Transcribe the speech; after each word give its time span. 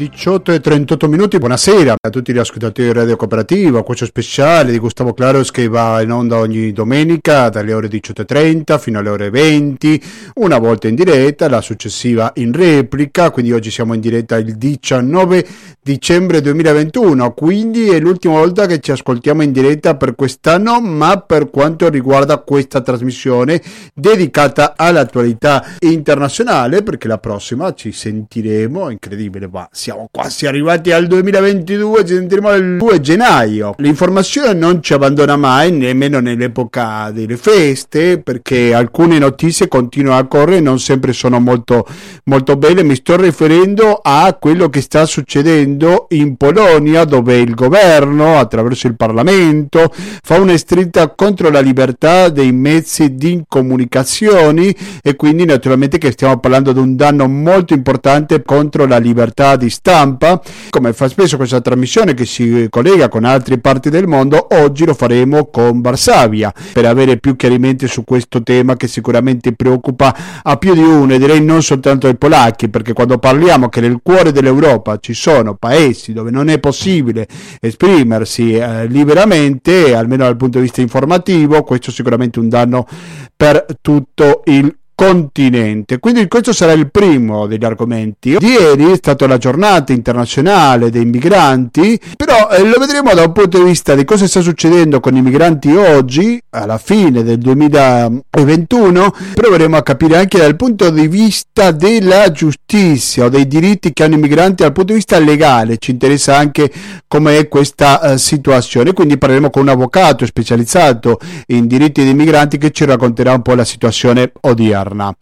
18 0.00 0.52
e 0.52 0.60
38 0.60 1.08
minuti, 1.08 1.36
buonasera 1.36 1.96
a 2.00 2.08
tutti 2.08 2.32
gli 2.32 2.38
ascoltatori 2.38 2.86
di 2.86 2.94
Radio 2.94 3.16
Cooperativa, 3.16 3.82
questo 3.82 4.06
speciale 4.06 4.72
di 4.72 4.78
Gustavo 4.78 5.12
Claros 5.12 5.50
che 5.50 5.68
va 5.68 6.00
in 6.00 6.10
onda 6.10 6.38
ogni 6.38 6.72
domenica 6.72 7.50
dalle 7.50 7.74
ore 7.74 7.88
18.30 7.88 8.78
fino 8.78 8.98
alle 8.98 9.10
ore 9.10 9.28
20, 9.28 10.02
una 10.36 10.56
volta 10.56 10.88
in 10.88 10.94
diretta, 10.94 11.50
la 11.50 11.60
successiva 11.60 12.32
in 12.36 12.54
replica, 12.54 13.30
quindi 13.30 13.52
oggi 13.52 13.70
siamo 13.70 13.92
in 13.92 14.00
diretta 14.00 14.38
il 14.38 14.56
19 14.56 15.46
dicembre 15.82 16.40
2021, 16.40 17.34
quindi 17.34 17.90
è 17.90 18.00
l'ultima 18.00 18.34
volta 18.34 18.64
che 18.64 18.80
ci 18.80 18.92
ascoltiamo 18.92 19.42
in 19.42 19.52
diretta 19.52 19.96
per 19.96 20.14
quest'anno, 20.14 20.80
ma 20.80 21.18
per 21.18 21.50
quanto 21.50 21.90
riguarda 21.90 22.38
questa 22.38 22.80
trasmissione 22.80 23.60
dedicata 23.92 24.72
all'attualità 24.76 25.62
internazionale, 25.80 26.82
perché 26.82 27.06
la 27.06 27.18
prossima 27.18 27.74
ci 27.74 27.92
sentiremo, 27.92 28.88
incredibile, 28.88 29.46
ma 29.46 29.68
siamo 29.70 29.88
siamo 29.90 30.08
quasi 30.12 30.46
arrivati 30.46 30.92
al 30.92 31.08
2022, 31.08 32.04
ci 32.04 32.14
sentiremo 32.14 32.54
il 32.54 32.76
2 32.76 33.00
gennaio. 33.00 33.74
L'informazione 33.78 34.52
non 34.52 34.80
ci 34.80 34.92
abbandona 34.92 35.34
mai, 35.34 35.72
nemmeno 35.72 36.20
nell'epoca 36.20 37.10
delle 37.10 37.36
feste, 37.36 38.20
perché 38.20 38.72
alcune 38.72 39.18
notizie 39.18 39.66
continuano 39.66 40.20
a 40.20 40.26
correre 40.26 40.58
e 40.58 40.60
non 40.60 40.78
sempre 40.78 41.12
sono 41.12 41.40
molto, 41.40 41.84
molto 42.24 42.56
belle. 42.56 42.84
Mi 42.84 42.94
sto 42.94 43.16
riferendo 43.16 43.98
a 44.00 44.36
quello 44.38 44.68
che 44.68 44.80
sta 44.80 45.06
succedendo 45.06 46.06
in 46.10 46.36
Polonia, 46.36 47.02
dove 47.04 47.38
il 47.38 47.56
governo, 47.56 48.38
attraverso 48.38 48.86
il 48.86 48.94
Parlamento, 48.94 49.92
fa 50.22 50.38
una 50.38 50.56
stretta 50.56 51.08
contro 51.16 51.50
la 51.50 51.60
libertà 51.60 52.28
dei 52.28 52.52
mezzi 52.52 53.16
di 53.16 53.42
comunicazione 53.48 54.72
e 55.02 55.16
quindi 55.16 55.44
naturalmente 55.44 55.98
che 55.98 56.12
stiamo 56.12 56.38
parlando 56.38 56.72
di 56.72 56.78
un 56.78 56.94
danno 56.94 57.26
molto 57.26 57.74
importante 57.74 58.42
contro 58.44 58.86
la 58.86 58.98
libertà 58.98 59.56
di 59.56 59.68
stampa, 59.80 60.40
come 60.68 60.92
fa 60.92 61.08
spesso 61.08 61.38
questa 61.38 61.62
trasmissione 61.62 62.12
che 62.12 62.26
si 62.26 62.66
collega 62.68 63.08
con 63.08 63.24
altre 63.24 63.58
parti 63.58 63.88
del 63.88 64.06
mondo, 64.06 64.46
oggi 64.50 64.84
lo 64.84 64.92
faremo 64.92 65.46
con 65.46 65.80
Varsavia 65.80 66.52
per 66.72 66.84
avere 66.84 67.16
più 67.16 67.34
chiarimenti 67.34 67.88
su 67.88 68.04
questo 68.04 68.42
tema 68.42 68.76
che 68.76 68.86
sicuramente 68.86 69.54
preoccupa 69.54 70.14
a 70.42 70.56
più 70.56 70.74
di 70.74 70.82
uno 70.82 71.14
e 71.14 71.18
direi 71.18 71.42
non 71.42 71.62
soltanto 71.62 72.06
ai 72.06 72.16
polacchi, 72.16 72.68
perché 72.68 72.92
quando 72.92 73.18
parliamo 73.18 73.70
che 73.70 73.80
nel 73.80 74.00
cuore 74.02 74.32
dell'Europa 74.32 74.98
ci 74.98 75.14
sono 75.14 75.54
paesi 75.54 76.12
dove 76.12 76.30
non 76.30 76.50
è 76.50 76.60
possibile 76.60 77.26
esprimersi 77.58 78.52
eh, 78.52 78.86
liberamente, 78.86 79.94
almeno 79.94 80.24
dal 80.24 80.36
punto 80.36 80.58
di 80.58 80.64
vista 80.64 80.82
informativo, 80.82 81.62
questo 81.62 81.88
è 81.88 81.92
sicuramente 81.92 82.38
un 82.38 82.50
danno 82.50 82.86
per 83.34 83.64
tutto 83.80 84.42
il 84.44 84.76
continente. 85.00 85.98
Quindi 85.98 86.28
questo 86.28 86.52
sarà 86.52 86.72
il 86.72 86.90
primo 86.90 87.46
degli 87.46 87.64
argomenti. 87.64 88.36
Ieri 88.38 88.92
è 88.92 88.96
stata 88.96 89.26
la 89.26 89.38
giornata 89.38 89.94
internazionale 89.94 90.90
dei 90.90 91.06
migranti, 91.06 91.98
però 92.18 92.50
eh, 92.50 92.62
lo 92.62 92.78
vedremo 92.78 93.14
da 93.14 93.22
un 93.22 93.32
punto 93.32 93.56
di 93.56 93.64
vista 93.64 93.94
di 93.94 94.04
cosa 94.04 94.26
sta 94.26 94.42
succedendo 94.42 95.00
con 95.00 95.16
i 95.16 95.22
migranti 95.22 95.74
oggi, 95.74 96.38
alla 96.50 96.76
fine 96.76 97.22
del 97.22 97.38
2021, 97.38 99.14
proveremo 99.32 99.78
a 99.78 99.82
capire 99.82 100.18
anche 100.18 100.36
dal 100.36 100.56
punto 100.56 100.90
di 100.90 101.08
vista 101.08 101.70
della 101.70 102.30
giustizia 102.30 103.24
o 103.24 103.28
dei 103.30 103.46
diritti 103.46 103.94
che 103.94 104.04
hanno 104.04 104.16
i 104.16 104.18
migranti 104.18 104.64
dal 104.64 104.72
punto 104.72 104.92
di 104.92 104.98
vista 104.98 105.18
legale. 105.18 105.78
Ci 105.78 105.92
interessa 105.92 106.36
anche 106.36 106.70
com'è 107.08 107.48
questa 107.48 108.00
uh, 108.02 108.16
situazione. 108.18 108.92
Quindi 108.92 109.16
parleremo 109.16 109.48
con 109.48 109.62
un 109.62 109.68
avvocato 109.70 110.26
specializzato 110.26 111.18
in 111.46 111.66
diritti 111.66 112.04
dei 112.04 112.14
migranti 112.14 112.58
che 112.58 112.70
ci 112.70 112.84
racconterà 112.84 113.32
un 113.32 113.40
po' 113.40 113.54
la 113.54 113.64
situazione 113.64 114.30
odierna 114.42 114.88
esterna. 114.90 115.14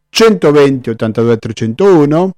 120 0.09 0.90
82 0.91 1.38
301 1.38 2.31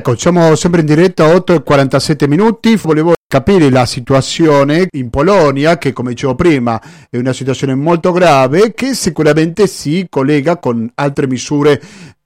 Ecco, 0.00 0.16
siamo 0.16 0.54
sempre 0.54 0.80
in 0.80 0.86
diretta 0.86 1.26
8 1.26 1.56
e 1.56 1.62
47 1.62 2.26
minuti. 2.26 2.74
Volevo 2.76 3.12
capire 3.30 3.70
la 3.70 3.86
situazione 3.86 4.88
in 4.90 5.08
Polonia, 5.08 5.78
che 5.78 5.92
come 5.92 6.10
dicevo 6.10 6.34
prima 6.34 6.82
è 7.08 7.16
una 7.16 7.32
situazione 7.32 7.76
molto 7.76 8.10
grave, 8.10 8.74
che 8.74 8.92
sicuramente 8.92 9.68
si 9.68 10.08
collega 10.10 10.56
con 10.56 10.90
altre 10.96 11.28
misure 11.28 11.80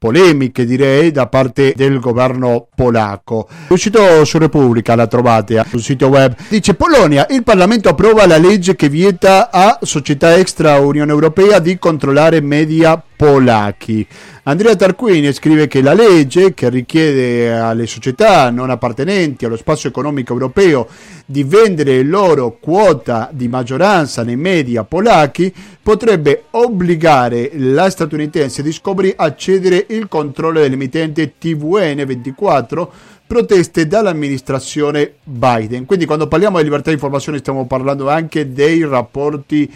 polemiche 0.05 0.67
direi 0.67 1.11
da 1.13 1.29
parte 1.29 1.73
del 1.75 1.99
governo 1.99 2.69
polacco. 2.75 3.49
È 3.69 3.73
uscito 3.73 4.23
su 4.27 4.37
Repubblica, 4.37 4.95
la 4.95 5.07
trovate 5.07 5.59
eh, 5.59 5.65
sul 5.67 5.81
sito 5.81 6.09
web. 6.09 6.35
Dice 6.49 6.75
Polonia, 6.75 7.27
il 7.31 7.43
Parlamento 7.43 7.89
approva 7.89 8.27
la 8.27 8.37
legge 8.37 8.77
che 8.77 8.91
vieta 8.91 9.51
a 9.51 9.79
società 9.81 10.37
extra 10.37 10.79
Unione 10.79 11.11
Europea 11.11 11.59
di 11.59 11.79
controllare 11.79 12.43
media 12.43 13.03
polacchi. 13.17 14.07
Andrea 14.43 14.77
Tarquini 14.77 15.33
scrive 15.33 15.69
che 15.69 15.81
la 15.81 15.95
legge 15.95 16.53
che 16.53 16.69
richiede 16.69 17.51
alle 17.51 17.87
società 17.87 18.51
non 18.51 18.69
appartenenti 18.69 19.47
allo 19.47 19.57
spazio 19.57 19.89
economico 19.89 20.35
europeo 20.35 20.87
di 21.27 21.43
vendere 21.45 22.03
loro 22.03 22.59
quota 22.61 23.31
di 23.33 23.49
maggioranza 23.49 24.23
nei 24.23 24.37
media 24.37 24.85
polacchi 24.85 25.53
potrebbe 25.83 26.45
obbligare 26.51 27.51
la 27.55 27.89
statunitense 27.89 28.63
Discovery 28.63 29.15
a 29.17 29.35
cedere 29.35 29.87
il 29.89 30.09
controllo 30.09 30.61
dell'emittente 30.61 31.35
TVN24 31.41 32.89
proteste 33.27 33.87
dall'amministrazione 33.87 35.15
Biden. 35.25 35.87
Quindi 35.87 36.05
quando 36.05 36.29
parliamo 36.29 36.59
di 36.59 36.65
libertà 36.65 36.89
di 36.89 36.97
informazione 36.97 37.39
stiamo 37.39 37.67
parlando 37.67 38.09
anche 38.09 38.53
dei 38.53 38.85
rapporti 38.85 39.73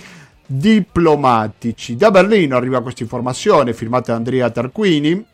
diplomatici. 0.47 1.97
Da 1.97 2.11
Berlino 2.11 2.57
arriva 2.57 2.83
questa 2.83 3.03
informazione 3.03 3.73
firmata 3.73 4.13
da 4.13 4.19
Andrea 4.19 4.51
Tarquini 4.51 5.25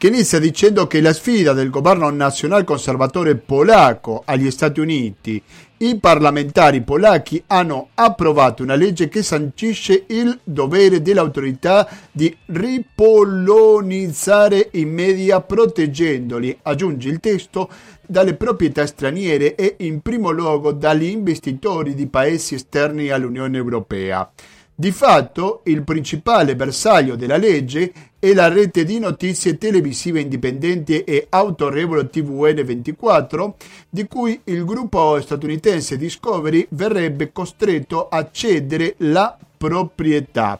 che 0.00 0.06
inizia 0.06 0.38
dicendo 0.38 0.86
che 0.86 1.02
la 1.02 1.12
sfida 1.12 1.52
del 1.52 1.68
governo 1.68 2.08
nazionale 2.08 2.64
conservatore 2.64 3.34
polacco 3.34 4.22
agli 4.24 4.50
Stati 4.50 4.80
Uniti 4.80 5.42
i 5.76 6.00
parlamentari 6.00 6.80
polacchi 6.80 7.44
hanno 7.48 7.90
approvato 7.92 8.62
una 8.62 8.76
legge 8.76 9.10
che 9.10 9.22
sancisce 9.22 10.04
il 10.06 10.40
dovere 10.42 11.02
dell'autorità 11.02 11.86
di 12.10 12.34
ripolonizzare 12.46 14.70
i 14.72 14.86
media 14.86 15.42
proteggendoli, 15.42 16.58
aggiunge 16.62 17.10
il 17.10 17.20
testo, 17.20 17.68
dalle 18.06 18.36
proprietà 18.36 18.86
straniere 18.86 19.54
e 19.54 19.74
in 19.80 20.00
primo 20.00 20.30
luogo 20.30 20.72
dagli 20.72 21.04
investitori 21.04 21.94
di 21.94 22.06
paesi 22.06 22.54
esterni 22.54 23.10
all'Unione 23.10 23.58
Europea. 23.58 24.26
Di 24.80 24.92
fatto, 24.92 25.60
il 25.64 25.82
principale 25.82 26.56
bersaglio 26.56 27.14
della 27.14 27.36
legge 27.36 27.92
è 28.18 28.32
la 28.32 28.48
rete 28.48 28.86
di 28.86 28.98
notizie 28.98 29.58
televisive 29.58 30.20
indipendenti 30.20 31.04
e 31.04 31.26
autorevole 31.28 32.08
TVN24, 32.10 33.52
di 33.90 34.06
cui 34.06 34.40
il 34.44 34.64
gruppo 34.64 35.20
statunitense 35.20 35.98
Discovery 35.98 36.66
verrebbe 36.70 37.30
costretto 37.30 38.08
a 38.08 38.30
cedere 38.32 38.94
la 39.00 39.36
proprietà. 39.58 40.58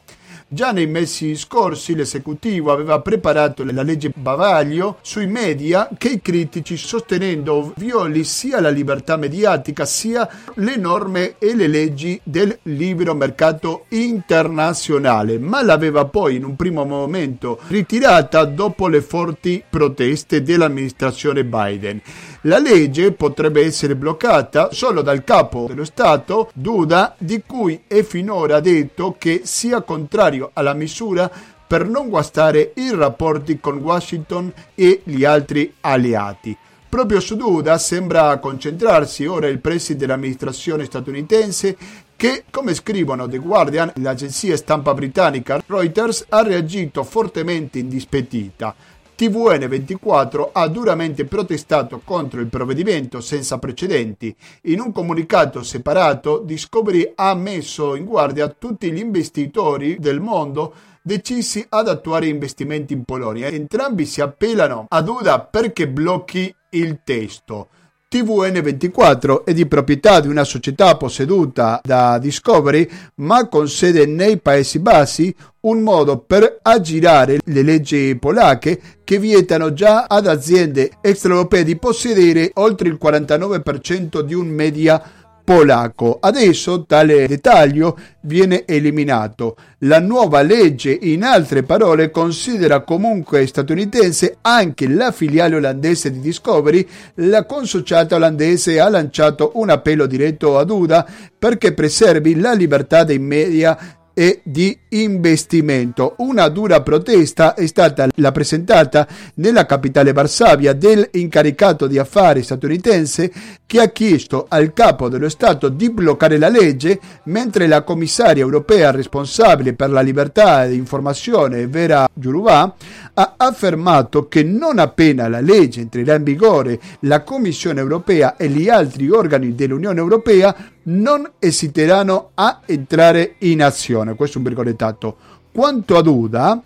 Già 0.53 0.73
nei 0.73 0.85
mesi 0.85 1.37
scorsi 1.37 1.95
l'esecutivo 1.95 2.73
aveva 2.73 2.99
preparato 2.99 3.63
la 3.63 3.83
legge 3.83 4.11
Bavaglio 4.13 4.97
sui 4.99 5.25
media 5.25 5.87
che 5.97 6.09
i 6.09 6.21
critici 6.21 6.75
sostenendo 6.75 7.71
violi 7.77 8.25
sia 8.25 8.59
la 8.59 8.67
libertà 8.67 9.15
mediatica 9.15 9.85
sia 9.85 10.27
le 10.55 10.75
norme 10.75 11.35
e 11.37 11.55
le 11.55 11.67
leggi 11.67 12.19
del 12.21 12.59
libero 12.63 13.13
mercato 13.13 13.85
internazionale, 13.91 15.39
ma 15.39 15.63
l'aveva 15.63 16.03
poi 16.03 16.35
in 16.35 16.43
un 16.43 16.57
primo 16.57 16.83
momento 16.83 17.61
ritirata 17.67 18.43
dopo 18.43 18.89
le 18.89 19.01
forti 19.01 19.63
proteste 19.69 20.43
dell'amministrazione 20.43 21.45
Biden. 21.45 22.01
La 22.45 22.57
legge 22.57 23.11
potrebbe 23.11 23.63
essere 23.63 23.95
bloccata 23.95 24.69
solo 24.71 25.03
dal 25.03 25.23
capo 25.23 25.65
dello 25.67 25.85
Stato, 25.85 26.49
Duda, 26.55 27.13
di 27.19 27.43
cui 27.45 27.83
è 27.85 28.01
finora 28.01 28.59
detto 28.59 29.15
che 29.19 29.41
sia 29.43 29.81
contrario 29.81 30.49
alla 30.53 30.73
misura 30.73 31.29
per 31.67 31.87
non 31.87 32.09
guastare 32.09 32.71
i 32.77 32.89
rapporti 32.95 33.59
con 33.59 33.77
Washington 33.77 34.51
e 34.73 35.01
gli 35.03 35.23
altri 35.23 35.71
alleati. 35.81 36.57
Proprio 36.89 37.19
su 37.19 37.35
Duda 37.35 37.77
sembra 37.77 38.35
concentrarsi 38.39 39.27
ora 39.27 39.47
il 39.47 39.59
preside 39.59 39.99
dell'amministrazione 39.99 40.85
statunitense 40.85 41.77
che, 42.15 42.45
come 42.49 42.73
scrivono 42.73 43.27
The 43.27 43.37
Guardian, 43.37 43.93
l'agenzia 43.97 44.57
stampa 44.57 44.95
britannica 44.95 45.61
Reuters, 45.65 46.25
ha 46.29 46.41
reagito 46.41 47.03
fortemente 47.03 47.77
indispettita. 47.77 48.75
TVN24 49.21 50.49
ha 50.51 50.67
duramente 50.67 51.25
protestato 51.25 52.01
contro 52.03 52.39
il 52.39 52.47
provvedimento 52.47 53.21
senza 53.21 53.59
precedenti. 53.59 54.35
In 54.63 54.79
un 54.79 54.91
comunicato 54.91 55.61
separato, 55.61 56.39
Discovery 56.39 57.11
ha 57.13 57.35
messo 57.35 57.95
in 57.95 58.05
guardia 58.05 58.47
tutti 58.49 58.91
gli 58.91 58.97
investitori 58.97 59.99
del 59.99 60.19
mondo 60.19 60.73
decisi 61.03 61.63
ad 61.69 61.87
attuare 61.87 62.25
investimenti 62.25 62.93
in 62.93 63.03
Polonia. 63.03 63.49
Entrambi 63.49 64.07
si 64.07 64.21
appellano 64.21 64.85
ad 64.87 65.07
UDA 65.07 65.39
perché 65.41 65.87
blocchi 65.87 66.51
il 66.71 67.01
testo. 67.03 67.67
TVN24 68.11 69.45
è 69.45 69.53
di 69.53 69.65
proprietà 69.65 70.19
di 70.19 70.27
una 70.27 70.43
società 70.43 70.97
posseduta 70.97 71.79
da 71.81 72.17
Discovery 72.17 72.85
ma 73.15 73.47
con 73.47 73.69
sede 73.69 74.05
nei 74.05 74.37
Paesi 74.37 74.79
Bassi, 74.79 75.33
un 75.61 75.79
modo 75.81 76.17
per 76.17 76.59
aggirare 76.61 77.39
le 77.45 77.61
leggi 77.61 78.17
polacche 78.19 78.81
che 79.05 79.17
vietano 79.17 79.71
già 79.71 80.07
ad 80.09 80.27
aziende 80.27 80.91
extraeuropee 80.99 81.63
di 81.63 81.77
possedere 81.77 82.51
oltre 82.55 82.89
il 82.89 82.99
49% 83.01 84.19
di 84.19 84.33
un 84.33 84.47
media 84.47 85.01
polacco. 85.51 86.17
Adesso 86.21 86.85
tale 86.85 87.27
dettaglio 87.27 87.97
viene 88.21 88.63
eliminato. 88.65 89.57
La 89.79 89.99
nuova 89.99 90.41
legge, 90.41 90.97
in 91.01 91.23
altre 91.23 91.63
parole, 91.63 92.09
considera 92.09 92.81
comunque 92.81 93.45
statunitense 93.45 94.37
anche 94.41 94.87
la 94.87 95.11
filiale 95.11 95.55
olandese 95.55 96.09
di 96.09 96.21
Discovery. 96.21 96.87
La 97.15 97.45
consociata 97.45 98.15
olandese 98.15 98.79
ha 98.79 98.87
lanciato 98.87 99.51
un 99.55 99.69
appello 99.69 100.05
diretto 100.05 100.57
ad 100.57 100.69
UDA 100.69 101.05
perché 101.37 101.73
preservi 101.73 102.39
la 102.39 102.53
libertà 102.53 103.03
dei 103.03 103.19
media 103.19 103.77
e 104.21 104.41
di 104.43 104.77
investimento. 104.89 106.13
Una 106.19 106.47
dura 106.47 106.83
protesta 106.83 107.55
è 107.55 107.65
stata 107.65 108.07
la 108.17 108.31
presentata 108.31 109.07
nella 109.35 109.65
capitale 109.65 110.13
Varsavia 110.13 110.73
dell'incaricato 110.73 111.87
di 111.87 111.97
affari 111.97 112.43
statunitense 112.43 113.31
che 113.65 113.79
ha 113.79 113.87
chiesto 113.87 114.45
al 114.47 114.73
capo 114.73 115.09
dello 115.09 115.27
Stato 115.27 115.69
di 115.69 115.89
bloccare 115.89 116.37
la 116.37 116.49
legge 116.49 116.99
mentre 117.23 117.65
la 117.65 117.81
commissaria 117.81 118.43
europea 118.43 118.91
responsabile 118.91 119.73
per 119.73 119.89
la 119.89 120.01
libertà 120.01 120.67
di 120.67 120.75
informazione 120.75 121.65
Vera 121.65 122.07
Giuruvà 122.13 122.75
ha 123.13 123.33
affermato 123.37 124.27
che 124.27 124.43
non 124.43 124.79
appena 124.79 125.27
la 125.27 125.41
legge 125.41 125.81
entrerà 125.81 126.15
in 126.15 126.23
vigore 126.23 126.79
la 127.01 127.23
Commissione 127.23 127.79
europea 127.79 128.35
e 128.37 128.47
gli 128.47 128.69
altri 128.69 129.09
organi 129.09 129.55
dell'Unione 129.55 129.99
europea 129.99 130.55
non 130.83 131.29
esiteranno 131.39 132.31
a 132.33 132.61
entrare 132.65 133.35
in 133.39 133.61
azione. 133.61 134.15
Questo 134.15 134.37
è 134.37 134.41
un 134.41 134.47
virgolettato. 134.47 135.17
Quanto 135.51 135.97
ad 135.97 136.07
Uda, 136.07 136.61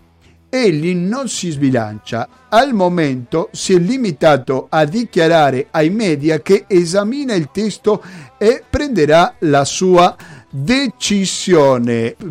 egli 0.49 0.95
non 0.95 1.27
si 1.27 1.49
sbilancia. 1.49 2.27
Al 2.49 2.73
momento 2.73 3.49
si 3.51 3.73
è 3.73 3.79
limitato 3.79 4.67
a 4.69 4.85
dichiarare 4.85 5.67
ai 5.71 5.89
media 5.89 6.39
che 6.39 6.65
esamina 6.67 7.33
il 7.33 7.49
testo 7.51 8.01
e 8.37 8.63
prenderà 8.69 9.35
la 9.39 9.65
sua 9.65 10.15
decisione. 10.15 10.34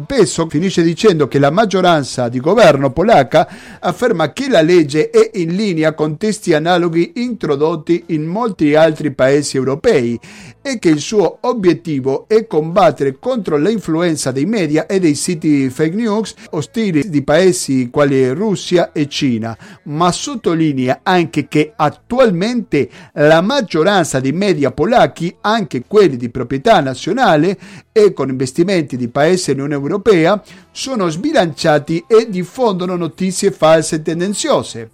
Pesso 0.06 0.48
finisce 0.48 0.82
dicendo 0.82 1.28
che 1.28 1.38
la 1.38 1.50
maggioranza 1.50 2.30
di 2.30 2.40
governo 2.40 2.90
polacca 2.90 3.46
afferma 3.80 4.32
che 4.32 4.48
la 4.48 4.62
legge 4.62 5.10
è 5.10 5.30
in 5.34 5.54
linea 5.54 5.92
con 5.92 6.16
testi 6.16 6.54
analoghi 6.54 7.12
introdotti 7.16 8.04
in 8.08 8.24
molti 8.24 8.74
altri 8.74 9.10
paesi 9.12 9.58
europei 9.58 10.18
e 10.66 10.78
che 10.78 10.88
il 10.88 11.00
suo 11.00 11.40
obiettivo 11.42 12.24
è 12.26 12.46
combattere 12.46 13.18
contro 13.18 13.58
l'influenza 13.58 14.32
dei 14.32 14.46
media 14.46 14.86
e 14.86 14.98
dei 14.98 15.14
siti 15.14 15.68
fake 15.68 15.94
news 15.94 16.34
ostili 16.52 17.10
di 17.10 17.22
paesi 17.22 17.90
quali 17.90 18.30
Russia 18.30 18.90
e 18.92 19.06
Cina, 19.06 19.54
ma 19.84 20.10
sottolinea 20.10 21.00
anche 21.02 21.48
che 21.48 21.74
attualmente 21.76 22.88
la 23.12 23.42
maggioranza 23.42 24.20
dei 24.20 24.32
media 24.32 24.70
polacchi, 24.70 25.36
anche 25.42 25.82
quelli 25.86 26.16
di 26.16 26.30
proprietà 26.30 26.80
nazionale 26.80 27.58
e 27.92 28.14
con 28.14 28.30
investimenti 28.30 28.96
di 28.96 29.08
paesi 29.08 29.52
dell'Unione 29.52 29.82
Europea, 29.82 30.42
sono 30.70 31.10
sbilanciati 31.10 32.04
e 32.06 32.26
diffondono 32.30 32.96
notizie 32.96 33.50
false 33.50 33.96
e 33.96 34.02
tendenziose. 34.02 34.90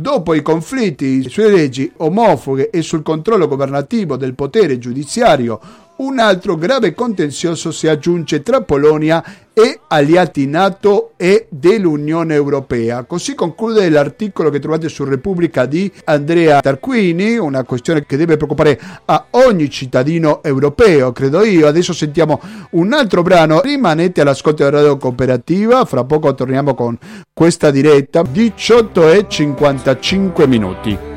Dopo 0.00 0.32
i 0.32 0.42
conflitti 0.42 1.28
sulle 1.28 1.50
leggi 1.50 1.92
omofobe 1.96 2.70
e 2.70 2.82
sul 2.82 3.02
controllo 3.02 3.48
governativo 3.48 4.16
del 4.16 4.36
potere 4.36 4.78
giudiziario, 4.78 5.58
un 5.98 6.18
altro 6.18 6.56
grave 6.56 6.94
contenzioso 6.94 7.72
si 7.72 7.88
aggiunge 7.88 8.42
tra 8.42 8.60
Polonia 8.60 9.24
e 9.52 9.80
alleati 9.88 10.46
NATO 10.46 11.12
e 11.16 11.46
dell'Unione 11.48 12.34
Europea. 12.34 13.02
Così 13.04 13.34
conclude 13.34 13.88
l'articolo 13.88 14.50
che 14.50 14.60
trovate 14.60 14.88
su 14.88 15.02
Repubblica 15.02 15.66
di 15.66 15.90
Andrea 16.04 16.60
Tarquini, 16.60 17.36
una 17.36 17.64
questione 17.64 18.06
che 18.06 18.16
deve 18.16 18.36
preoccupare 18.36 18.78
a 19.06 19.26
ogni 19.30 19.68
cittadino 19.68 20.42
europeo, 20.44 21.10
credo 21.10 21.42
io. 21.42 21.66
Adesso 21.66 21.92
sentiamo 21.92 22.40
un 22.72 22.92
altro 22.92 23.22
brano, 23.22 23.60
rimanete 23.60 24.20
all'ascolto 24.20 24.62
della 24.62 24.76
radio 24.76 24.96
cooperativa, 24.96 25.84
fra 25.84 26.04
poco 26.04 26.32
torniamo 26.34 26.74
con 26.74 26.96
questa 27.32 27.72
diretta, 27.72 28.22
18 28.22 29.08
e 29.08 29.26
55 29.28 30.46
minuti. 30.46 31.07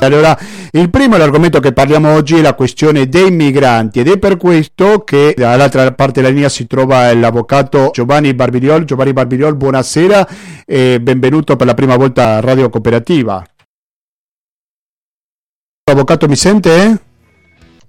Allora, 0.00 0.38
il 0.72 0.90
primo 0.90 1.16
l'argomento 1.16 1.58
che 1.58 1.72
parliamo 1.72 2.12
oggi 2.12 2.36
è 2.36 2.40
la 2.40 2.54
questione 2.54 3.08
dei 3.08 3.30
migranti 3.32 3.98
ed 3.98 4.08
è 4.08 4.18
per 4.18 4.36
questo 4.36 5.02
che 5.02 5.34
dall'altra 5.36 5.92
parte 5.92 6.20
della 6.20 6.32
linea 6.32 6.48
si 6.48 6.66
trova 6.66 7.12
l'avvocato 7.14 7.90
Giovanni 7.92 8.32
Barbiriol. 8.32 8.84
Giovanni 8.84 9.12
Barbiriol, 9.12 9.56
buonasera 9.56 10.28
e 10.64 11.00
benvenuto 11.00 11.56
per 11.56 11.66
la 11.66 11.74
prima 11.74 11.96
volta 11.96 12.36
a 12.36 12.40
Radio 12.40 12.70
Cooperativa. 12.70 13.44
Avvocato, 15.90 16.28
mi 16.28 16.36
sente? 16.36 17.07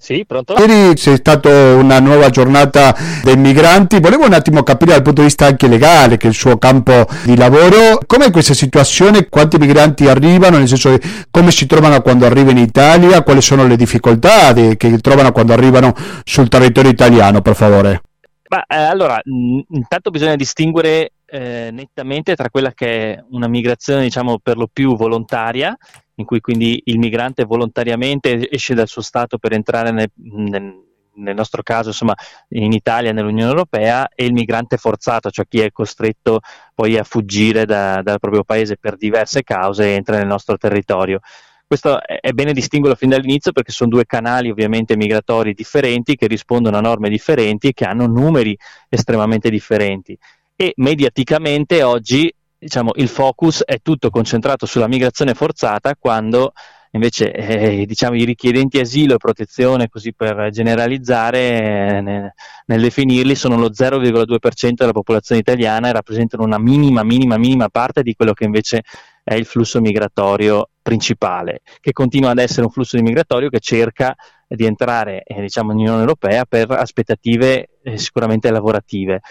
Sì, 0.01 0.23
pronto? 0.25 0.53
Ieri 0.57 0.93
c'è 0.95 1.17
stata 1.17 1.49
una 1.75 1.99
nuova 1.99 2.29
giornata 2.29 2.95
dei 3.21 3.35
migranti, 3.35 3.99
volevo 3.99 4.25
un 4.25 4.31
attimo 4.31 4.63
capire 4.63 4.93
dal 4.93 5.01
punto 5.01 5.19
di 5.19 5.27
vista 5.27 5.45
anche 5.45 5.67
legale, 5.67 6.15
che 6.15 6.27
è 6.27 6.29
il 6.29 6.35
suo 6.35 6.57
campo 6.57 7.05
di 7.25 7.35
lavoro, 7.35 7.99
com'è 8.07 8.31
questa 8.31 8.53
situazione, 8.53 9.27
quanti 9.27 9.57
migranti 9.57 10.07
arrivano, 10.07 10.57
nel 10.57 10.69
senso 10.69 10.97
come 11.29 11.51
si 11.51 11.65
trovano 11.65 12.01
quando 12.01 12.25
arrivano 12.25 12.59
in 12.59 12.65
Italia, 12.65 13.23
quali 13.23 13.41
sono 13.41 13.67
le 13.67 13.75
difficoltà 13.75 14.53
che 14.53 14.97
trovano 14.99 15.33
quando 15.33 15.51
arrivano 15.51 15.93
sul 16.23 16.47
territorio 16.47 16.91
italiano, 16.91 17.41
per 17.41 17.55
favore. 17.55 18.01
Ma, 18.47 18.63
eh, 18.65 18.77
allora, 18.77 19.19
intanto 19.25 20.09
bisogna 20.11 20.35
distinguere 20.35 21.11
eh, 21.25 21.69
nettamente 21.71 22.35
tra 22.35 22.49
quella 22.49 22.71
che 22.71 23.13
è 23.13 23.23
una 23.31 23.47
migrazione, 23.47 24.03
diciamo, 24.03 24.39
per 24.41 24.57
lo 24.57 24.67
più 24.71 24.95
volontaria, 24.95 25.77
in 26.19 26.25
cui 26.25 26.41
quindi 26.41 26.81
il 26.85 26.99
migrante 26.99 27.45
volontariamente 27.45 28.49
esce 28.51 28.73
dal 28.73 28.87
suo 28.87 29.01
Stato 29.01 29.37
per 29.37 29.53
entrare 29.53 29.91
nel, 29.91 30.11
nel, 30.15 30.83
nel 31.15 31.35
nostro 31.35 31.63
caso 31.63 31.89
insomma, 31.89 32.13
in 32.49 32.73
Italia, 32.73 33.13
nell'Unione 33.13 33.49
Europea, 33.49 34.09
e 34.13 34.25
il 34.25 34.33
migrante 34.33 34.77
forzato, 34.77 35.29
cioè 35.31 35.45
chi 35.47 35.61
è 35.61 35.71
costretto 35.71 36.41
poi 36.75 36.97
a 36.97 37.03
fuggire 37.03 37.65
da, 37.65 38.01
dal 38.01 38.19
proprio 38.19 38.43
paese 38.43 38.75
per 38.77 38.97
diverse 38.97 39.43
cause 39.43 39.85
e 39.85 39.91
entra 39.91 40.17
nel 40.17 40.27
nostro 40.27 40.57
territorio. 40.57 41.21
Questo 41.65 42.01
è 42.03 42.31
bene 42.31 42.51
distinguerlo 42.51 42.97
fin 42.97 43.09
dall'inizio 43.09 43.51
perché 43.51 43.71
sono 43.71 43.91
due 43.91 44.05
canali 44.05 44.49
ovviamente 44.49 44.97
migratori 44.97 45.53
differenti 45.53 46.15
che 46.15 46.25
rispondono 46.27 46.77
a 46.77 46.81
norme 46.81 47.09
differenti 47.09 47.67
e 47.67 47.73
che 47.73 47.85
hanno 47.85 48.07
numeri 48.07 48.57
estremamente 48.89 49.49
differenti. 49.49 50.17
E 50.55 50.73
mediaticamente 50.77 51.83
oggi 51.83 52.33
diciamo, 52.59 52.91
il 52.95 53.07
focus 53.07 53.63
è 53.63 53.79
tutto 53.81 54.09
concentrato 54.09 54.65
sulla 54.65 54.87
migrazione 54.87 55.33
forzata 55.33 55.95
quando 55.97 56.51
invece 56.91 57.31
eh, 57.31 57.85
diciamo, 57.85 58.15
i 58.15 58.23
richiedenti 58.23 58.79
asilo 58.79 59.13
e 59.13 59.17
protezione, 59.17 59.89
così 59.89 60.13
per 60.13 60.49
generalizzare, 60.51 61.39
eh, 61.39 62.01
nel, 62.01 62.81
definirli, 62.81 63.35
sono 63.35 63.57
lo 63.57 63.69
0,2% 63.69 64.71
della 64.73 64.91
popolazione 64.91 65.41
italiana 65.41 65.89
e 65.89 65.93
rappresentano 65.93 66.43
una 66.43 66.57
minima, 66.57 67.03
minima, 67.03 67.37
minima 67.37 67.69
parte 67.69 68.01
di 68.01 68.15
quello 68.15 68.33
che 68.33 68.45
invece 68.45 68.81
è 69.23 69.35
il 69.35 69.45
flusso 69.45 69.79
migratorio 69.79 70.69
principale, 70.81 71.61
che 71.79 71.91
continua 71.91 72.31
ad 72.31 72.39
essere 72.39 72.63
un 72.63 72.71
flusso 72.71 72.99
migratorio 72.99 73.49
che 73.49 73.59
cerca 73.59 74.15
di 74.47 74.65
entrare 74.65 75.21
eh, 75.23 75.41
diciamo, 75.41 75.69
nell'Unione 75.69 75.99
Europea 75.99 76.45
per 76.45 76.71
aspettative 76.71 77.69
eh, 77.83 77.97
sicuramente 77.99 78.49
lavorative 78.49 79.21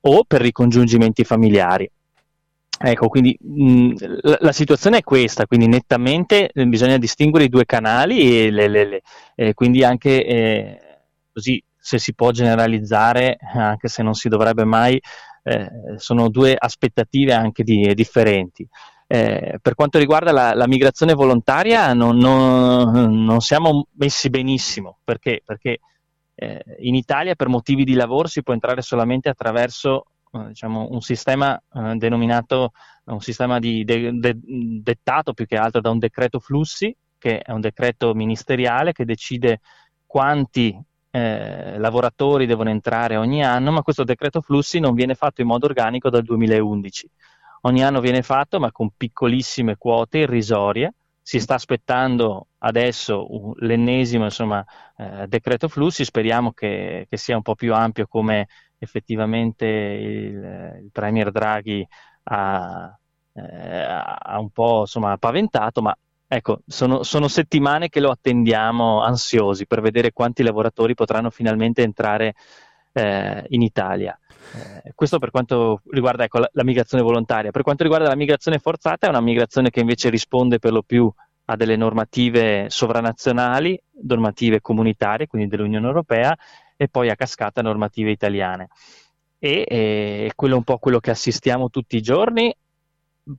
o 0.00 0.24
per 0.24 0.40
ricongiungimenti 0.40 1.22
familiari. 1.22 1.88
Ecco, 2.78 3.08
quindi 3.08 3.36
mh, 3.40 3.94
la, 4.22 4.38
la, 4.40 4.52
situazione 4.52 4.98
è 4.98 5.02
questa, 5.02 5.46
quindi 5.46 5.68
nettamente 5.68 6.50
eh, 6.50 6.66
bisogna 6.66 6.98
distinguere 6.98 7.44
i 7.44 7.48
due 7.48 7.64
canali 7.64 8.18
e 8.46 8.50
le, 8.50 8.68
le, 8.68 8.84
le, 8.86 9.02
eh, 9.36 9.54
quindi 9.54 9.84
anche 9.84 10.24
eh, 10.26 10.80
così 11.32 11.62
se 11.76 11.98
si 11.98 12.14
può 12.14 12.30
generalizzare, 12.30 13.36
anche 13.54 13.88
se 13.88 14.02
non 14.02 14.14
si 14.14 14.28
dovrebbe 14.28 14.64
mai, 14.64 15.00
eh, 15.42 15.70
sono 15.96 16.30
due 16.30 16.56
aspettative 16.58 17.34
anche 17.34 17.62
di, 17.62 17.92
differenti. 17.94 18.66
Eh, 19.06 19.58
per 19.60 19.74
quanto 19.74 19.98
riguarda 19.98 20.32
la, 20.32 20.54
la 20.54 20.66
migrazione 20.66 21.12
volontaria 21.12 21.92
non, 21.92 22.16
non, 22.16 23.22
non, 23.22 23.40
siamo 23.40 23.86
messi 23.96 24.30
benissimo, 24.30 24.96
perché? 25.04 25.42
Perché 25.44 25.80
eh, 26.34 26.64
in 26.78 26.94
Italia 26.94 27.34
per 27.34 27.48
motivi 27.48 27.84
di 27.84 27.94
lavoro 27.94 28.28
si 28.28 28.42
può 28.42 28.54
entrare 28.54 28.80
solamente 28.80 29.28
attraverso 29.28 30.06
diciamo, 30.48 30.88
un 30.90 31.00
sistema 31.00 31.60
eh, 31.72 31.94
denominato 31.96 32.72
un 33.04 33.20
sistema 33.20 33.58
di 33.58 33.84
de- 33.84 34.12
de- 34.18 34.38
dettato 34.42 35.34
più 35.34 35.46
che 35.46 35.56
altro 35.56 35.80
da 35.80 35.90
un 35.90 35.98
decreto 35.98 36.38
flussi, 36.38 36.94
che 37.18 37.40
è 37.40 37.52
un 37.52 37.60
decreto 37.60 38.14
ministeriale 38.14 38.92
che 38.92 39.04
decide 39.04 39.60
quanti 40.06 40.78
eh, 41.10 41.78
lavoratori 41.78 42.46
devono 42.46 42.70
entrare 42.70 43.16
ogni 43.16 43.44
anno, 43.44 43.72
ma 43.72 43.82
questo 43.82 44.04
decreto 44.04 44.40
flussi 44.40 44.80
non 44.80 44.94
viene 44.94 45.14
fatto 45.14 45.40
in 45.40 45.46
modo 45.46 45.66
organico 45.66 46.10
dal 46.10 46.22
2011. 46.22 47.10
Ogni 47.62 47.82
anno 47.82 48.00
viene 48.00 48.22
fatto, 48.22 48.58
ma 48.58 48.70
con 48.72 48.90
piccolissime 48.96 49.76
quote 49.76 50.18
irrisorie. 50.18 50.94
Si 51.22 51.40
sta 51.40 51.54
aspettando 51.54 52.48
adesso 52.58 53.54
l'ennesimo 53.60 54.24
insomma, 54.24 54.62
eh, 54.96 55.26
decreto 55.26 55.68
flussi, 55.68 56.04
speriamo 56.04 56.52
che, 56.52 57.06
che, 57.08 57.16
sia 57.16 57.36
un 57.36 57.42
po' 57.42 57.54
più 57.54 57.72
ampio 57.72 58.06
come 58.06 58.48
effettivamente 58.84 59.66
il, 59.66 60.80
il 60.84 60.88
Premier 60.92 61.30
Draghi 61.30 61.86
ha, 62.24 62.96
eh, 63.32 63.42
ha 63.42 64.38
un 64.38 64.50
po' 64.50 64.80
insomma, 64.80 65.16
paventato, 65.18 65.82
ma 65.82 65.96
ecco, 66.26 66.60
sono, 66.66 67.02
sono, 67.02 67.28
settimane 67.28 67.88
che 67.88 68.00
lo 68.00 68.10
attendiamo 68.10 69.02
ansiosi 69.02 69.66
per 69.66 69.80
vedere 69.80 70.12
quanti 70.12 70.42
lavoratori 70.42 70.94
potranno 70.94 71.30
finalmente 71.30 71.82
entrare 71.82 72.34
eh, 72.92 73.44
in 73.48 73.62
Italia. 73.62 74.18
Eh, 74.84 74.92
questo 74.94 75.18
per 75.18 75.30
quanto 75.30 75.82
riguarda 75.90 76.24
ecco, 76.24 76.38
la, 76.38 76.48
la, 76.52 76.64
migrazione 76.64 77.02
volontaria. 77.02 77.50
Per 77.50 77.62
quanto 77.62 77.82
riguarda 77.82 78.08
la 78.08 78.16
migrazione 78.16 78.58
forzata, 78.58 79.06
è 79.06 79.10
una 79.10 79.20
migrazione 79.20 79.70
che 79.70 79.80
invece 79.80 80.10
risponde 80.10 80.58
per 80.58 80.72
lo 80.72 80.82
più 80.82 81.12
a 81.46 81.56
delle 81.56 81.76
normative 81.76 82.70
sovranazionali, 82.70 83.78
normative 84.02 84.60
comunitarie, 84.60 85.26
quindi 85.26 85.48
dell'Unione 85.48 85.86
Europea, 85.86 86.34
e 86.76 86.88
poi 86.88 87.10
a 87.10 87.16
cascata 87.16 87.62
normative 87.62 88.10
italiane. 88.10 88.68
E 89.38 89.64
eh, 89.68 90.32
quello 90.34 90.54
è 90.54 90.56
un 90.58 90.64
po' 90.64 90.78
quello 90.78 91.00
che 91.00 91.10
assistiamo 91.10 91.70
tutti 91.70 91.96
i 91.96 92.02
giorni 92.02 92.54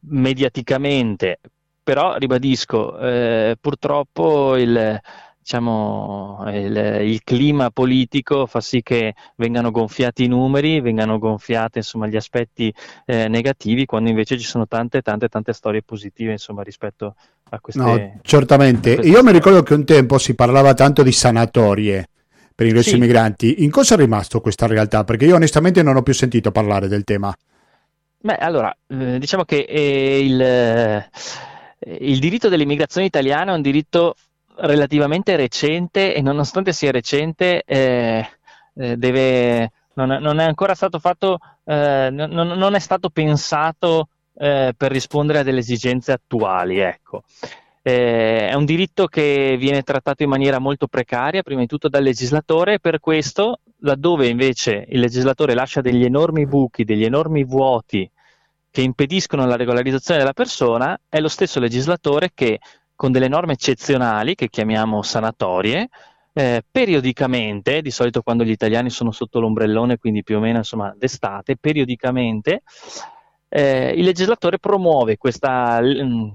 mediaticamente, 0.01 1.39
però 1.83 2.15
ribadisco, 2.15 2.97
eh, 2.99 3.57
purtroppo 3.59 4.55
il, 4.55 4.99
diciamo, 5.39 6.43
il, 6.47 6.75
il, 7.03 7.23
clima 7.23 7.69
politico 7.69 8.47
fa 8.47 8.61
sì 8.61 8.81
che 8.81 9.13
vengano 9.35 9.69
gonfiati 9.69 10.23
i 10.23 10.27
numeri, 10.27 10.81
vengano 10.81 11.19
gonfiati 11.19 11.77
insomma, 11.79 12.07
gli 12.07 12.15
aspetti 12.15 12.73
eh, 13.05 13.27
negativi, 13.27 13.85
quando 13.85 14.09
invece 14.09 14.39
ci 14.39 14.45
sono 14.45 14.67
tante, 14.67 15.01
tante, 15.01 15.27
tante 15.27 15.53
storie 15.53 15.83
positive 15.83 16.31
insomma, 16.31 16.63
rispetto 16.63 17.15
a 17.49 17.59
queste. 17.59 17.81
No, 17.81 18.19
certamente. 18.23 18.93
Io 18.93 19.01
storie. 19.01 19.23
mi 19.23 19.31
ricordo 19.31 19.61
che 19.61 19.75
un 19.75 19.85
tempo 19.85 20.17
si 20.17 20.33
parlava 20.33 20.73
tanto 20.73 21.03
di 21.03 21.11
sanatorie 21.11 22.09
per 22.55 22.67
ingresso 22.67 22.91
sì. 22.91 22.97
migranti. 22.97 23.63
In 23.63 23.69
cosa 23.69 23.95
è 23.95 23.97
rimasto 23.97 24.39
questa 24.39 24.65
realtà? 24.65 25.03
Perché 25.03 25.25
io 25.25 25.35
onestamente 25.35 25.83
non 25.83 25.97
ho 25.97 26.01
più 26.01 26.13
sentito 26.13 26.51
parlare 26.51 26.87
del 26.87 27.03
tema. 27.03 27.35
Beh, 28.17 28.37
allora, 28.37 28.75
eh, 28.87 29.19
diciamo 29.19 29.43
che 29.43 29.65
eh, 29.67 30.19
il, 30.19 30.41
eh, 30.41 31.09
il 31.99 32.17
diritto 32.17 32.47
dell'immigrazione 32.47 33.05
italiana 33.05 33.51
è 33.51 33.55
un 33.55 33.61
diritto 33.61 34.15
relativamente 34.57 35.35
recente 35.35 36.15
e 36.15 36.21
nonostante 36.21 36.71
sia 36.71 36.91
recente 36.91 37.61
eh, 37.65 38.25
eh 38.73 38.97
deve, 38.97 39.71
non, 39.93 40.07
non, 40.21 40.39
è 40.39 40.45
ancora 40.45 40.73
stato 40.75 40.97
fatto, 40.97 41.39
eh, 41.65 42.09
non, 42.09 42.29
non, 42.31 42.73
è 42.73 42.79
stato 42.79 43.09
pensato 43.09 44.07
per 44.37 44.91
rispondere 44.91 45.39
a 45.39 45.43
delle 45.43 45.59
esigenze 45.59 46.11
attuali. 46.11 46.79
Ecco. 46.79 47.23
Eh, 47.87 48.49
è 48.49 48.53
un 48.55 48.65
diritto 48.65 49.05
che 49.05 49.57
viene 49.59 49.83
trattato 49.83 50.23
in 50.23 50.29
maniera 50.29 50.57
molto 50.57 50.87
precaria, 50.87 51.43
prima 51.43 51.61
di 51.61 51.67
tutto 51.67 51.87
dal 51.87 52.01
legislatore, 52.01 52.73
e 52.73 52.79
per 52.79 52.99
questo, 52.99 53.59
laddove 53.81 54.27
invece 54.27 54.87
il 54.89 54.99
legislatore 54.99 55.53
lascia 55.53 55.81
degli 55.81 56.03
enormi 56.03 56.47
buchi, 56.47 56.83
degli 56.83 57.03
enormi 57.05 57.43
vuoti 57.43 58.09
che 58.71 58.81
impediscono 58.81 59.45
la 59.45 59.55
regolarizzazione 59.55 60.19
della 60.19 60.33
persona, 60.33 60.99
è 61.07 61.19
lo 61.19 61.27
stesso 61.27 61.59
legislatore 61.59 62.31
che, 62.33 62.57
con 62.95 63.11
delle 63.11 63.27
norme 63.27 63.53
eccezionali, 63.53 64.33
che 64.33 64.49
chiamiamo 64.49 65.03
sanatorie, 65.03 65.89
eh, 66.33 66.63
periodicamente, 66.69 67.83
di 67.83 67.91
solito 67.91 68.23
quando 68.23 68.43
gli 68.43 68.49
italiani 68.49 68.89
sono 68.89 69.11
sotto 69.11 69.39
l'ombrellone, 69.39 69.99
quindi 69.99 70.23
più 70.23 70.37
o 70.37 70.39
meno 70.39 70.57
insomma 70.57 70.91
d'estate, 70.97 71.55
periodicamente 71.57 72.63
eh, 73.47 73.93
il 73.95 74.03
legislatore 74.03 74.57
promuove 74.57 75.17
questa, 75.17 75.79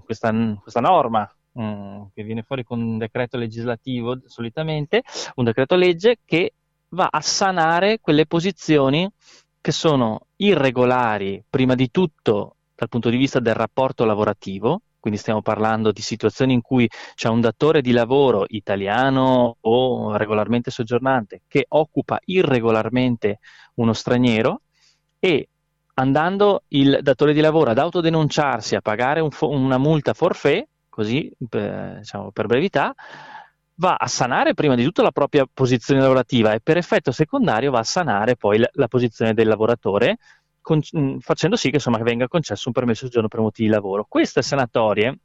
questa, 0.04 0.32
questa 0.62 0.80
norma 0.80 1.28
Mm, 1.58 2.04
che 2.14 2.22
viene 2.22 2.42
fuori 2.44 2.62
con 2.62 2.80
un 2.80 2.96
decreto 2.96 3.36
legislativo 3.36 4.20
solitamente, 4.26 5.02
un 5.34 5.44
decreto 5.44 5.74
legge 5.74 6.18
che 6.24 6.52
va 6.90 7.08
a 7.10 7.20
sanare 7.20 7.98
quelle 8.00 8.26
posizioni 8.26 9.08
che 9.60 9.72
sono 9.72 10.26
irregolari, 10.36 11.42
prima 11.48 11.74
di 11.74 11.90
tutto 11.90 12.56
dal 12.74 12.88
punto 12.88 13.10
di 13.10 13.16
vista 13.16 13.40
del 13.40 13.54
rapporto 13.54 14.04
lavorativo, 14.04 14.82
quindi 15.00 15.18
stiamo 15.18 15.42
parlando 15.42 15.90
di 15.92 16.02
situazioni 16.02 16.52
in 16.52 16.62
cui 16.62 16.88
c'è 17.14 17.28
un 17.28 17.40
datore 17.40 17.80
di 17.82 17.90
lavoro 17.92 18.44
italiano 18.48 19.56
o 19.60 20.16
regolarmente 20.16 20.70
soggiornante 20.70 21.42
che 21.48 21.66
occupa 21.68 22.20
irregolarmente 22.26 23.40
uno 23.74 23.92
straniero 23.92 24.60
e 25.18 25.48
andando 25.94 26.62
il 26.68 27.00
datore 27.02 27.32
di 27.32 27.40
lavoro 27.40 27.70
ad 27.70 27.78
autodenunciarsi 27.78 28.74
a 28.76 28.80
pagare 28.80 29.20
un 29.20 29.30
fo- 29.30 29.48
una 29.48 29.78
multa 29.78 30.14
forfait, 30.14 30.66
così 30.90 31.32
per, 31.48 31.98
diciamo, 31.98 32.30
per 32.32 32.46
brevità, 32.46 32.94
va 33.76 33.94
a 33.94 34.06
sanare 34.06 34.52
prima 34.52 34.74
di 34.74 34.84
tutto 34.84 35.02
la 35.02 35.10
propria 35.10 35.46
posizione 35.52 36.00
lavorativa 36.00 36.52
e 36.52 36.60
per 36.60 36.76
effetto 36.76 37.12
secondario 37.12 37.70
va 37.70 37.78
a 37.78 37.84
sanare 37.84 38.36
poi 38.36 38.58
la, 38.58 38.68
la 38.72 38.88
posizione 38.88 39.32
del 39.32 39.48
lavoratore, 39.48 40.18
con, 40.60 40.80
facendo 41.20 41.56
sì 41.56 41.70
che 41.70 41.76
insomma, 41.76 41.98
venga 41.98 42.28
concesso 42.28 42.68
un 42.68 42.74
permesso 42.74 43.06
di 43.06 43.10
giorno 43.10 43.28
per 43.28 43.40
motivi 43.40 43.68
di 43.68 43.74
lavoro. 43.74 44.04
Queste 44.06 44.42
sanatorie 44.42 45.18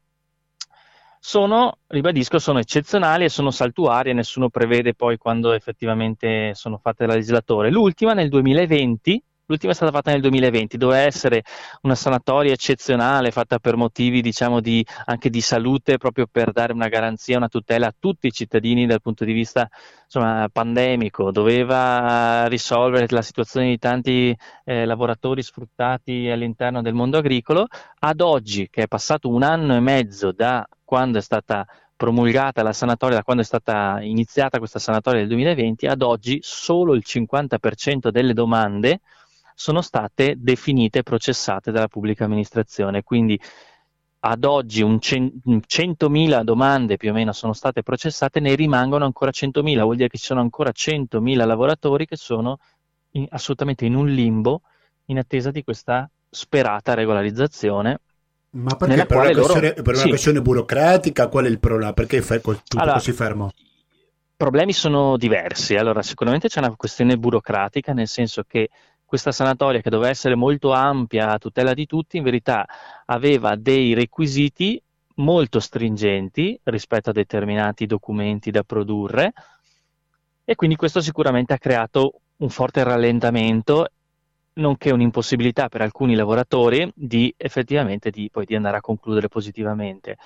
sono, 1.20 1.80
ribadisco, 1.88 2.40
sono 2.40 2.60
eccezionali 2.60 3.26
e 3.26 3.30
sono 3.30 3.52
saltuarie, 3.52 4.14
nessuno 4.14 4.50
prevede 4.50 4.94
poi 4.94 5.18
quando 5.18 5.54
effettivamente 5.54 6.54
sono 6.54 6.78
fatte 6.78 7.06
dal 7.06 7.16
legislatore. 7.16 7.72
L'ultima 7.72 8.14
nel 8.14 8.30
2020 8.30 9.24
L'ultima 9.48 9.74
è 9.74 9.76
stata 9.76 9.92
fatta 9.92 10.10
nel 10.10 10.22
2020, 10.22 10.76
doveva 10.76 11.02
essere 11.02 11.44
una 11.82 11.94
sanatoria 11.94 12.52
eccezionale 12.52 13.30
fatta 13.30 13.60
per 13.60 13.76
motivi 13.76 14.24
diciamo, 14.24 14.60
di, 14.60 14.84
anche 15.06 15.30
di 15.30 15.40
salute, 15.40 15.98
proprio 15.98 16.26
per 16.26 16.52
dare 16.52 16.74
una 16.74 16.88
garanzia, 16.88 17.38
una 17.38 17.48
tutela 17.48 17.86
a 17.86 17.96
tutti 17.98 18.26
i 18.26 18.32
cittadini 18.32 18.88
dal 18.88 19.02
punto 19.02 19.24
di 19.24 19.34
vista 19.34 19.70
insomma, 20.04 20.50
pandemico, 20.52 21.30
doveva 21.30 22.48
risolvere 22.48 23.06
la 23.10 23.22
situazione 23.22 23.68
di 23.68 23.78
tanti 23.78 24.36
eh, 24.64 24.86
lavoratori 24.86 25.44
sfruttati 25.44 26.28
all'interno 26.28 26.82
del 26.82 26.96
mondo 26.96 27.20
agricolo. 27.20 27.68
Ad 28.00 28.22
oggi, 28.22 28.68
che 28.72 28.84
è 28.84 28.88
passato 28.88 29.30
un 29.30 29.44
anno 29.44 29.76
e 29.76 29.80
mezzo 29.80 30.32
da 30.32 30.68
quando 30.84 31.20
è 31.20 31.22
stata 31.22 31.68
promulgata 31.96 32.64
la 32.64 32.74
sanatoria, 32.74 33.18
da 33.18 33.24
quando 33.24 33.44
è 33.44 33.46
stata 33.46 34.00
iniziata 34.02 34.58
questa 34.58 34.80
sanatoria 34.80 35.20
del 35.20 35.30
2020, 35.30 35.86
ad 35.86 36.02
oggi 36.02 36.40
solo 36.42 36.96
il 36.96 37.04
50% 37.06 38.10
delle 38.10 38.34
domande 38.34 39.02
sono 39.56 39.82
state 39.82 40.36
definite 40.38 41.00
e 41.00 41.04
processate 41.04 41.72
dalla 41.72 41.88
pubblica 41.88 42.26
amministrazione. 42.26 43.02
Quindi 43.02 43.40
ad 44.28 44.44
oggi 44.44 44.82
un 44.82 45.00
cen- 45.00 45.40
100.000 45.46 46.44
domande 46.44 46.98
più 46.98 47.12
o 47.12 47.14
meno 47.14 47.32
sono 47.32 47.54
state 47.54 47.84
processate, 47.84 48.40
ne 48.40 48.56
rimangono 48.56 49.06
ancora 49.06 49.32
100.000, 49.32 49.82
vuol 49.82 49.96
dire 49.96 50.10
che 50.10 50.18
ci 50.18 50.26
sono 50.26 50.42
ancora 50.42 50.72
100.000 50.76 51.46
lavoratori 51.46 52.06
che 52.06 52.18
sono 52.18 52.58
in, 53.12 53.28
assolutamente 53.30 53.86
in 53.86 53.96
un 53.96 54.08
limbo 54.08 54.62
in 55.06 55.20
attesa 55.20 55.52
di 55.52 55.64
questa 55.64 56.10
sperata 56.30 56.94
regolarizzazione. 56.94 58.02
Ma 58.52 58.76
perché 58.76 59.06
per, 59.06 59.18
una 59.18 59.32
questione, 59.32 59.70
loro... 59.70 59.82
per 59.82 59.94
una 59.94 60.04
sì. 60.04 60.10
questione, 60.10 60.42
burocratica? 60.42 61.28
Qual 61.28 61.46
è 61.46 61.50
il 61.50 61.60
problema? 61.60 61.94
Perché 61.94 62.18
è 62.18 62.22
tutto 62.22 62.78
allora, 62.78 62.94
così 62.94 63.12
fermo? 63.12 63.52
I 63.54 64.38
problemi 64.38 64.74
sono 64.74 65.18
diversi. 65.18 65.76
Allora, 65.76 66.02
sicuramente 66.02 66.48
c'è 66.48 66.60
una 66.60 66.76
questione 66.76 67.18
burocratica, 67.18 67.94
nel 67.94 68.08
senso 68.08 68.44
che 68.48 68.70
questa 69.06 69.32
sanatoria 69.32 69.82
che 69.82 69.90
doveva 69.90 70.10
essere 70.10 70.36
molto 70.36 70.72
ampia 70.72 71.32
a 71.32 71.38
tutela 71.38 71.74
di 71.74 71.86
tutti, 71.86 72.18
in 72.18 72.24
verità 72.24 72.66
aveva 73.06 73.56
dei 73.56 73.94
requisiti 73.94 74.82
molto 75.16 75.60
stringenti 75.60 76.60
rispetto 76.64 77.12
a 77.12 77.14
determinati 77.14 77.86
documenti 77.86 78.52
da 78.52 78.64
produrre 78.64 79.34
e 80.44 80.56
quindi 80.56 80.76
questo 80.76 81.02
sicuramente 81.02 81.54
ha 81.54 81.58
creato 81.58 82.20
un 82.38 82.50
forte 82.50 82.84
rallentamento 82.84 83.88
nonché 84.56 84.92
un'impossibilità 84.92 85.70
per 85.70 85.82
alcuni 85.82 86.16
lavoratori 86.16 86.90
di 86.94 87.34
effettivamente 87.36 88.10
di, 88.10 88.30
poi, 88.32 88.46
di 88.46 88.56
andare 88.56 88.78
a 88.78 88.82
concludere 88.82 89.28
positivamente. 89.28 90.18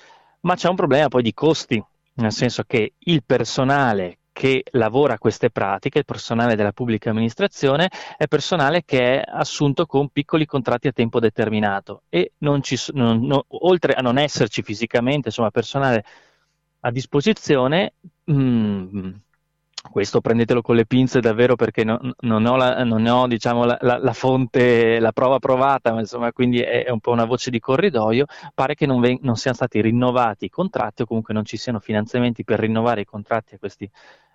Ma 0.41 0.55
c'è 0.55 0.69
un 0.69 0.75
problema 0.75 1.07
poi 1.07 1.23
di 1.23 1.33
costi, 1.33 1.83
nel 2.15 2.31
senso 2.31 2.63
che 2.63 2.93
il 2.97 3.23
personale 3.23 4.18
che 4.39 4.63
lavora 4.71 5.17
queste 5.17 5.49
pratiche, 5.49 5.97
il 5.97 6.05
personale 6.05 6.55
della 6.55 6.71
pubblica 6.71 7.09
amministrazione, 7.09 7.89
è 8.15 8.25
personale 8.27 8.85
che 8.85 9.19
è 9.19 9.23
assunto 9.25 9.85
con 9.85 10.07
piccoli 10.07 10.45
contratti 10.45 10.87
a 10.87 10.93
tempo 10.93 11.19
determinato 11.19 12.03
e 12.07 12.31
non 12.37 12.61
ci, 12.61 12.77
non, 12.93 13.19
no, 13.25 13.43
oltre 13.49 13.95
a 13.95 14.01
non 14.01 14.17
esserci 14.17 14.63
fisicamente, 14.63 15.27
insomma, 15.27 15.51
personale 15.51 16.05
a 16.79 16.89
disposizione, 16.89 17.95
mh, 18.23 18.33
mm, 18.33 19.11
questo 19.91 20.21
prendetelo 20.21 20.61
con 20.61 20.75
le 20.75 20.85
pinze 20.85 21.19
davvero 21.19 21.55
perché 21.57 21.83
no, 21.83 21.99
non 22.19 22.45
ho, 22.45 22.55
la, 22.55 22.81
non 22.85 23.05
ho 23.05 23.27
diciamo, 23.27 23.65
la, 23.65 23.77
la, 23.81 23.97
la, 23.97 24.13
fonte, 24.13 24.99
la 24.99 25.11
prova 25.11 25.39
provata, 25.39 25.91
ma 25.91 25.99
insomma 25.99 26.31
quindi 26.31 26.61
è, 26.61 26.85
è, 26.85 26.91
un 26.91 27.01
po' 27.01 27.11
una 27.11 27.25
voce 27.25 27.49
di 27.49 27.59
corridoio, 27.59 28.25
pare 28.53 28.73
che 28.75 28.85
non, 28.85 29.01
ven- 29.01 29.19
non, 29.21 29.35
siano 29.35 29.57
stati 29.57 29.81
rinnovati 29.81 30.45
i 30.45 30.49
contratti 30.49 31.01
o 31.01 31.05
comunque 31.05 31.33
non 31.33 31.43
ci 31.43 31.57
siano 31.57 31.79
finanziamenti 31.79 32.45
per 32.45 32.59
rinnovare 32.59 33.01
i 33.01 33.05
contratti 33.05 33.55
a 33.55 33.57
questi 33.59 33.89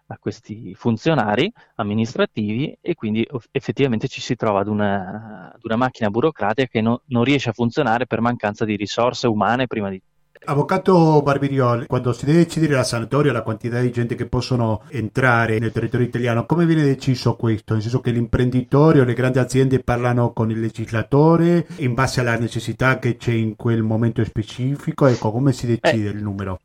a 0.07 0.19
questi 0.19 0.75
funzionari 0.75 1.51
amministrativi 1.77 2.77
e 2.81 2.95
quindi 2.95 3.27
effettivamente 3.51 4.09
ci 4.09 4.21
si 4.21 4.35
trova 4.35 4.61
ad 4.61 4.69
una, 4.69 5.53
ad 5.55 5.61
una 5.63 5.77
macchina 5.77 6.11
burocratica 6.11 6.69
che 6.69 6.81
no, 6.81 7.03
non 7.07 7.25
riesce 7.25 7.51
a 7.51 7.53
funzionare 7.53 8.07
per 8.07 8.21
mancanza 8.21 8.65
di 8.65 8.77
risorse 8.77 9.27
umane 9.27 9.67
prima 9.67 9.89
di. 9.89 10.01
Avvocato 10.47 11.23
Barbirioli, 11.23 11.87
quando 11.87 12.13
si 12.13 12.27
deve 12.27 12.45
decidere 12.45 12.75
la 12.75 12.85
sanatoria, 12.85 13.33
la 13.33 13.41
quantità 13.41 13.81
di 13.81 13.91
gente 13.91 14.15
che 14.15 14.27
possono 14.27 14.83
entrare 14.91 15.59
nel 15.59 15.73
territorio 15.73 16.07
italiano, 16.07 16.45
come 16.45 16.67
viene 16.67 16.83
deciso 16.83 17.35
questo? 17.35 17.73
Nel 17.73 17.81
senso 17.81 18.01
che 18.01 18.11
l'imprenditore 18.11 19.01
o 19.01 19.05
le 19.05 19.15
grandi 19.15 19.39
aziende 19.39 19.79
parlano 19.79 20.35
con 20.35 20.51
il 20.51 20.61
legislatore 20.61 21.67
in 21.77 21.95
base 21.95 22.21
alla 22.21 22.37
necessità 22.37 22.99
che 22.99 23.17
c'è 23.17 23.33
in 23.33 23.57
quel 23.57 23.83
momento 23.83 24.23
specifico? 24.23 25.07
Ecco, 25.07 25.33
come 25.33 25.55
si 25.55 25.67
decide 25.67 26.09
eh, 26.09 26.13
il 26.13 26.23
numero? 26.23 26.59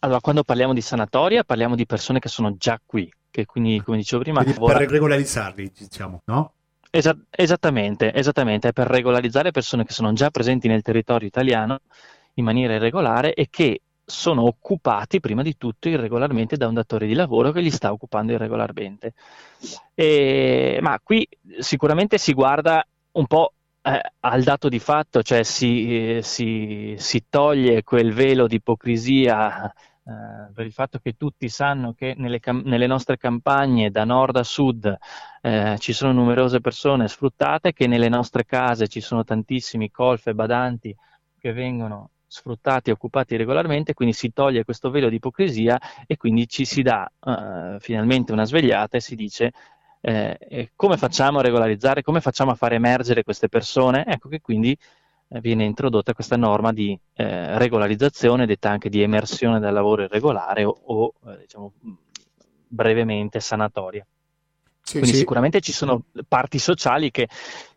Allora, 0.00 0.20
quando 0.20 0.44
parliamo 0.44 0.72
di 0.72 0.80
sanatoria, 0.80 1.42
parliamo 1.42 1.74
di 1.74 1.84
persone 1.84 2.20
che 2.20 2.28
sono 2.28 2.56
già 2.56 2.80
qui, 2.84 3.12
che 3.30 3.46
quindi, 3.46 3.82
come 3.82 3.96
dicevo 3.96 4.22
prima... 4.22 4.42
Quindi 4.42 4.60
per 4.60 4.88
regolarizzarli, 4.88 5.72
diciamo, 5.76 6.22
no? 6.26 6.52
Esa- 6.90 7.18
esattamente, 7.30 8.12
esattamente, 8.14 8.68
è 8.68 8.72
per 8.72 8.86
regolarizzare 8.86 9.50
persone 9.50 9.84
che 9.84 9.92
sono 9.92 10.12
già 10.12 10.30
presenti 10.30 10.68
nel 10.68 10.82
territorio 10.82 11.26
italiano 11.26 11.80
in 12.34 12.44
maniera 12.44 12.74
irregolare 12.74 13.34
e 13.34 13.48
che 13.50 13.80
sono 14.04 14.44
occupati 14.44 15.20
prima 15.20 15.42
di 15.42 15.56
tutto 15.58 15.88
irregolarmente 15.88 16.56
da 16.56 16.66
un 16.66 16.74
datore 16.74 17.06
di 17.06 17.14
lavoro 17.14 17.50
che 17.50 17.60
li 17.60 17.70
sta 17.70 17.92
occupando 17.92 18.32
irregolarmente. 18.32 19.12
E, 19.94 20.78
ma 20.80 20.98
qui 21.02 21.28
sicuramente 21.58 22.16
si 22.18 22.32
guarda 22.32 22.86
un 23.12 23.26
po' 23.26 23.52
eh, 23.88 24.12
al 24.20 24.42
dato 24.42 24.68
di 24.68 24.78
fatto, 24.78 25.22
cioè 25.22 25.42
si, 25.42 26.16
eh, 26.16 26.22
si, 26.22 26.94
si 26.98 27.24
toglie 27.28 27.82
quel 27.82 28.12
velo 28.12 28.46
di 28.46 28.56
ipocrisia 28.56 29.72
eh, 29.72 30.52
per 30.52 30.66
il 30.66 30.72
fatto 30.72 30.98
che 30.98 31.14
tutti 31.16 31.48
sanno 31.48 31.94
che 31.94 32.14
nelle, 32.16 32.38
cam- 32.38 32.62
nelle 32.64 32.86
nostre 32.86 33.16
campagne 33.16 33.90
da 33.90 34.04
nord 34.04 34.36
a 34.36 34.42
sud 34.42 34.94
eh, 35.40 35.76
ci 35.78 35.92
sono 35.92 36.12
numerose 36.12 36.60
persone 36.60 37.08
sfruttate, 37.08 37.72
che 37.72 37.86
nelle 37.86 38.08
nostre 38.08 38.44
case 38.44 38.88
ci 38.88 39.00
sono 39.00 39.24
tantissimi 39.24 39.90
colf 39.90 40.26
e 40.26 40.34
badanti 40.34 40.94
che 41.38 41.52
vengono 41.52 42.10
sfruttati 42.26 42.90
e 42.90 42.92
occupati 42.92 43.36
regolarmente, 43.36 43.94
quindi 43.94 44.14
si 44.14 44.32
toglie 44.32 44.64
questo 44.64 44.90
velo 44.90 45.08
di 45.08 45.16
ipocrisia 45.16 45.80
e 46.06 46.18
quindi 46.18 46.46
ci 46.46 46.66
si 46.66 46.82
dà 46.82 47.10
uh, 47.20 47.78
finalmente 47.78 48.32
una 48.32 48.44
svegliata 48.44 48.98
e 48.98 49.00
si 49.00 49.14
dice 49.14 49.52
eh, 50.00 50.70
come 50.76 50.96
facciamo 50.96 51.38
a 51.38 51.42
regolarizzare, 51.42 52.02
come 52.02 52.20
facciamo 52.20 52.52
a 52.52 52.54
far 52.54 52.72
emergere 52.72 53.24
queste 53.24 53.48
persone? 53.48 54.04
Ecco 54.06 54.28
che 54.28 54.40
quindi 54.40 54.76
eh, 55.28 55.40
viene 55.40 55.64
introdotta 55.64 56.14
questa 56.14 56.36
norma 56.36 56.72
di 56.72 56.98
eh, 57.14 57.58
regolarizzazione, 57.58 58.46
detta 58.46 58.70
anche 58.70 58.88
di 58.88 59.02
emersione 59.02 59.60
dal 59.60 59.74
lavoro 59.74 60.04
irregolare 60.04 60.64
o, 60.64 60.78
o 60.84 61.12
eh, 61.26 61.38
diciamo, 61.38 61.72
brevemente 62.68 63.40
sanatoria. 63.40 64.06
Sì, 64.80 64.92
Quindi 64.92 65.10
sì. 65.10 65.18
sicuramente 65.18 65.60
ci 65.60 65.72
sono 65.72 66.04
parti 66.26 66.58
sociali 66.58 67.10
che, 67.10 67.28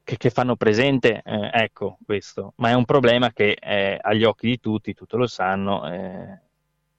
che, 0.01 0.15
che 0.15 0.29
fanno 0.29 0.55
presente, 0.55 1.21
eh, 1.25 1.49
ecco 1.51 1.97
questo, 2.05 2.53
ma 2.57 2.69
è 2.69 2.73
un 2.73 2.85
problema 2.85 3.33
che 3.33 3.53
è 3.55 3.97
agli 3.99 4.23
occhi 4.23 4.47
di 4.47 4.59
tutti, 4.61 4.93
tutti 4.93 5.17
lo 5.17 5.27
sanno, 5.27 5.91
eh, 5.91 6.39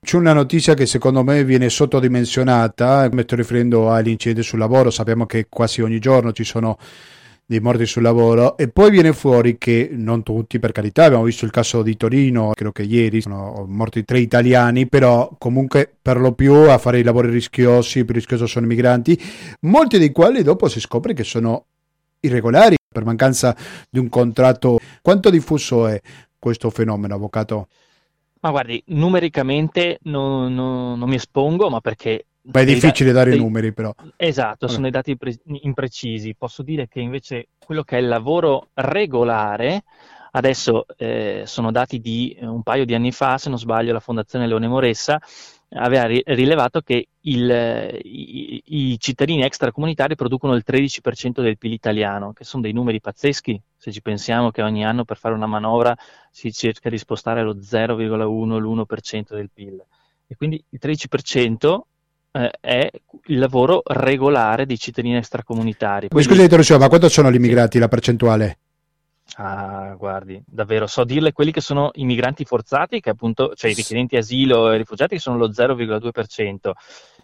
c'è 0.05 0.17
una 0.17 0.33
notizia 0.33 0.75
che 0.75 0.85
secondo 0.85 1.23
me 1.23 1.45
viene 1.45 1.71
sottodimensionata, 1.71 3.09
mi 3.13 3.23
sto 3.23 3.37
riferendo 3.37 3.89
agli 3.93 4.09
incidenti 4.09 4.43
sul 4.43 4.59
lavoro, 4.59 4.91
sappiamo 4.91 5.27
che 5.27 5.47
quasi 5.49 5.81
ogni 5.81 6.01
giorno 6.01 6.33
ci 6.33 6.43
sono 6.43 6.77
dei 7.47 7.61
morti 7.61 7.87
sul 7.87 8.03
lavoro 8.03 8.57
e 8.57 8.67
poi 8.67 8.91
viene 8.91 9.13
fuori 9.13 9.59
che 9.59 9.91
non 9.93 10.25
tutti 10.25 10.59
per 10.59 10.73
carità 10.73 11.05
abbiamo 11.05 11.23
visto 11.23 11.45
il 11.45 11.51
caso 11.53 11.83
di 11.83 11.97
Torino 11.97 12.51
credo 12.55 12.73
che 12.73 12.83
ieri 12.83 13.21
sono 13.21 13.65
morti 13.69 14.05
tre 14.05 14.21
italiani 14.21 14.87
però 14.89 15.31
comunque 15.39 15.93
per 16.01 16.19
lo 16.19 16.33
più 16.33 16.55
a 16.55 16.79
fare 16.79 17.01
i 17.01 17.03
lavori 17.03 17.31
rischiosi 17.31 18.05
più 18.05 18.15
rischioso 18.15 18.47
sono 18.47 18.65
i 18.65 18.69
migranti 18.69 19.21
molti 19.63 19.99
dei 19.99 20.13
quali 20.13 20.43
dopo 20.43 20.69
si 20.69 20.81
scopre 20.81 21.15
che 21.15 21.25
sono 21.25 21.67
irregolari 22.21 22.77
per 22.89 23.05
mancanza 23.05 23.55
di 23.91 23.99
un 23.99 24.09
contratto 24.09 24.79
quanto 25.03 25.29
diffuso 25.29 25.89
è 25.89 26.01
questo 26.39 26.71
fenomeno 26.71 27.15
avvocato? 27.15 27.69
Ma 28.43 28.51
guardi, 28.51 28.83
numericamente 28.87 29.99
non, 30.03 30.53
non, 30.53 30.99
non 30.99 31.09
mi 31.09 31.15
espongo, 31.15 31.71
ma 31.71 31.81
perché... 31.81 32.27
Beh, 32.45 32.63
è 32.63 32.65
difficile 32.65 33.13
da- 33.13 33.23
dare 33.23 33.37
i 33.37 33.39
numeri, 33.39 33.73
però. 33.73 33.95
Esatto, 34.17 34.67
Vabbè. 34.67 34.73
sono 34.73 34.87
i 34.89 34.91
dati 34.91 35.17
pre- 35.17 35.39
imprecisi. 35.45 36.35
Posso 36.35 36.65
dire 36.65 36.89
che 36.89 36.99
invece 36.99 37.51
quello 37.65 37.85
che 37.85 37.99
è 37.99 38.01
il 38.01 38.09
lavoro 38.09 38.71
regolare, 38.75 39.85
adesso 40.33 40.87
eh, 40.97 41.45
sono 41.47 41.71
dati 41.71 42.01
di 42.01 42.37
un 42.41 42.65
paio 42.65 42.85
di 42.85 42.95
anni 42.95 43.13
fa, 43.13 43.39
se 43.39 43.49
non 43.49 43.59
sbaglio, 43.59 43.93
la 43.93 44.01
Fondazione 44.01 44.49
Leone 44.49 44.67
Moressa 44.67 45.21
aveva 45.75 46.07
rilevato 46.07 46.81
che 46.81 47.09
il, 47.21 47.99
i, 48.03 48.63
i, 48.67 48.99
cittadini 48.99 49.43
extracomunitari 49.43 50.17
producono 50.17 50.55
il 50.55 50.65
13% 50.67 51.41
del 51.41 51.59
PIL 51.59 51.73
italiano, 51.73 52.33
che 52.33 52.45
sono 52.45 52.63
dei 52.63 52.73
numeri 52.73 53.01
pazzeschi, 53.01 53.61
se 53.77 53.93
ci 53.93 54.03
pensiamo 54.03 54.51
che 54.51 54.63
ogni 54.63 54.85
anno 54.85 55.05
per 55.05 55.17
fare 55.17 55.35
una 55.35 55.47
manovra 55.47 55.97
si 56.31 56.53
cerca 56.53 56.91
di 56.91 56.99
spostare 56.99 57.43
lo 57.43 57.57
0,1, 57.57 58.59
l'1% 58.59 59.35
del 59.35 59.51
PIL. 59.53 59.85
E 60.27 60.37
quindi 60.37 60.63
il 60.69 60.79
13% 60.83 61.81
eh, 62.33 62.51
è 62.61 62.91
il 63.27 63.39
lavoro 63.39 63.83
regolare 63.85 64.67
dei 64.67 64.79
cittadini 64.79 65.17
extracomunitari. 65.17 66.09
Quindi... 66.09 66.47
Scusate, 66.49 66.79
ma 66.79 66.89
quanto 66.89 67.09
sono 67.09 67.31
gli 67.31 67.37
immigrati, 67.37 67.79
la 67.79 67.89
percentuale? 67.89 68.59
Ah, 69.37 69.95
guardi, 69.97 70.43
davvero, 70.47 70.87
so 70.87 71.05
dirle 71.05 71.33
quelli 71.33 71.53
che 71.53 71.61
sono 71.61 71.91
i 71.95 72.05
migranti 72.05 72.45
forzati, 72.45 73.01
che 73.01 73.11
appunto, 73.11 73.55
cioè 73.55 73.71
i 73.71 73.75
richiedenti 73.75 74.17
asilo 74.17 74.71
e 74.71 74.77
rifugiati, 74.77 75.15
che 75.15 75.21
sono 75.21 75.39
lo 75.39 75.49
0,2%. 75.49 76.73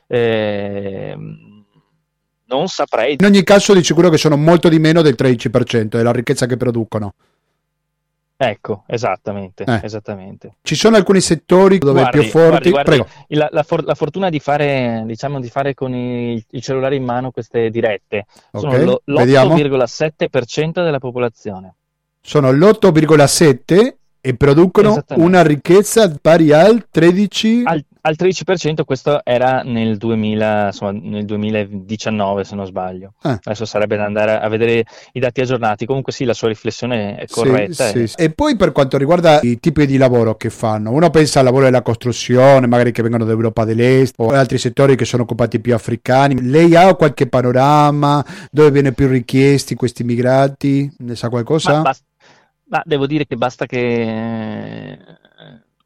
Eh, 0.06 1.16
non 2.46 2.68
saprei. 2.68 3.16
In 3.18 3.26
ogni 3.26 3.42
caso, 3.42 3.74
di 3.74 3.84
sicuro 3.84 4.08
che 4.08 4.16
sono 4.16 4.36
molto 4.36 4.68
di 4.68 4.78
meno 4.78 5.02
del 5.02 5.16
13% 5.18 5.88
della 5.88 6.12
ricchezza 6.12 6.46
che 6.46 6.56
producono. 6.56 7.14
Ecco, 8.40 8.84
esattamente, 8.86 9.64
eh. 9.64 9.80
esattamente. 9.82 10.54
Ci 10.62 10.76
sono 10.76 10.96
alcuni 10.96 11.20
settori 11.20 11.78
dove 11.78 12.00
guardi, 12.00 12.18
è 12.18 12.20
più 12.20 12.30
forti. 12.30 12.70
Guardi, 12.70 12.96
guardi, 12.96 13.34
la, 13.34 13.48
la, 13.50 13.62
for- 13.64 13.84
la, 13.84 13.96
fortuna 13.96 14.30
di 14.30 14.38
fare, 14.38 15.02
diciamo, 15.06 15.40
di 15.40 15.48
fare 15.48 15.74
con 15.74 15.92
i, 15.92 16.42
il 16.50 16.62
cellulare 16.62 16.94
in 16.94 17.02
mano 17.02 17.32
queste 17.32 17.68
dirette 17.68 18.26
okay. 18.52 18.70
sono 18.70 18.84
lo, 18.84 19.02
l'8,7% 19.22 20.84
della 20.84 21.00
popolazione 21.00 21.77
sono 22.28 22.52
l'8,7 22.52 23.94
e 24.20 24.34
producono 24.34 25.02
una 25.14 25.42
ricchezza 25.42 26.12
pari 26.20 26.52
al 26.52 26.88
13 26.90 27.62
al, 27.64 27.82
al 28.02 28.16
13% 28.18 28.84
questo 28.84 29.22
era 29.24 29.62
nel, 29.62 29.96
2000, 29.96 30.66
insomma, 30.66 30.90
nel 30.92 31.24
2019 31.24 32.44
se 32.44 32.54
non 32.54 32.66
sbaglio. 32.66 33.14
Ah. 33.22 33.38
adesso 33.42 33.64
sarebbe 33.64 33.96
da 33.96 34.04
andare 34.04 34.38
a 34.38 34.48
vedere 34.48 34.84
i 35.12 35.20
dati 35.20 35.40
aggiornati. 35.40 35.86
Comunque 35.86 36.12
sì 36.12 36.24
la 36.24 36.34
sua 36.34 36.48
riflessione 36.48 37.16
è 37.16 37.26
corretta 37.26 37.86
sì, 37.86 38.02
e... 38.02 38.06
Sì, 38.08 38.14
e 38.18 38.30
poi 38.30 38.56
per 38.56 38.72
quanto 38.72 38.98
riguarda 38.98 39.40
i 39.40 39.58
tipi 39.58 39.86
di 39.86 39.96
lavoro 39.96 40.36
che 40.36 40.50
fanno 40.50 40.90
uno 40.90 41.08
pensa 41.08 41.38
al 41.38 41.46
lavoro 41.46 41.64
della 41.64 41.82
costruzione 41.82 42.66
magari 42.66 42.92
che 42.92 43.02
vengono 43.02 43.24
dall'Europa 43.24 43.64
dell'Est 43.64 44.14
o 44.18 44.28
altri 44.28 44.58
settori 44.58 44.96
che 44.96 45.06
sono 45.06 45.22
occupati 45.22 45.60
più 45.60 45.74
africani. 45.74 46.42
Lei 46.42 46.76
ha 46.76 46.94
qualche 46.94 47.28
panorama? 47.28 48.22
Dove 48.50 48.70
viene 48.70 48.92
più 48.92 49.08
richiesti 49.08 49.74
questi 49.74 50.02
immigrati 50.02 50.92
ne 50.98 51.14
sa 51.14 51.28
qualcosa? 51.28 51.72
Ma, 51.72 51.82
basta 51.82 52.07
ma 52.68 52.82
devo 52.84 53.06
dire 53.06 53.26
che 53.26 53.36
basta 53.36 53.66
che 53.66 54.98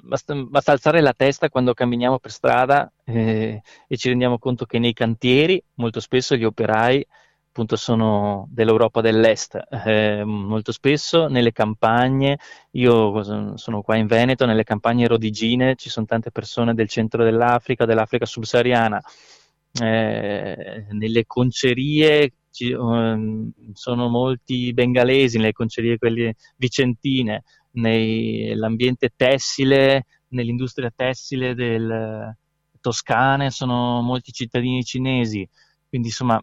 basta, 0.02 0.34
basta 0.34 0.72
alzare 0.72 1.00
la 1.00 1.12
testa 1.12 1.48
quando 1.48 1.74
camminiamo 1.74 2.18
per 2.18 2.30
strada 2.30 2.92
eh, 3.04 3.62
e 3.86 3.96
ci 3.96 4.08
rendiamo 4.08 4.38
conto 4.38 4.64
che 4.66 4.78
nei 4.78 4.92
cantieri 4.92 5.62
molto 5.74 6.00
spesso 6.00 6.36
gli 6.36 6.44
operai 6.44 7.06
appunto 7.52 7.76
sono 7.76 8.48
dell'Europa 8.50 9.02
dell'Est, 9.02 9.60
eh, 9.84 10.24
molto 10.24 10.72
spesso 10.72 11.26
nelle 11.26 11.52
campagne, 11.52 12.38
io 12.70 13.56
sono 13.58 13.82
qua 13.82 13.96
in 13.96 14.06
Veneto, 14.06 14.46
nelle 14.46 14.64
campagne 14.64 15.06
rodigine 15.06 15.74
ci 15.76 15.90
sono 15.90 16.06
tante 16.06 16.30
persone 16.30 16.72
del 16.72 16.88
centro 16.88 17.22
dell'Africa, 17.22 17.84
dell'Africa 17.84 18.24
subsahariana, 18.24 19.02
eh, 19.82 20.86
nelle 20.92 21.26
concerie 21.26 22.32
ci, 22.52 22.70
um, 22.72 23.50
sono 23.72 24.08
molti 24.08 24.72
bengalesi 24.72 25.38
nelle 25.38 25.52
concerie 25.52 25.98
quelle 25.98 26.34
vicentine, 26.56 27.42
nell'ambiente 27.72 29.10
tessile, 29.16 30.04
nell'industria 30.28 30.92
tessile 30.94 31.54
del 31.54 32.36
Toscane, 32.80 33.50
sono 33.50 34.00
molti 34.02 34.32
cittadini 34.32 34.84
cinesi, 34.84 35.48
quindi 35.88 36.08
insomma 36.08 36.40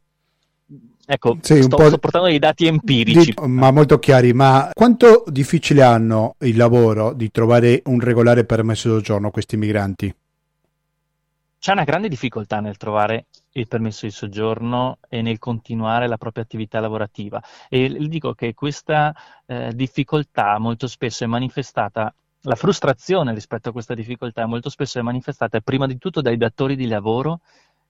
Ecco, 1.11 1.39
sì, 1.41 1.63
sto, 1.63 1.87
sto, 1.87 1.97
portando 1.97 2.27
dei 2.27 2.37
dati 2.37 2.67
empirici. 2.67 3.33
Di, 3.33 3.47
ma 3.47 3.71
molto 3.71 3.97
chiari, 3.97 4.31
ma 4.31 4.69
quanto 4.75 5.23
difficile 5.25 5.81
hanno 5.81 6.35
il 6.41 6.55
lavoro 6.55 7.13
di 7.13 7.31
trovare 7.31 7.81
un 7.85 7.99
regolare 7.99 8.45
permesso 8.45 8.89
di 8.89 8.93
soggiorno 8.93 9.31
questi 9.31 9.57
migranti? 9.57 10.15
C'è 11.57 11.71
una 11.71 11.83
grande 11.83 12.09
difficoltà 12.09 12.59
nel 12.59 12.77
trovare 12.77 13.25
il 13.53 13.67
permesso 13.67 14.05
di 14.05 14.11
soggiorno 14.11 14.99
e 15.09 15.21
nel 15.21 15.39
continuare 15.39 16.07
la 16.07 16.17
propria 16.17 16.43
attività 16.43 16.79
lavorativa. 16.79 17.41
E 17.67 17.89
dico 18.07 18.33
che 18.33 18.53
questa 18.53 19.13
eh, 19.45 19.71
difficoltà 19.73 20.57
molto 20.59 20.87
spesso 20.87 21.23
è 21.23 21.27
manifestata, 21.27 22.13
la 22.43 22.55
frustrazione 22.55 23.33
rispetto 23.33 23.69
a 23.69 23.71
questa 23.71 23.93
difficoltà 23.93 24.45
molto 24.45 24.69
spesso 24.69 24.99
è 24.99 25.01
manifestata 25.01 25.59
prima 25.59 25.87
di 25.87 25.97
tutto 25.97 26.21
dai 26.21 26.37
datori 26.37 26.75
di 26.75 26.87
lavoro 26.87 27.41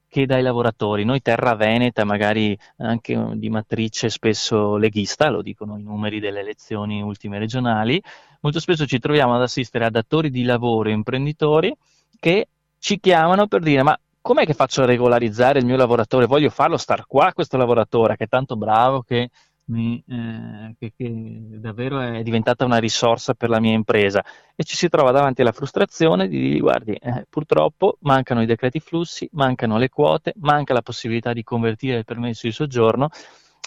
che 0.08 0.26
dai 0.26 0.41
lavoratori. 0.41 1.06
Noi 1.06 1.22
Terra 1.22 1.54
Veneta, 1.54 2.04
magari 2.04 2.58
anche 2.78 3.32
di 3.36 3.50
matrice 3.50 4.10
spesso 4.10 4.76
leghista, 4.76 5.30
lo 5.30 5.43
dicono 5.43 5.78
i 5.78 5.84
numeri 5.84 6.19
delle 6.19 6.39
elezioni 6.39 7.02
ultime 7.02 7.38
regionali, 7.38 8.02
molto 8.41 8.60
spesso 8.60 8.88
ci 8.88 8.98
troviamo 8.98 9.36
ad 9.36 9.43
assistere 9.43 9.86
a 9.86 9.91
datori 9.91 10.32
di 10.32 10.43
lavoro 10.43 10.89
e 10.89 10.93
imprenditori 10.93 11.76
che 12.19 12.48
ci 12.80 13.00
chiamano 13.00 13.48
per 13.48 13.62
dire 13.62 13.84
ma 13.84 13.98
com'è 14.30 14.46
che 14.46 14.54
faccio 14.54 14.84
a 14.84 14.86
regolarizzare 14.86 15.58
il 15.58 15.65
mio 15.65 15.76
lavoratore? 15.76 16.28
Voglio 16.28 16.52
farlo 16.52 16.78
star 16.78 17.08
qua 17.08 17.34
questo 17.34 17.58
lavoratore 17.58 18.15
che 18.15 18.26
è 18.26 18.28
tanto 18.28 18.58
bravo 18.58 19.02
che, 19.02 19.32
mi, 19.72 20.04
eh, 20.08 20.76
che, 20.78 20.94
che 20.96 21.12
davvero 21.60 22.00
è 22.00 22.22
diventata 22.22 22.63
una 22.63 22.78
risorsa 22.78 23.34
per 23.34 23.50
la 23.50 23.60
mia 23.60 23.74
impresa 23.74 24.24
e 24.56 24.63
ci 24.63 24.76
si 24.76 24.88
trova 24.88 25.10
davanti 25.10 25.42
alla 25.42 25.52
frustrazione 25.52 26.28
di 26.28 26.39
dire 26.39 26.60
guardi 26.60 26.94
eh, 26.94 27.26
purtroppo 27.28 27.98
mancano 28.02 28.44
i 28.44 28.46
decreti 28.46 28.80
flussi, 28.80 29.28
mancano 29.32 29.80
le 29.80 29.89
quote, 29.89 30.34
manca 30.42 30.74
la 30.74 30.84
possibilità 30.84 31.34
di 31.34 31.42
convertire 31.42 31.98
il 31.98 32.06
permesso 32.06 32.46
di 32.46 32.54
soggiorno 32.54 33.10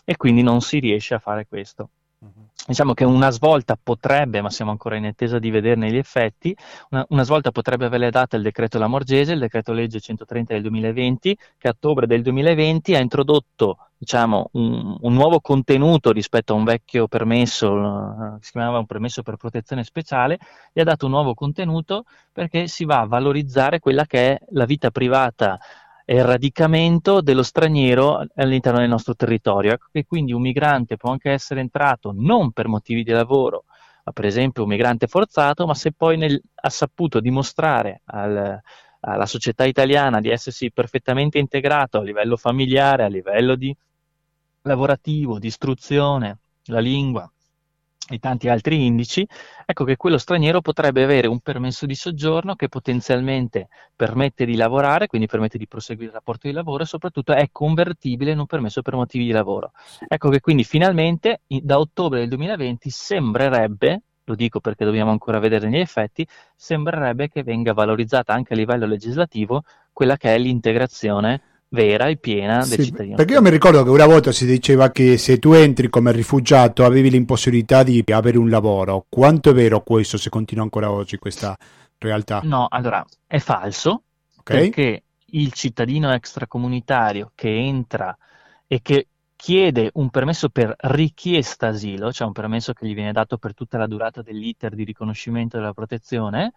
e 0.05 0.17
quindi 0.17 0.43
non 0.43 0.61
si 0.61 0.79
riesce 0.79 1.15
a 1.15 1.19
fare 1.19 1.45
questo. 1.49 1.91
Diciamo 2.65 2.95
che 2.95 3.05
una 3.05 3.31
svolta 3.31 3.77
potrebbe, 3.83 4.41
ma 4.41 4.49
siamo 4.49 4.71
ancora 4.71 4.97
in 4.97 5.07
attesa 5.07 5.41
di 5.41 5.51
vederne 5.51 5.91
gli 5.91 5.97
effetti, 5.97 6.57
una, 6.91 7.05
una 7.09 7.25
svolta 7.25 7.51
potrebbe 7.51 7.87
averle 7.87 8.11
data 8.11 8.37
il 8.37 8.43
decreto 8.43 8.79
Lamorgese, 8.79 9.33
il 9.33 9.41
decreto 9.41 9.73
legge 9.73 9.99
130 9.99 10.53
del 10.53 10.63
2020, 10.63 11.37
che 11.59 11.69
a 11.69 11.71
ottobre 11.71 12.07
del 12.07 12.23
2020 12.23 12.95
ha 12.95 13.01
introdotto 13.01 13.79
diciamo, 14.03 14.51
un, 14.53 14.97
un, 15.01 15.13
nuovo 15.13 15.41
contenuto 15.41 16.13
rispetto 16.13 16.53
a 16.53 16.57
un 16.57 16.65
vecchio 16.65 17.07
permesso, 17.09 17.73
uh, 17.73 18.37
si 18.41 18.51
chiamava 18.51 18.79
un 18.79 18.87
permesso 18.87 19.23
per 19.23 19.37
protezione 19.37 19.85
speciale, 19.85 20.39
gli 20.73 20.81
ha 20.81 20.85
dato 20.85 21.07
un 21.07 21.13
nuovo 21.13 21.35
contenuto 21.35 22.05
perché 22.33 22.67
si 22.67 22.85
va 22.85 23.01
a 23.01 23.07
valorizzare 23.07 23.79
quella 23.79 24.05
che 24.05 24.33
è 24.33 24.39
la 24.51 24.65
vita 24.65 24.91
privata 24.91 25.59
e 26.13 26.17
il 26.17 26.25
radicamento 26.25 27.23
dello 27.23 27.43
straniero 27.43 28.27
all'interno 28.35 28.81
del 28.81 28.89
nostro 28.91 29.15
territorio. 29.15 29.73
Ecco 29.73 29.87
che 29.91 30.05
quindi 30.05 30.35
un 30.35 30.43
migrante 30.43 30.99
può 30.99 31.11
anche 31.11 31.31
essere 31.31 31.61
entrato 31.61 32.13
non 32.15 32.51
per 32.53 32.69
motivi 32.69 33.03
di 33.03 33.13
lavoro, 33.13 33.65
ma 34.05 34.13
per 34.13 34.27
esempio 34.27 34.65
un 34.65 34.69
migrante 34.69 35.07
forzato, 35.07 35.67
ma 35.67 35.73
se 35.73 35.93
poi 35.93 36.19
nel, 36.19 36.39
ha 36.55 36.69
saputo 36.69 37.19
dimostrare 37.19 38.03
al, 38.05 38.61
alla 39.01 39.25
società 39.25 39.65
italiana 39.65 40.21
di 40.21 40.29
essersi 40.29 40.71
perfettamente 40.71 41.39
integrato 41.39 41.97
a 41.97 42.03
livello 42.03 42.37
familiare, 42.37 43.05
a 43.05 43.09
livello 43.09 43.55
di 43.55 43.75
lavorativo, 44.65 45.39
di 45.39 45.47
istruzione, 45.47 46.41
la 46.65 46.81
lingua, 46.81 47.27
e 48.09 48.19
tanti 48.19 48.49
altri 48.49 48.85
indici, 48.85 49.27
ecco 49.65 49.85
che 49.85 49.97
quello 49.97 50.19
straniero 50.19 50.61
potrebbe 50.61 51.05
avere 51.05 51.29
un 51.29 51.41
permesso 51.41 51.87
di 51.87 51.95
soggiorno 51.95 52.55
che 52.57 52.69
potenzialmente 52.69 53.69
permette 53.95 54.45
di 54.45 54.57
lavorare, 54.57 55.07
quindi 55.07 55.27
permette 55.29 55.59
di 55.59 55.69
proseguire 55.69 56.11
il 56.11 56.17
rapporto 56.17 56.49
di 56.49 56.53
lavoro 56.53 56.83
e 56.83 56.87
soprattutto 56.87 57.33
è 57.33 57.49
convertibile 57.53 58.33
in 58.33 58.41
un 58.41 58.47
permesso 58.47 58.83
per 58.83 58.95
motivi 58.95 59.25
di 59.25 59.31
lavoro. 59.31 59.73
Ecco 60.09 60.31
che 60.31 60.41
quindi 60.41 60.65
finalmente 60.65 61.43
da 61.47 61.79
ottobre 61.79 62.21
del 62.21 62.29
2020 62.29 62.91
sembrerebbe, 62.91 64.03
lo 64.25 64.35
dico 64.35 64.61
perché 64.61 64.85
dobbiamo 64.85 65.11
ancora 65.11 65.39
vedere 65.39 65.69
gli 65.69 65.79
effetti, 65.79 66.27
sembrerebbe 66.57 67.29
che 67.29 67.43
venga 67.43 67.73
valorizzata 67.73 68.33
anche 68.33 68.55
a 68.55 68.57
livello 68.57 68.87
legislativo 68.87 69.63
quella 69.93 70.17
che 70.17 70.35
è 70.35 70.39
l'integrazione 70.39 71.52
vera 71.73 72.07
e 72.07 72.17
piena 72.17 72.59
del 72.59 72.79
sì, 72.79 72.85
cittadino. 72.85 73.17
Perché 73.17 73.33
io 73.35 73.43
mi 73.43 73.51
ricordo 73.51 73.83
che 73.83 73.91
una 73.91 74.07
volta 74.07 74.31
si 74.31 74.47
diceva 74.47 74.91
che 74.91 75.17
se 75.19 75.39
tu 75.39 75.53
entri 75.53 75.89
come 75.89 76.13
rifugiato 76.13 76.85
avevi 76.85 77.11
l'impossibilità 77.11 77.83
di 77.83 78.03
avere 78.13 78.39
un 78.39 78.49
lavoro. 78.49 79.07
Quanto 79.09 79.51
è 79.51 79.55
vero 79.55 79.83
questo 79.83 80.19
se 80.19 80.31
continua 80.31 80.65
ancora 80.65 80.91
oggi 80.91 81.19
questa 81.19 81.57
realtà? 81.99 82.41
No, 82.45 82.67
allora 82.69 83.05
è 83.27 83.39
falso 83.39 84.03
okay. 84.39 84.61
perché 84.61 85.03
il 85.35 85.53
cittadino 85.53 86.13
extracomunitario 86.13 87.33
che 87.35 87.49
entra 87.49 88.17
e 88.67 88.81
che 88.83 89.09
chiede 89.35 89.91
un 89.95 90.11
permesso 90.11 90.51
per 90.51 90.75
richiesta 90.77 91.69
asilo, 91.69 92.13
cioè 92.13 92.27
un 92.27 92.33
permesso 92.33 92.75
che 92.75 92.87
gli 92.87 92.95
viene 92.95 93.13
dato 93.13 93.39
per 93.39 93.55
tutta 93.55 93.79
la 93.79 93.87
durata 93.87 94.23
dell'iter 94.23 94.75
di 94.75 94.85
riconoscimento 94.85 95.57
della 95.57 95.73
protezione, 95.73 96.53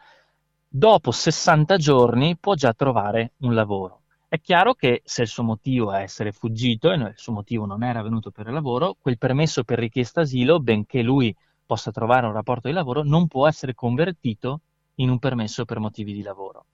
dopo 0.67 1.11
60 1.11 1.77
giorni 1.77 2.37
può 2.37 2.53
già 2.53 2.73
trovare 2.73 3.31
un 3.39 3.53
lavoro. 3.53 4.01
È 4.27 4.41
chiaro 4.41 4.73
che 4.73 5.01
se 5.05 5.21
il 5.21 5.27
suo 5.27 5.43
motivo 5.43 5.91
è 5.93 6.01
essere 6.01 6.31
fuggito 6.31 6.91
e 6.91 6.95
il 6.95 7.13
suo 7.15 7.31
motivo 7.31 7.65
non 7.65 7.83
era 7.83 8.01
venuto 8.01 8.31
per 8.31 8.47
il 8.47 8.53
lavoro, 8.53 8.97
quel 8.99 9.17
permesso 9.17 9.63
per 9.63 9.79
richiesta 9.79 10.21
asilo, 10.21 10.59
benché 10.59 11.01
lui 11.01 11.33
possa 11.65 11.91
trovare 11.91 12.25
un 12.25 12.33
rapporto 12.33 12.67
di 12.67 12.73
lavoro, 12.73 13.03
non 13.03 13.27
può 13.27 13.47
essere 13.47 13.73
convertito 13.73 14.61
in 14.95 15.09
un 15.09 15.19
permesso 15.19 15.63
per 15.65 15.79
motivi 15.79 16.13
di 16.13 16.21
lavoro. 16.21 16.65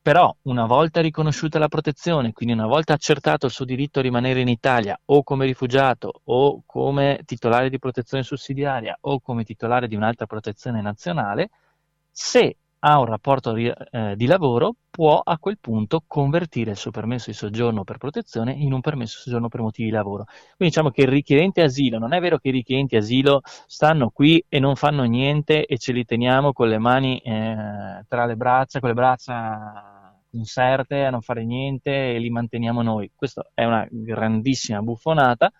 Però 0.00 0.34
una 0.42 0.66
volta 0.66 1.00
riconosciuta 1.00 1.58
la 1.58 1.68
protezione, 1.68 2.32
quindi 2.32 2.54
una 2.54 2.66
volta 2.66 2.94
accertato 2.94 3.46
il 3.46 3.52
suo 3.52 3.64
diritto 3.64 3.98
a 3.98 4.02
rimanere 4.02 4.40
in 4.40 4.48
Italia 4.48 4.98
o 5.06 5.22
come 5.22 5.44
rifugiato 5.44 6.20
o 6.24 6.62
come 6.64 7.22
titolare 7.24 7.68
di 7.68 7.78
protezione 7.78 8.22
sussidiaria 8.22 8.96
o 9.00 9.20
come 9.20 9.44
titolare 9.44 9.88
di 9.88 9.96
un'altra 9.96 10.26
protezione 10.26 10.80
nazionale, 10.80 11.50
se 12.10 12.56
ha 12.80 12.98
un 12.98 13.06
rapporto 13.06 13.52
di, 13.52 13.72
eh, 13.90 14.14
di 14.16 14.26
lavoro, 14.26 14.74
può 14.90 15.20
a 15.22 15.38
quel 15.38 15.58
punto 15.58 16.02
convertire 16.06 16.72
il 16.72 16.76
suo 16.76 16.90
permesso 16.90 17.30
di 17.30 17.36
soggiorno 17.36 17.84
per 17.84 17.98
protezione 17.98 18.52
in 18.52 18.72
un 18.72 18.80
permesso 18.80 19.16
di 19.16 19.22
soggiorno 19.24 19.48
per 19.48 19.60
motivi 19.60 19.88
di 19.88 19.94
lavoro. 19.94 20.24
Quindi 20.24 20.74
diciamo 20.74 20.90
che 20.90 21.02
il 21.02 21.08
richiedente 21.08 21.62
asilo, 21.62 21.98
non 21.98 22.12
è 22.12 22.20
vero 22.20 22.38
che 22.38 22.48
i 22.48 22.52
richiedenti 22.52 22.96
asilo 22.96 23.40
stanno 23.44 24.10
qui 24.10 24.44
e 24.48 24.58
non 24.58 24.76
fanno 24.76 25.04
niente 25.04 25.66
e 25.66 25.78
ce 25.78 25.92
li 25.92 26.04
teniamo 26.04 26.52
con 26.52 26.68
le 26.68 26.78
mani 26.78 27.18
eh, 27.18 28.04
tra 28.08 28.26
le 28.26 28.36
braccia, 28.36 28.80
con 28.80 28.88
le 28.88 28.94
braccia 28.94 29.98
inserte 30.32 31.04
a 31.04 31.10
non 31.10 31.22
fare 31.22 31.44
niente 31.44 32.14
e 32.14 32.18
li 32.18 32.30
manteniamo 32.30 32.82
noi. 32.82 33.10
Questa 33.14 33.48
è 33.54 33.64
una 33.64 33.86
grandissima 33.90 34.80
buffonata 34.82 35.50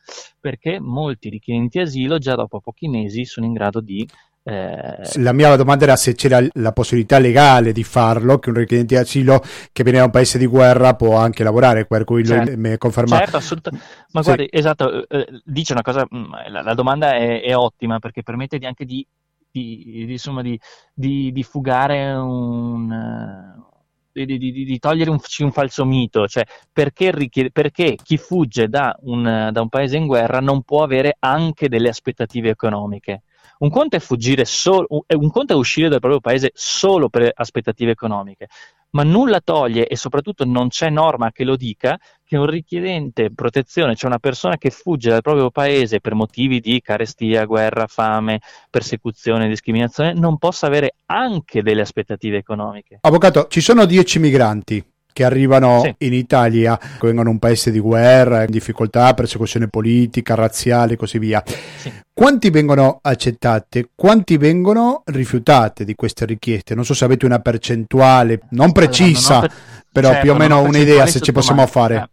perché 0.41 0.79
molti 0.81 1.29
richiedenti 1.29 1.79
asilo 1.79 2.19
già 2.19 2.35
dopo 2.35 2.61
pochi 2.61 2.89
mesi 2.89 3.25
sono 3.25 3.47
in 3.47 3.53
grado 3.53 3.81
di 3.81 4.07
eh... 4.49 5.21
La 5.21 5.35
mia 5.35 5.55
domanda 5.57 5.85
era 5.85 5.97
se 5.97 6.15
c'era 6.15 6.43
la 6.55 6.73
possibilità 6.73 7.19
legale 7.19 7.73
di 7.73 7.85
farlo, 7.85 8.39
che 8.39 8.49
un 8.49 8.57
richiedente 8.57 8.95
di 8.95 9.01
asilo 9.01 9.43
che 9.73 9.83
viene 9.83 9.99
da 9.99 10.07
un 10.07 10.11
paese 10.11 10.39
di 10.39 10.47
guerra 10.47 10.95
può 10.95 11.17
anche 11.19 11.45
lavorare, 11.45 11.85
per 11.85 12.05
cui 12.05 12.25
certo. 12.25 12.51
lui 12.51 12.57
mi 12.57 12.79
conferma. 12.79 13.19
Certo, 13.19 13.37
assolutamente. 13.37 13.87
Ma 14.13 14.23
sì. 14.23 14.27
guardi, 14.27 14.49
esatto, 14.51 15.07
eh, 15.07 15.27
dice 15.45 15.73
una 15.73 15.83
cosa, 15.83 16.07
mm, 16.13 16.33
la, 16.49 16.63
la 16.63 16.75
domanda 16.75 17.15
è, 17.15 17.43
è, 17.43 17.55
ottima 17.55 17.99
perché 17.99 18.23
permette 18.23 18.57
di 18.57 18.65
anche 18.65 18.87
di, 18.87 19.07
di, 19.51 20.05
di, 20.07 20.13
insomma, 20.13 20.41
di 20.41 21.43
fugare 21.43 22.13
un... 22.15 23.67
Di, 24.11 24.25
di, 24.25 24.51
di, 24.51 24.79
togliere 24.81 25.11
un, 25.11 25.21
un, 25.41 25.53
falso 25.53 25.85
mito, 25.85 26.27
cioè 26.27 26.45
perché, 26.73 27.13
richiede, 27.13 27.53
perché 27.53 27.95
chi 28.03 28.17
fugge 28.17 28.67
da 28.69 28.97
un, 29.03 29.51
da 29.53 29.61
un, 29.61 29.69
paese 29.69 29.97
in 29.97 30.09
guerra 30.09 30.41
non 30.41 30.63
può 30.63 30.83
avere 30.83 31.15
anche 31.21 31.69
delle 31.69 31.89
aspettative 31.89 32.49
economiche. 32.49 33.23
Un 33.59 33.71
conto 33.71 33.97
è 33.97 33.99
fuggire 33.99 34.45
solo, 34.45 34.87
un 34.89 35.31
conto 35.31 35.53
è 35.53 35.57
uscire 35.57 35.89
dal 35.89 36.01
proprio 36.01 36.21
paese 36.21 36.53
solo 36.55 37.09
per 37.09 37.31
aspettative 37.35 37.91
economiche, 37.91 38.47
ma 38.91 39.03
nulla 39.03 39.41
toglie 39.41 39.87
e 39.87 39.97
soprattutto 39.97 40.45
non 40.45 40.69
c'è 40.69 40.91
norma 40.91 41.33
che 41.33 41.45
lo 41.45 41.57
dica 41.57 41.99
che 42.25 42.37
un 42.37 42.47
richiedente 42.47 43.33
protezione, 43.33 43.97
cioè 43.97 44.09
una 44.11 44.19
persona 44.19 44.57
che 44.57 44.71
fugge 44.71 45.11
dal 45.11 45.23
proprio 45.23 45.51
paese 45.51 46.01
per 46.01 46.15
motivi 46.15 46.61
di 46.61 46.81
carestia, 46.81 47.45
guerra, 47.45 47.87
fame, 47.87 48.41
persecuzione, 48.71 49.49
discriminazione, 49.49 50.13
non 50.13 50.39
possa 50.39 50.67
avere 50.67 50.95
anche 51.07 51.63
delle 51.63 51.81
aspettative 51.81 52.37
economiche. 52.37 52.99
Avvocato, 53.01 53.49
ci 53.49 53.61
sono 53.61 53.87
10 53.87 54.19
migranti 54.19 54.85
che 55.19 55.25
arrivano 55.25 55.81
sì. 55.81 55.93
in 56.07 56.15
Italia, 56.15 56.79
vengono 57.01 57.31
un 57.31 57.41
paese 57.41 57.73
di 57.73 57.81
guerra, 57.81 58.45
in 58.45 58.51
difficoltà, 58.53 59.15
persecuzione 59.15 59.67
politica, 59.67 60.37
razziale 60.37 60.93
e 60.93 60.97
così 60.97 61.19
via. 61.19 61.43
Sì. 61.45 61.93
Quanti 62.13 62.51
vengono 62.51 63.01
accettate? 63.03 63.91
Quanti 63.97 64.37
vengono 64.37 65.03
rifiutate 65.07 65.85
di 65.85 65.97
queste 65.97 66.25
richieste? 66.25 66.77
Non 66.77 66.85
so 66.85 66.95
se 66.95 67.05
avete 67.05 67.27
una 67.27 67.41
percentuale, 67.41 68.43
non 68.51 68.71
precisa, 68.71 69.39
allora, 69.39 69.49
non 69.49 69.57
per... 69.73 69.91
però 69.91 70.09
certo, 70.11 70.23
più 70.23 70.33
o 70.33 70.37
meno 70.37 70.61
un'idea 70.61 71.07
se 71.07 71.19
ci 71.19 71.33
possiamo 71.33 71.67
fare. 71.67 71.97
Eh. 71.97 72.09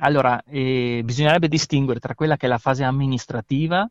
Allora, 0.00 0.42
eh, 0.50 1.00
bisognerebbe 1.02 1.48
distinguere 1.48 1.98
tra 1.98 2.14
quella 2.14 2.36
che 2.36 2.44
è 2.44 2.48
la 2.50 2.58
fase 2.58 2.84
amministrativa 2.84 3.88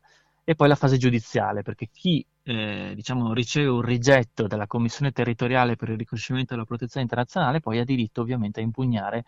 e 0.48 0.54
poi 0.54 0.66
la 0.66 0.76
fase 0.76 0.96
giudiziale, 0.96 1.60
perché 1.60 1.90
chi 1.92 2.26
eh, 2.44 2.92
diciamo, 2.94 3.34
riceve 3.34 3.66
un 3.68 3.82
rigetto 3.82 4.46
dalla 4.46 4.66
Commissione 4.66 5.12
territoriale 5.12 5.76
per 5.76 5.90
il 5.90 5.98
riconoscimento 5.98 6.54
della 6.54 6.64
protezione 6.64 7.02
internazionale 7.02 7.60
poi 7.60 7.78
ha 7.78 7.84
diritto 7.84 8.22
ovviamente 8.22 8.60
a 8.60 8.62
impugnare 8.62 9.26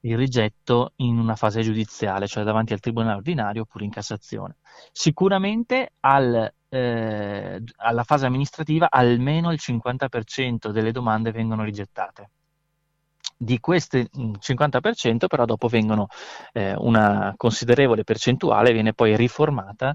il 0.00 0.16
rigetto 0.16 0.94
in 0.96 1.18
una 1.18 1.36
fase 1.36 1.60
giudiziale, 1.60 2.26
cioè 2.26 2.44
davanti 2.44 2.72
al 2.72 2.80
Tribunale 2.80 3.16
ordinario 3.16 3.60
oppure 3.60 3.84
in 3.84 3.90
Cassazione. 3.90 4.56
Sicuramente 4.90 5.92
al, 6.00 6.50
eh, 6.70 7.62
alla 7.76 8.04
fase 8.04 8.24
amministrativa 8.24 8.86
almeno 8.88 9.52
il 9.52 9.60
50% 9.62 10.70
delle 10.70 10.92
domande 10.92 11.30
vengono 11.30 11.62
rigettate. 11.62 12.30
Di 13.36 13.60
queste 13.60 14.08
50% 14.10 15.26
però 15.26 15.44
dopo 15.44 15.68
vengono 15.68 16.06
eh, 16.54 16.74
una 16.78 17.34
considerevole 17.36 18.02
percentuale, 18.02 18.72
viene 18.72 18.94
poi 18.94 19.14
riformata 19.14 19.92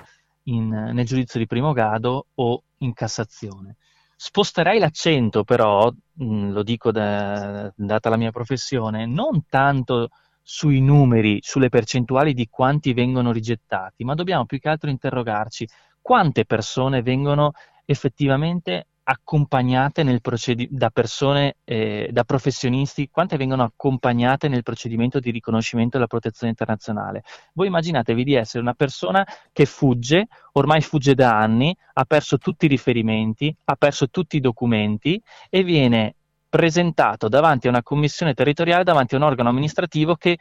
in, 0.51 0.69
nel 0.69 1.05
giudizio 1.05 1.39
di 1.39 1.47
primo 1.47 1.73
grado 1.73 2.27
o 2.35 2.63
in 2.79 2.93
Cassazione. 2.93 3.77
Sposterei 4.15 4.79
l'accento 4.79 5.43
però, 5.43 5.89
mh, 5.89 6.51
lo 6.51 6.63
dico 6.63 6.91
da, 6.91 7.71
data 7.75 8.09
la 8.09 8.17
mia 8.17 8.31
professione, 8.31 9.05
non 9.05 9.45
tanto 9.47 10.09
sui 10.41 10.81
numeri, 10.81 11.39
sulle 11.41 11.69
percentuali 11.69 12.33
di 12.33 12.47
quanti 12.49 12.93
vengono 12.93 13.31
rigettati, 13.31 14.03
ma 14.03 14.15
dobbiamo 14.15 14.45
più 14.45 14.59
che 14.59 14.69
altro 14.69 14.89
interrogarci 14.89 15.67
quante 16.01 16.45
persone 16.45 17.01
vengono 17.01 17.51
effettivamente 17.85 18.87
accompagnate 19.09 20.03
procedi- 20.21 20.67
da 20.69 20.91
persone, 20.91 21.55
eh, 21.63 22.09
da 22.11 22.23
professionisti, 22.23 23.09
quante 23.11 23.37
vengono 23.37 23.63
accompagnate 23.63 24.47
nel 24.47 24.61
procedimento 24.61 25.19
di 25.19 25.31
riconoscimento 25.31 25.97
della 25.97 26.05
protezione 26.07 26.51
internazionale. 26.51 27.23
Voi 27.53 27.67
immaginatevi 27.67 28.23
di 28.23 28.35
essere 28.35 28.61
una 28.61 28.75
persona 28.75 29.25
che 29.51 29.65
fugge, 29.65 30.27
ormai 30.53 30.81
fugge 30.81 31.15
da 31.15 31.35
anni, 31.35 31.75
ha 31.93 32.05
perso 32.05 32.37
tutti 32.37 32.65
i 32.65 32.69
riferimenti, 32.69 33.53
ha 33.65 33.75
perso 33.75 34.09
tutti 34.09 34.37
i 34.37 34.41
documenti 34.41 35.19
e 35.49 35.63
viene 35.63 36.13
presentato 36.47 37.27
davanti 37.27 37.65
a 37.65 37.71
una 37.71 37.83
commissione 37.83 38.35
territoriale, 38.35 38.83
davanti 38.83 39.15
a 39.15 39.17
un 39.17 39.23
organo 39.23 39.49
amministrativo 39.49 40.15
che, 40.15 40.37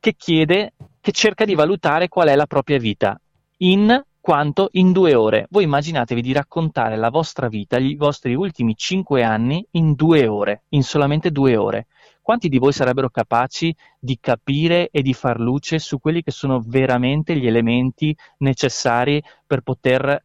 che 0.00 0.14
chiede, 0.16 0.72
che 1.00 1.12
cerca 1.12 1.44
di 1.44 1.54
valutare 1.54 2.08
qual 2.08 2.26
è 2.26 2.34
la 2.34 2.46
propria 2.46 2.78
vita 2.78 3.20
in 3.58 4.02
quanto 4.20 4.68
in 4.72 4.92
due 4.92 5.14
ore. 5.14 5.46
Voi 5.50 5.64
immaginatevi 5.64 6.20
di 6.20 6.32
raccontare 6.32 6.96
la 6.96 7.08
vostra 7.10 7.48
vita, 7.48 7.78
i 7.78 7.96
vostri 7.96 8.34
ultimi 8.34 8.76
cinque 8.76 9.22
anni 9.22 9.66
in 9.72 9.94
due 9.94 10.26
ore, 10.26 10.64
in 10.70 10.82
solamente 10.82 11.30
due 11.30 11.56
ore. 11.56 11.86
Quanti 12.20 12.48
di 12.48 12.58
voi 12.58 12.72
sarebbero 12.72 13.08
capaci 13.08 13.74
di 13.98 14.18
capire 14.20 14.90
e 14.92 15.02
di 15.02 15.14
far 15.14 15.40
luce 15.40 15.78
su 15.78 15.98
quelli 15.98 16.22
che 16.22 16.30
sono 16.30 16.62
veramente 16.64 17.34
gli 17.34 17.46
elementi 17.46 18.14
necessari 18.38 19.22
per 19.46 19.62
poter 19.62 20.22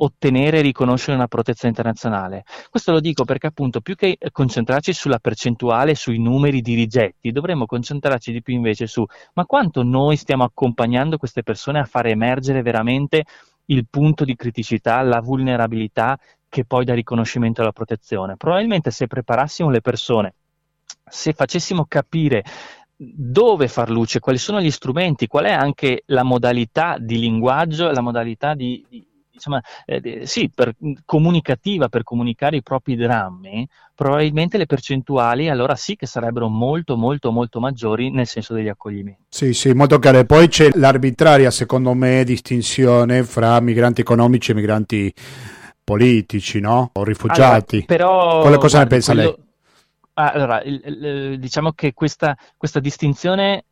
ottenere 0.00 0.58
e 0.58 0.62
riconoscere 0.62 1.16
una 1.16 1.26
protezione 1.26 1.70
internazionale. 1.70 2.44
Questo 2.70 2.92
lo 2.92 3.00
dico 3.00 3.24
perché 3.24 3.48
appunto 3.48 3.80
più 3.80 3.94
che 3.94 4.18
concentrarci 4.30 4.92
sulla 4.92 5.18
percentuale, 5.18 5.94
sui 5.94 6.18
numeri 6.18 6.60
di 6.60 6.74
rigetti, 6.74 7.32
dovremmo 7.32 7.66
concentrarci 7.66 8.32
di 8.32 8.42
più 8.42 8.54
invece 8.54 8.86
su 8.86 9.04
ma 9.34 9.44
quanto 9.44 9.82
noi 9.82 10.16
stiamo 10.16 10.44
accompagnando 10.44 11.16
queste 11.16 11.42
persone 11.42 11.78
a 11.80 11.84
fare 11.84 12.10
emergere 12.10 12.62
veramente 12.62 13.24
il 13.66 13.86
punto 13.88 14.24
di 14.24 14.34
criticità, 14.34 15.02
la 15.02 15.20
vulnerabilità 15.20 16.18
che 16.48 16.64
poi 16.64 16.84
dà 16.84 16.94
riconoscimento 16.94 17.60
alla 17.60 17.72
protezione. 17.72 18.36
Probabilmente 18.36 18.90
se 18.90 19.06
preparassimo 19.06 19.70
le 19.70 19.80
persone, 19.80 20.34
se 21.04 21.32
facessimo 21.32 21.84
capire 21.86 22.44
dove 22.96 23.68
far 23.68 23.90
luce, 23.90 24.18
quali 24.18 24.38
sono 24.38 24.60
gli 24.60 24.70
strumenti, 24.70 25.26
qual 25.26 25.44
è 25.44 25.52
anche 25.52 26.02
la 26.06 26.24
modalità 26.24 26.96
di 26.98 27.18
linguaggio, 27.18 27.90
la 27.90 28.00
modalità 28.00 28.54
di, 28.54 28.84
di 28.88 29.06
insomma, 29.38 29.62
eh, 29.86 30.26
sì, 30.26 30.50
per, 30.54 30.74
comunicativa 31.04 31.88
per 31.88 32.02
comunicare 32.02 32.56
i 32.56 32.62
propri 32.62 32.96
drammi, 32.96 33.66
probabilmente 33.94 34.58
le 34.58 34.66
percentuali 34.66 35.48
allora 35.48 35.74
sì 35.74 35.96
che 35.96 36.06
sarebbero 36.06 36.48
molto 36.48 36.96
molto 36.96 37.32
molto 37.32 37.58
maggiori 37.60 38.10
nel 38.10 38.26
senso 38.26 38.54
degli 38.54 38.68
accoglimenti. 38.68 39.24
Sì, 39.28 39.52
sì, 39.54 39.72
molto 39.72 39.98
chiaro. 39.98 40.24
Poi 40.24 40.48
c'è 40.48 40.70
l'arbitraria, 40.74 41.50
secondo 41.50 41.94
me, 41.94 42.24
distinzione 42.24 43.24
fra 43.24 43.60
migranti 43.60 44.00
economici 44.00 44.50
e 44.50 44.54
migranti 44.54 45.14
politici, 45.82 46.60
no? 46.60 46.90
O 46.92 47.04
rifugiati. 47.04 47.76
Allora, 47.76 47.86
però, 47.86 48.40
Quale 48.42 48.56
cosa 48.56 48.78
guarda, 48.78 48.82
ne 48.82 48.86
pensa 48.88 49.12
quello... 49.12 49.34
lei? 49.36 49.46
Allora, 50.14 50.62
il, 50.62 50.82
il, 50.84 51.38
diciamo 51.38 51.72
che 51.72 51.94
questa, 51.94 52.36
questa 52.56 52.80
distinzione 52.80 53.64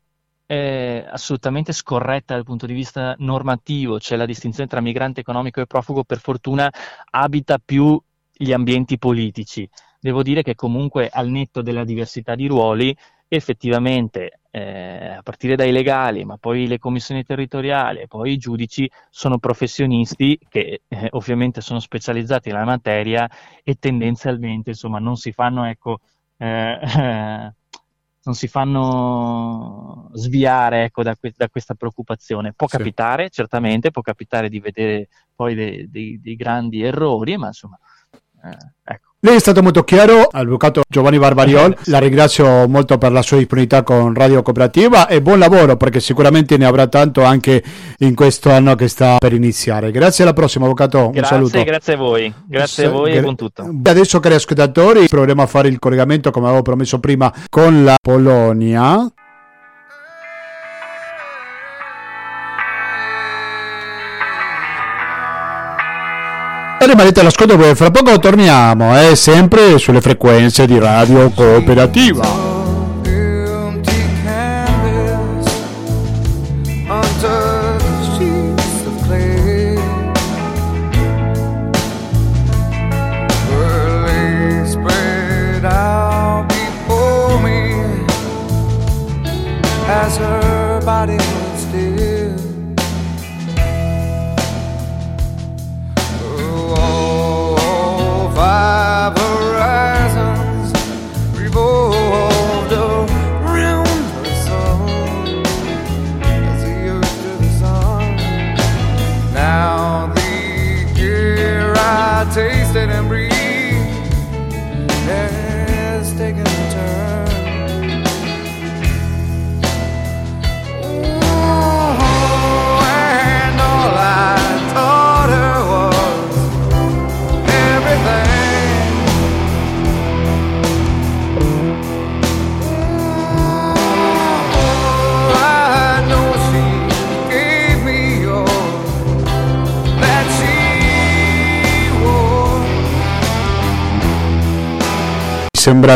è 0.46 1.04
assolutamente 1.10 1.72
scorretta 1.72 2.34
dal 2.34 2.44
punto 2.44 2.66
di 2.66 2.72
vista 2.72 3.14
normativo, 3.18 3.98
cioè 3.98 4.16
la 4.16 4.26
distinzione 4.26 4.68
tra 4.68 4.80
migrante 4.80 5.20
economico 5.20 5.60
e 5.60 5.66
profugo 5.66 6.04
per 6.04 6.18
fortuna 6.20 6.72
abita 7.10 7.58
più 7.62 8.00
gli 8.32 8.52
ambienti 8.52 8.96
politici. 8.98 9.68
Devo 9.98 10.22
dire 10.22 10.42
che 10.42 10.54
comunque 10.54 11.08
al 11.08 11.28
netto 11.28 11.62
della 11.62 11.84
diversità 11.84 12.34
di 12.36 12.46
ruoli, 12.46 12.96
effettivamente 13.28 14.40
eh, 14.50 15.08
a 15.18 15.22
partire 15.22 15.56
dai 15.56 15.72
legali, 15.72 16.24
ma 16.24 16.36
poi 16.38 16.66
le 16.66 16.78
commissioni 16.78 17.24
territoriali, 17.24 18.06
poi 18.06 18.32
i 18.32 18.36
giudici 18.36 18.88
sono 19.10 19.38
professionisti 19.38 20.38
che 20.48 20.82
eh, 20.86 21.08
ovviamente 21.12 21.60
sono 21.60 21.80
specializzati 21.80 22.50
nella 22.50 22.64
materia 22.64 23.28
e 23.64 23.74
tendenzialmente 23.78 24.70
insomma 24.70 24.98
non 24.98 25.16
si 25.16 25.32
fanno 25.32 25.64
ecco 25.64 25.98
eh, 26.38 26.78
non 28.26 28.34
si 28.34 28.48
fanno 28.48 30.10
sviare 30.12 30.84
ecco, 30.84 31.02
da, 31.02 31.16
que- 31.16 31.32
da, 31.34 31.48
questa 31.48 31.74
preoccupazione. 31.74 32.52
Può 32.52 32.66
sì. 32.66 32.76
capitare, 32.76 33.30
certamente, 33.30 33.92
può 33.92 34.02
capitare 34.02 34.48
di 34.48 34.58
vedere 34.58 35.08
poi 35.34 35.54
dei, 35.54 35.88
dei, 35.88 36.20
dei 36.20 36.34
grandi 36.34 36.82
errori, 36.82 37.36
ma 37.36 37.46
insomma 37.46 37.78
ecco. 38.84 39.06
Lei 39.20 39.36
è 39.36 39.40
stato 39.40 39.60
molto 39.60 39.82
chiaro, 39.82 40.28
avvocato 40.30 40.82
Giovanni 40.88 41.18
Barbariol, 41.18 41.76
la 41.86 41.98
ringrazio 41.98 42.68
molto 42.68 42.96
per 42.96 43.10
la 43.10 43.22
sua 43.22 43.38
disponibilità 43.38 43.82
con 43.82 44.14
Radio 44.14 44.42
Cooperativa 44.42 45.08
e 45.08 45.20
buon 45.20 45.40
lavoro 45.40 45.76
perché 45.76 45.98
sicuramente 45.98 46.56
ne 46.56 46.64
avrà 46.64 46.86
tanto 46.86 47.24
anche 47.24 47.60
in 47.98 48.14
questo 48.14 48.52
anno 48.52 48.76
che 48.76 48.86
sta 48.86 49.16
per 49.18 49.32
iniziare. 49.32 49.90
Grazie 49.90 50.22
alla 50.22 50.32
prossima 50.32 50.66
avvocato, 50.66 51.10
grazie, 51.10 51.20
un 51.20 51.48
saluto. 51.48 51.64
Grazie 51.64 51.94
a 51.94 51.96
voi, 51.96 52.34
grazie 52.46 52.84
a 52.84 52.90
voi 52.90 53.10
gra- 53.10 53.18
e 53.18 53.22
buon 53.22 53.36
tutto. 53.36 53.68
Adesso 53.82 54.20
cari 54.20 54.34
ascoltatori 54.34 55.08
proveremo 55.08 55.42
a 55.42 55.46
fare 55.46 55.68
il 55.68 55.80
collegamento 55.80 56.30
come 56.30 56.46
avevo 56.46 56.62
promesso 56.62 57.00
prima 57.00 57.32
con 57.48 57.84
la 57.84 57.96
Polonia. 58.00 59.10
Rimanete 66.86 67.20
all'ascolto 67.20 67.56
perché 67.56 67.74
fra 67.74 67.90
poco 67.90 68.18
torniamo, 68.18 68.98
eh, 68.98 69.16
sempre 69.16 69.78
sulle 69.78 70.00
frequenze 70.00 70.66
di 70.66 70.78
Radio 70.78 71.30
Cooperativa. 71.30 72.45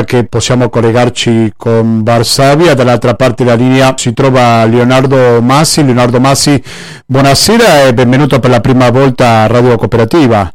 Che 0.05 0.25
possiamo 0.25 0.69
collegarci 0.69 1.53
con 1.57 2.03
Varsavia, 2.03 2.75
dall'altra 2.75 3.15
parte 3.15 3.45
della 3.45 3.57
linea 3.57 3.95
si 3.97 4.13
trova 4.13 4.65
Leonardo 4.65 5.41
Massi. 5.41 5.85
Leonardo 5.85 6.21
Massi, 6.21 6.63
buonasera 7.07 7.87
e 7.87 7.95
benvenuto 7.95 8.39
per 8.39 8.51
la 8.51 8.61
prima 8.61 8.91
volta 8.91 9.43
a 9.43 9.47
Radio 9.47 9.77
Cooperativa. 9.77 10.53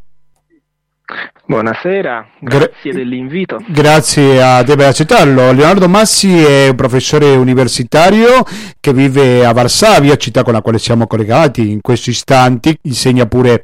Buonasera, 1.48 2.26
grazie 2.40 2.72
Gra- 2.82 2.94
dell'invito. 2.94 3.64
Grazie 3.68 4.42
a 4.42 4.64
te 4.64 4.76
per 4.76 4.88
accettarlo. 4.88 5.52
Leonardo 5.52 5.88
Massi 5.88 6.44
è 6.44 6.70
un 6.70 6.76
professore 6.76 7.36
universitario 7.36 8.44
che 8.80 8.94
vive 8.94 9.46
a 9.46 9.54
Varsavia, 9.54 10.16
città 10.16 10.42
con 10.42 10.54
la 10.54 10.62
quale 10.62 10.80
siamo 10.80 11.06
collegati 11.06 11.70
in 11.70 11.82
questi 11.82 12.10
istanti, 12.10 12.76
insegna 12.82 13.28
pure 13.28 13.64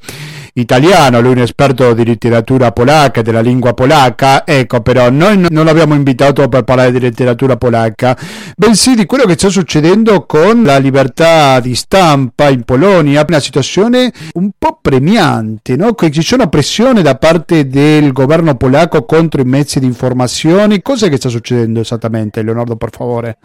italiano, 0.54 1.22
lui 1.22 1.32
è 1.32 1.36
un 1.36 1.42
esperto 1.42 1.94
di 1.94 2.06
letteratura 2.06 2.72
polacca, 2.72 3.22
della 3.22 3.42
lingua 3.42 3.74
polacca, 3.74 4.46
ecco 4.46 4.82
però 4.82 5.10
noi 5.10 5.48
non 5.50 5.66
l'abbiamo 5.66 5.94
invitato 5.94 6.48
per 6.48 6.64
parlare 6.64 6.92
di 6.92 7.00
letteratura 7.00 7.58
polacca, 7.58 8.18
bensì 8.56 8.96
di 8.96 9.06
quello 9.06 9.26
che 9.26 9.34
sta 9.34 9.50
succedendo 9.50 10.26
con 10.26 10.64
la 10.64 10.78
libertà 10.78 11.60
di 11.60 11.76
stampa 11.76 12.50
in 12.50 12.64
Polonia, 12.64 13.26
una 13.28 13.40
situazione 13.40 14.12
un 14.34 14.52
po' 14.58 14.80
premiante, 14.82 15.76
no? 15.76 15.94
che 15.94 16.12
ci 16.12 16.22
sono 16.22 16.50
pressioni 16.50 17.02
da 17.02 17.16
parte 17.16 17.68
del 17.68 18.12
governo 18.12 18.56
polacco 18.56 19.06
contro 19.06 19.42
i 19.42 19.46
mezzi 19.46 19.80
di 19.80 19.86
informazione, 19.86 20.82
cosa 20.82 21.08
che 21.08 21.18
sta 21.18 21.30
succedendo 21.30 21.80
esattamente, 21.80 22.42
Leonardo 22.42 22.76
per 22.76 22.90
favore? 22.92 23.38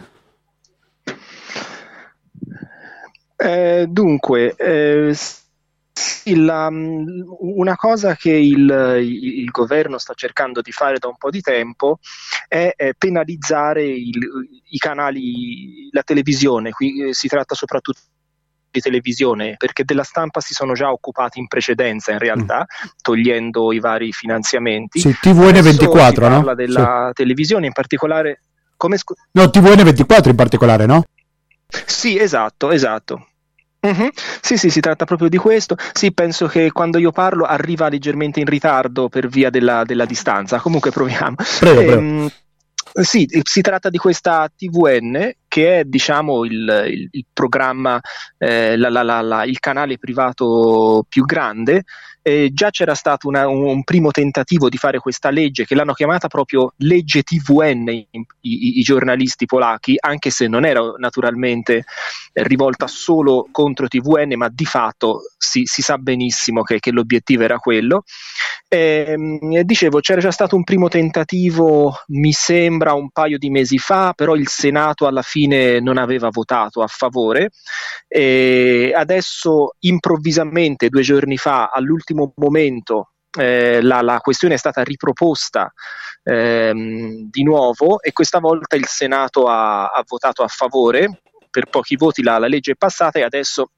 Eh, 3.39 3.87
dunque, 3.89 4.55
eh, 4.57 5.15
la, 6.35 6.71
mm, 6.71 7.07
una 7.39 7.77
cosa 7.77 8.15
che 8.17 8.33
il, 8.33 8.99
il, 9.01 9.51
governo 9.51 9.99
sta 9.99 10.15
cercando 10.15 10.61
di 10.61 10.73
fare 10.73 10.99
da 10.99 11.09
un 11.09 11.17
po' 11.17 11.31
di 11.31 11.41
tempo 11.41 11.99
è, 12.49 12.73
è 12.75 12.93
penalizzare 12.97 13.85
il, 13.85 14.19
i 14.71 14.79
canali, 14.79 15.89
la 15.93 16.03
televisione, 16.03 16.71
qui 16.71 17.09
eh, 17.09 17.15
si 17.15 17.29
tratta 17.29 17.55
soprattutto 17.55 18.01
di 18.71 18.81
televisione, 18.81 19.55
perché 19.57 19.85
della 19.85 20.03
stampa 20.03 20.41
si 20.41 20.53
sono 20.53 20.75
già 20.75 20.91
occupati 20.91 21.39
in 21.39 21.47
precedenza 21.47 22.13
in 22.13 22.19
realtà, 22.19 22.67
mm. 22.69 22.89
togliendo 23.01 23.73
i 23.73 23.81
vari 23.81 24.13
finanziamenti. 24.13 25.01
Sì, 25.01 25.11
TVN24, 25.11 26.21
no? 26.21 26.29
Parla 26.29 26.55
della 26.55 27.07
sì. 27.09 27.15
televisione 27.15 27.67
in 27.67 27.73
particolare. 27.73 28.41
Come 28.77 28.99
scu- 28.99 29.19
no, 29.33 29.45
TVN24 29.45 30.29
in 30.29 30.35
particolare, 30.35 30.85
no? 30.85 31.05
Sì, 31.87 32.19
esatto, 32.19 32.71
esatto. 32.71 33.29
Mm-hmm. 33.87 34.09
Sì, 34.41 34.57
sì, 34.57 34.71
si 34.71 34.81
tratta 34.81 35.05
proprio 35.05 35.29
di 35.29 35.37
questo. 35.37 35.77
Sì, 35.93 36.13
penso 36.13 36.47
che 36.47 36.73
quando 36.73 36.99
io 36.99 37.13
parlo 37.13 37.45
arriva 37.45 37.89
leggermente 37.89 38.41
in 38.41 38.47
ritardo 38.47 39.09
per 39.09 39.29
via 39.29 39.51
della, 39.51 39.85
della 39.85 40.05
distanza. 40.05 40.59
Comunque 40.59 40.91
proviamo. 40.91 41.37
Prego, 41.61 41.81
ehm, 41.81 41.87
prego. 41.87 42.31
Sì, 43.03 43.29
si 43.43 43.61
tratta 43.61 43.91
di 43.91 43.99
questa 43.99 44.51
TVN 44.55 45.31
che 45.49 45.81
è 45.81 45.85
diciamo 45.85 46.45
il, 46.45 46.85
il, 46.89 47.09
il 47.11 47.25
programma, 47.31 48.01
eh, 48.39 48.77
la, 48.77 48.89
la, 48.89 49.21
la, 49.21 49.45
il 49.45 49.59
canale 49.59 49.99
privato 49.99 51.05
più 51.07 51.25
grande 51.25 51.85
eh, 52.27 52.51
già 52.53 52.71
c'era 52.71 52.97
stato 52.97 53.29
una, 53.29 53.47
un, 53.47 53.85
primo 53.85 54.11
tentativo 54.11 54.69
di 54.69 54.79
fare 54.79 54.99
questa 54.99 55.31
legge 55.31 55.65
che 55.65 55.77
l'hanno 55.77 55.93
chiamata 55.93 56.27
proprio 56.27 56.73
legge 56.79 57.23
TVN 57.23 57.89
i, 57.89 58.09
i, 58.11 58.79
i 58.81 58.83
giornalisti 58.83 59.47
polacchi, 59.47 59.95
anche 59.97 60.31
se 60.31 60.49
non 60.49 60.65
era 60.65 60.81
naturalmente 60.99 61.85
rivolta 62.33 62.89
solo 62.89 63.47
contro 63.53 63.87
TVN, 63.87 64.35
ma 64.37 64.49
di 64.53 64.65
fatto 64.65 65.21
si, 65.39 65.67
si 65.67 65.83
sa 65.83 65.99
benissimo 65.99 66.63
che, 66.63 66.81
che, 66.81 66.91
l'obiettivo 66.91 67.45
era 67.45 67.59
quello. 67.59 68.03
Eh, 68.69 69.15
dicevo, 69.63 70.01
c'era 70.01 70.21
già 70.21 70.33
stato 70.33 70.57
un 70.57 70.65
primo 70.65 70.89
tentativo, 70.89 71.95
mi 72.09 72.33
sembra 72.33 72.95
un 72.95 73.11
paio 73.11 73.39
di 73.39 73.51
mesi 73.51 73.79
fa, 73.79 74.13
però 74.17 74.35
il 74.35 74.49
Senato 74.49 75.07
alla 75.07 75.23
fine 75.23 75.79
non 75.79 75.97
aveva 75.97 76.29
votato 76.33 76.83
a 76.83 76.89
favore. 76.89 77.51
E 78.09 78.93
adesso 78.95 79.77
improvvisamente, 79.81 80.89
due 80.89 81.03
giorni 81.03 81.37
fa, 81.37 81.71
all'ultimo 81.73 82.16
all'ultimo 82.17 82.33
momento 82.37 83.11
eh, 83.39 83.83
la, 83.83 84.01
la, 84.01 84.19
questione 84.19 84.55
è 84.55 84.59
stata 84.59 84.83
riproposta 84.83 85.73
ehm, 86.23 87.29
di 87.31 87.43
nuovo 87.43 88.01
e 88.01 88.13
questa 88.13 88.39
volta 88.39 88.77
il 88.77 88.87
Senato 88.87 89.47
ha, 89.47 89.87
ha 89.87 90.05
votato 90.07 90.43
a 90.43 90.49
favore, 90.49 91.21
per 91.51 91.67
pochi 91.67 91.97
voti 91.97 92.23
la, 92.23 92.39
la, 92.39 92.47
legge 92.47 92.73
è 92.73 92.77
passata 92.77 93.19
e 93.19 93.23
adesso 93.23 93.71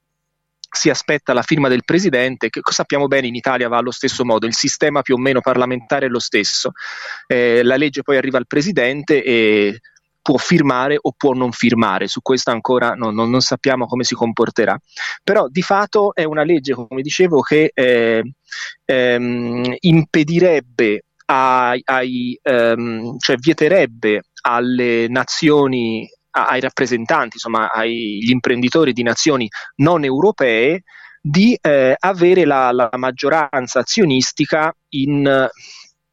si 0.70 0.90
aspetta 0.90 1.33
la 1.33 1.42
firma 1.42 1.68
del 1.68 1.85
Presidente, 1.85 2.51
che 2.51 2.61
sappiamo 2.70 3.07
bene 3.07 3.27
in 3.27 3.35
Italia 3.35 3.68
va 3.68 3.79
allo 3.79 3.90
stesso 3.90 4.24
modo, 4.24 4.46
il 4.46 4.55
sistema 4.55 5.03
più 5.03 5.14
o 5.14 5.18
meno 5.18 5.40
parlamentare 5.40 6.07
è 6.07 6.09
lo 6.09 6.18
stesso, 6.18 6.72
eh, 7.27 7.62
la 7.62 7.77
legge 7.77 8.03
poi 8.03 8.18
arriva 8.18 8.38
al 8.38 8.46
Presidente 8.46 9.22
e 9.22 9.81
può 10.28 10.36
firmare 10.36 10.98
o 11.00 11.14
può 11.16 11.32
non 11.32 11.52
firmare, 11.52 12.06
su 12.06 12.20
questo 12.20 12.50
ancora 12.50 12.90
no, 12.90 13.10
no, 13.10 13.24
non 13.24 13.40
sappiamo 13.40 13.86
come 13.86 14.04
si 14.04 14.14
comporterà. 14.14 14.78
Però 15.24 15.48
di 15.48 15.62
fatto 15.62 16.14
è 16.14 16.24
una 16.24 16.42
legge, 16.42 16.74
come 16.74 17.00
dicevo, 17.00 17.40
che 17.40 17.70
eh, 17.72 18.34
ehm, 18.84 19.74
impedirebbe 19.80 21.04
ai, 21.24 21.81
ai 21.83 22.38
ehm, 22.42 23.16
cioè 23.16 23.37
vieterebbe 23.37 24.24
alle 24.42 25.08
nazioni 25.08 26.06
ai 26.33 26.60
rappresentanti, 26.60 27.37
insomma 27.37 27.70
agli 27.72 28.29
imprenditori 28.29 28.92
di 28.92 29.02
nazioni 29.02 29.48
non 29.76 30.04
europee 30.04 30.83
di 31.22 31.56
eh, 31.58 31.96
avere 31.98 32.44
la, 32.44 32.70
la, 32.70 32.90
maggioranza 32.98 33.79
azionistica 33.81 34.72
in, 34.90 35.48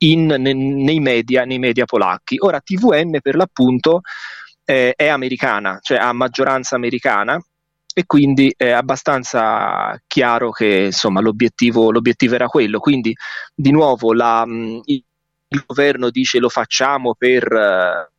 in, 0.05 0.25
nei, 0.25 0.99
media, 0.99 1.45
nei 1.45 1.59
media 1.59 1.85
polacchi. 1.85 2.37
Ora 2.39 2.59
TVN 2.59 3.19
per 3.21 3.35
l'appunto 3.35 4.01
eh, 4.63 4.93
è 4.95 5.07
americana, 5.07 5.79
cioè 5.81 5.97
ha 5.97 6.11
maggioranza 6.13 6.75
americana 6.75 7.41
e 7.97 8.05
quindi 8.05 8.53
è 8.55 8.71
abbastanza 8.71 9.99
chiaro 10.05 10.51
che 10.51 10.85
insomma, 10.85 11.21
l'obiettivo, 11.21 11.91
l'obiettivo 11.91 12.35
era 12.35 12.47
quello. 12.47 12.79
Quindi 12.79 13.15
di 13.53 13.71
nuovo 13.71 14.13
la, 14.13 14.45
il, 14.47 15.03
il 15.47 15.63
governo 15.65 16.09
dice 16.09 16.39
lo 16.39 16.49
facciamo 16.49 17.15
per, 17.15 18.09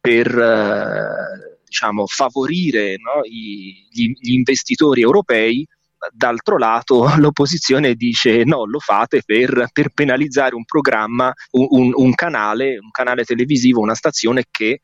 per 0.00 1.58
diciamo, 1.64 2.06
favorire 2.06 2.96
no, 2.98 3.22
i, 3.24 3.86
gli, 3.90 4.12
gli 4.18 4.32
investitori 4.32 5.02
europei 5.02 5.66
d'altro 6.12 6.58
lato 6.58 7.10
l'opposizione 7.18 7.94
dice 7.94 8.44
no, 8.44 8.64
lo 8.66 8.78
fate 8.78 9.22
per, 9.24 9.68
per 9.72 9.90
penalizzare 9.90 10.54
un 10.54 10.64
programma, 10.64 11.32
un, 11.52 11.66
un, 11.70 11.92
un, 11.94 12.14
canale, 12.14 12.78
un 12.78 12.90
canale 12.90 13.24
televisivo, 13.24 13.80
una 13.80 13.94
stazione 13.94 14.44
che, 14.50 14.80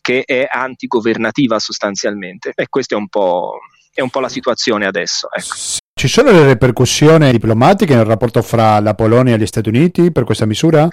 che, 0.00 0.22
è 0.24 0.46
antigovernativa 0.50 1.58
sostanzialmente. 1.58 2.52
E 2.54 2.66
questa 2.68 2.94
è 2.94 2.98
un 2.98 3.08
po', 3.08 3.58
è 3.92 4.00
un 4.00 4.10
po 4.10 4.20
la 4.20 4.28
situazione 4.28 4.86
adesso. 4.86 5.28
Ecco. 5.32 5.54
Ci 5.94 6.08
sono 6.08 6.30
le 6.30 6.46
ripercussioni 6.46 7.30
diplomatiche 7.30 7.94
nel 7.94 8.04
rapporto 8.04 8.42
fra 8.42 8.78
la 8.80 8.94
Polonia 8.94 9.34
e 9.34 9.38
gli 9.38 9.46
Stati 9.46 9.68
Uniti 9.68 10.12
per 10.12 10.24
questa 10.24 10.46
misura? 10.46 10.88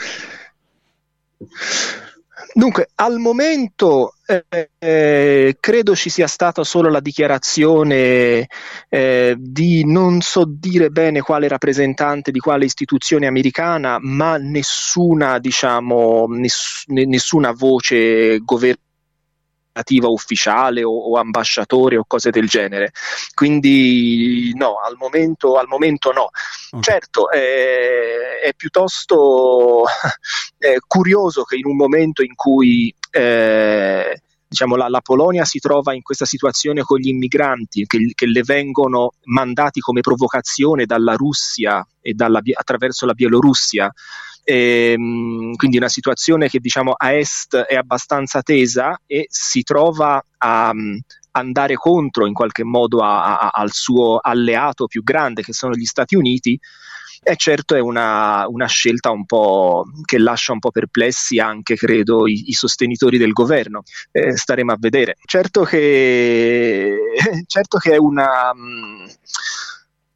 Dunque, 2.57 2.87
al 2.95 3.19
momento 3.19 4.13
eh, 4.25 4.69
eh, 4.79 5.57
credo 5.59 5.93
ci 5.93 6.09
sia 6.09 6.25
stata 6.25 6.63
solo 6.63 6.89
la 6.89 7.01
dichiarazione 7.01 8.47
eh, 8.87 9.35
di 9.37 9.83
non 9.83 10.21
so 10.21 10.45
dire 10.47 10.89
bene 10.89 11.19
quale 11.19 11.49
rappresentante 11.49 12.31
di 12.31 12.39
quale 12.39 12.63
istituzione 12.63 13.27
americana, 13.27 13.97
ma 13.99 14.37
nessuna, 14.37 15.37
diciamo, 15.37 16.27
ness- 16.29 16.85
nessuna 16.87 17.51
voce 17.51 18.39
governativa 18.39 18.83
ufficiale 20.07 20.83
o, 20.83 20.91
o, 20.91 21.17
ambasciatore 21.17 21.97
o 21.97 22.05
cose 22.07 22.29
del 22.29 22.47
genere. 22.47 22.91
Quindi 23.33 24.51
no, 24.55 24.79
al 24.79 24.95
momento, 24.97 25.55
al 25.55 25.67
momento 25.67 26.11
no. 26.11 26.29
Okay. 26.71 26.81
Certo, 26.81 27.29
è, 27.29 28.39
è 28.43 28.53
piuttosto 28.55 29.83
è 30.57 30.75
curioso 30.85 31.43
che 31.43 31.55
in 31.57 31.65
un 31.65 31.75
momento 31.75 32.23
in 32.23 32.35
cui 32.35 32.93
eh, 33.11 34.21
diciamo, 34.47 34.75
la, 34.75 34.87
la, 34.87 35.01
Polonia 35.01 35.45
si 35.45 35.59
trova 35.59 35.93
in 35.93 36.01
questa 36.01 36.25
situazione 36.25 36.81
con 36.81 36.99
gli 36.99 37.09
immigranti 37.09 37.85
che, 37.85 38.11
che 38.13 38.25
le 38.25 38.41
vengono 38.43 39.13
mandati 39.25 39.79
come 39.79 40.01
provocazione 40.01 40.85
dalla 40.85 41.15
Russia 41.15 41.85
e 42.01 42.13
dalla, 42.13 42.41
attraverso 42.53 43.05
la 43.05 43.13
Bielorussia 43.13 43.91
e, 44.45 44.91
ehm, 44.91 45.55
quindi 45.55 45.77
una 45.77 45.89
situazione 45.89 46.47
che 46.47 46.59
diciamo 46.59 46.93
a 46.95 47.13
est 47.13 47.55
è 47.57 47.75
abbastanza 47.75 48.41
tesa 48.41 48.97
e 49.05 49.25
si 49.27 49.63
trova 49.63 50.23
a 50.37 50.69
um, 50.71 50.99
andare 51.31 51.73
contro 51.73 52.27
in 52.27 52.33
qualche 52.33 52.63
modo 52.63 52.99
a, 52.99 53.39
a, 53.39 53.49
al 53.49 53.71
suo 53.71 54.19
alleato 54.21 54.85
più 54.85 55.03
grande 55.03 55.41
che 55.41 55.51
sono 55.51 55.73
gli 55.73 55.85
Stati 55.85 56.15
Uniti 56.15 56.57
e 57.27 57.37
certo 57.37 57.73
è 57.73 57.79
una, 57.79 58.45
una, 58.47 58.67
scelta 58.67 59.09
un 59.09 59.25
po' 59.25 59.83
che 60.03 60.19
lascia 60.19 60.53
un 60.53 60.59
po' 60.59 60.69
perplessi 60.69 61.39
anche, 61.39 61.75
credo, 61.75 62.27
i, 62.27 62.49
i 62.49 62.53
sostenitori 62.53 63.17
del 63.17 63.31
governo. 63.31 63.81
Eh, 64.11 64.37
staremo 64.37 64.71
a 64.71 64.77
vedere. 64.77 65.15
Certo 65.25 65.63
che, 65.63 66.95
certo 67.47 67.79
che 67.79 67.93
è 67.93 67.97
una. 67.97 68.51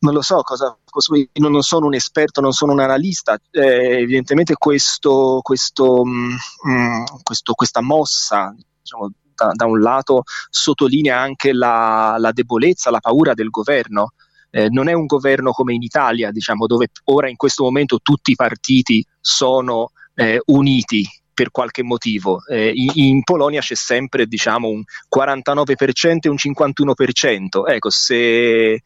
Non 0.02 0.14
lo 0.14 0.22
so 0.22 0.42
cosa, 0.44 0.78
cosa, 0.86 1.14
non 1.34 1.62
sono 1.62 1.88
un 1.88 1.94
esperto, 1.94 2.40
non 2.40 2.54
sono 2.54 2.72
un 2.72 2.80
analista, 2.80 3.38
eh, 3.52 4.00
evidentemente 4.00 4.56
questo, 4.56 5.40
questo, 5.42 6.06
mh, 6.06 6.38
mm, 6.68 6.72
mm, 6.72 7.04
questo, 7.22 7.54
questa 7.54 7.82
mossa 7.82 8.56
diciamo, 8.82 9.12
da, 9.36 9.52
da, 9.54 9.66
un 9.66 9.82
lato 9.82 10.24
sottolinea 10.50 11.20
anche 11.20 11.52
la, 11.52 12.16
la, 12.18 12.32
debolezza, 12.32 12.92
la 12.92 13.00
paura 13.00 13.34
del 13.34 13.50
governo. 13.50 14.14
Eh, 14.52 14.70
non 14.70 14.88
è 14.88 14.94
un 14.94 15.06
governo 15.06 15.52
come 15.52 15.74
in 15.74 15.84
Italia, 15.84 16.32
diciamo, 16.32 16.66
dove 16.66 16.88
ora 17.06 17.30
in 17.30 17.36
questo 17.36 17.64
momento 17.64 18.00
tutti 18.02 18.32
i 18.32 18.36
partiti 18.36 19.06
sono 19.20 19.92
eh, 20.16 20.42
uniti 20.46 21.06
per 21.34 21.52
qualche 21.52 21.84
motivo. 21.84 22.42
Eh, 22.48 22.72
in, 22.74 22.92
in, 22.96 23.24
Polonia 23.24 23.62
c'è 23.62 23.76
sempre 23.76 24.26
diciamo, 24.26 24.68
un 24.68 24.84
49% 25.16 26.18
e 26.22 26.30
un 26.30 26.36
51%. 26.36 27.66
Ecco, 27.66 27.90
se 27.90 28.82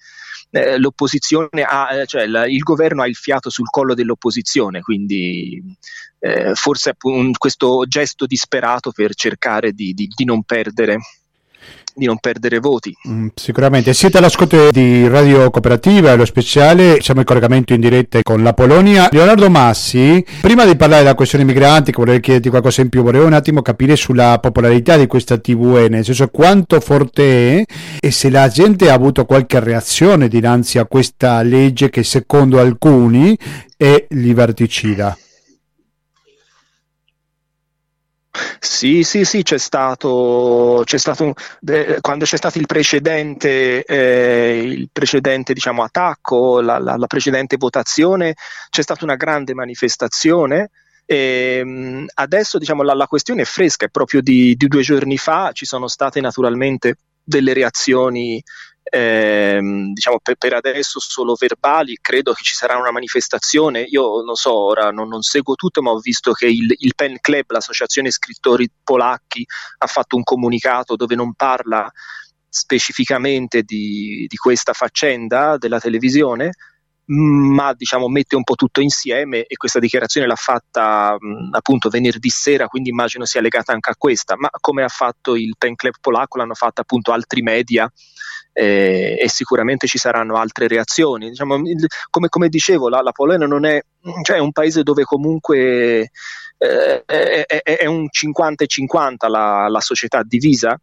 eh, 0.52 0.78
l'opposizione 0.78 1.64
ha, 1.64 1.96
eh, 1.96 2.06
cioè 2.06 2.26
la, 2.26 2.46
il 2.46 2.60
governo 2.60 3.02
ha 3.02 3.08
il 3.08 3.16
fiato 3.16 3.50
sul 3.50 3.70
collo 3.70 3.94
dell'opposizione, 3.94 4.82
quindi 4.82 5.62
eh, 6.20 6.54
forse 6.54 6.96
un, 7.04 7.32
questo 7.34 7.86
gesto 7.86 8.26
disperato 8.26 8.92
per 8.92 9.16
cercare 9.16 9.72
di, 9.72 9.94
di, 9.94 10.08
di 10.08 10.26
non 10.26 10.44
perdere 10.44 10.98
di 11.96 12.06
non 12.06 12.18
perdere 12.18 12.60
voti. 12.60 12.96
Mm, 13.08 13.28
sicuramente. 13.36 13.94
Siete 13.94 14.18
all'ascolto 14.18 14.72
di 14.72 15.08
Radio 15.08 15.50
Cooperativa, 15.50 16.16
lo 16.16 16.26
speciale, 16.26 17.02
siamo 17.02 17.20
in 17.20 17.26
collegamento 17.26 17.74
in 17.74 17.82
diretta 17.82 18.20
con 18.22 18.42
la 18.42 18.54
Polonia. 18.54 19.10
Leonardo 19.12 19.50
Massi, 19.50 20.26
prima 20.42 20.66
di 20.66 20.76
parlare 20.76 21.04
della 21.04 21.16
questione 21.16 21.44
migranti, 21.44 21.92
vorrei 21.92 22.20
chiederti 22.20 22.50
qualcosa 22.50 22.82
in 22.82 22.90
più, 22.90 23.04
vorrei 23.04 23.22
un 23.22 23.34
attimo 23.34 23.62
capire 23.62 23.96
sulla 23.96 24.40
popolarità 24.40 24.98
di 24.98 25.08
questa 25.08 25.38
TVN, 25.38 25.92
nel 25.92 26.04
senso 26.04 26.28
quanto 26.30 26.80
forte 26.80 27.60
è 27.60 27.64
e 28.00 28.12
se 28.12 28.30
la 28.30 28.48
gente 28.48 28.90
ha 28.90 28.94
avuto 28.94 29.26
qualche 29.26 29.60
reazione 29.60 30.28
dinanzi 30.28 30.80
a 30.80 30.86
questa 30.86 31.42
legge 31.42 31.90
che 31.90 32.04
secondo 32.04 32.60
alcuni 32.60 33.38
è 33.78 34.06
liberticida. 34.10 35.18
Sì, 38.60 39.04
sì, 39.04 39.26
sì, 39.26 39.44
c'è 39.44 39.60
stato, 39.60 40.82
c'è 40.86 40.98
stato 40.98 41.36
eh, 41.68 42.00
quando 42.02 42.26
c'è 42.26 42.38
stato 42.38 42.58
il 42.58 42.66
precedente, 42.66 43.84
eh, 43.84 44.62
il 44.66 44.90
precedente 44.92 45.54
diciamo, 45.54 45.84
attacco, 45.84 46.60
la, 46.60 46.80
la, 46.80 46.98
la, 46.98 47.08
precedente 47.08 47.58
votazione, 47.58 48.34
c'è 48.70 48.82
stata 48.82 49.04
una 49.06 49.16
grande 49.16 49.54
manifestazione. 49.54 50.72
E, 51.06 51.58
ehm, 51.60 52.06
adesso 52.16 52.58
diciamo, 52.58 52.82
la, 52.82 52.94
la, 52.96 53.08
questione 53.08 53.44
è 53.44 53.46
fresca, 53.46 53.86
è 53.86 53.90
proprio 53.90 54.22
di, 54.22 54.56
di 54.56 54.68
due 54.68 54.82
giorni 54.82 55.18
fa, 55.18 55.52
ci 55.54 55.66
sono 55.66 55.88
state 55.88 56.20
naturalmente 56.20 56.96
delle 57.24 57.54
reazioni 57.54 58.42
ehm, 58.84 59.94
diciamo 59.94 60.20
per, 60.22 60.36
per, 60.36 60.54
adesso 60.54 61.00
solo 61.00 61.36
verbali, 61.38 61.98
credo 62.02 62.34
che 62.34 62.44
ci 62.44 62.54
sarà 62.54 62.78
una 62.78 62.92
manifestazione, 62.92 63.82
io 63.82 64.22
non 64.22 64.36
so, 64.36 64.54
ora 64.54 64.92
non, 64.92 65.08
non 65.08 65.22
seguo 65.22 65.56
tutto, 65.56 65.82
ma 65.82 65.92
ho 65.92 66.00
visto 66.00 66.34
che 66.34 66.48
il, 66.48 66.74
il, 66.78 66.94
Pen 66.96 67.18
Club, 67.20 67.46
l'associazione 67.52 68.12
scrittori 68.12 68.70
polacchi, 68.84 69.46
ha 69.80 69.88
fatto 69.88 70.16
un 70.16 70.24
comunicato 70.24 70.96
dove 70.96 71.16
non 71.16 71.34
parla 71.34 71.92
specificamente 72.50 73.64
di, 73.64 74.26
di 74.28 74.36
questa 74.38 74.74
faccenda 74.74 75.58
della 75.58 75.80
televisione, 75.80 76.52
ma 77.06 77.74
diciamo 77.74 78.08
mette 78.08 78.36
un 78.36 78.44
po' 78.44 78.56
tutto 78.56 78.80
insieme 78.80 79.44
e 79.44 79.58
questa 79.58 79.80
dichiarazione 79.80 80.26
l'ha 80.26 80.36
fatta 80.36 81.18
mh, 81.20 81.50
appunto 81.52 81.90
venerdì 81.90 82.30
sera, 82.30 82.68
quindi 82.68 82.90
immagino 82.90 83.26
sia 83.26 83.42
legata 83.42 83.74
anche 83.74 83.90
a 83.90 83.96
questa, 83.98 84.36
ma 84.38 84.50
come 84.62 84.84
ha 84.84 84.88
fatto 84.88 85.36
il 85.36 85.56
Pen 85.58 85.76
Club 85.76 85.96
polacco 86.00 86.38
l'hanno 86.38 86.54
fatta 86.54 86.82
appunto 86.82 87.12
altri 87.12 87.42
media 87.42 87.92
eh, 88.54 89.18
e 89.20 89.28
sicuramente 89.30 89.88
ci 89.88 89.98
saranno 89.98 90.38
altre 90.38 90.68
reazioni. 90.68 91.30
Diciamo, 91.30 91.60
come, 92.10 92.30
come, 92.30 92.50
dicevo, 92.50 92.88
la, 92.88 93.02
la 93.02 93.12
Polonia 93.12 93.48
non 93.48 93.66
è 93.66 93.82
cioè, 94.22 94.38
un 94.38 94.52
paese 94.52 94.84
dove 94.84 95.04
comunque 95.04 96.12
eh, 96.58 97.04
è, 97.06 97.46
è, 97.46 97.62
è, 97.62 97.86
un 97.86 98.08
50 98.10 98.66
50 98.66 99.28
la, 99.28 99.68
la 99.68 99.82
società 99.82 100.22
divisa 100.24 100.80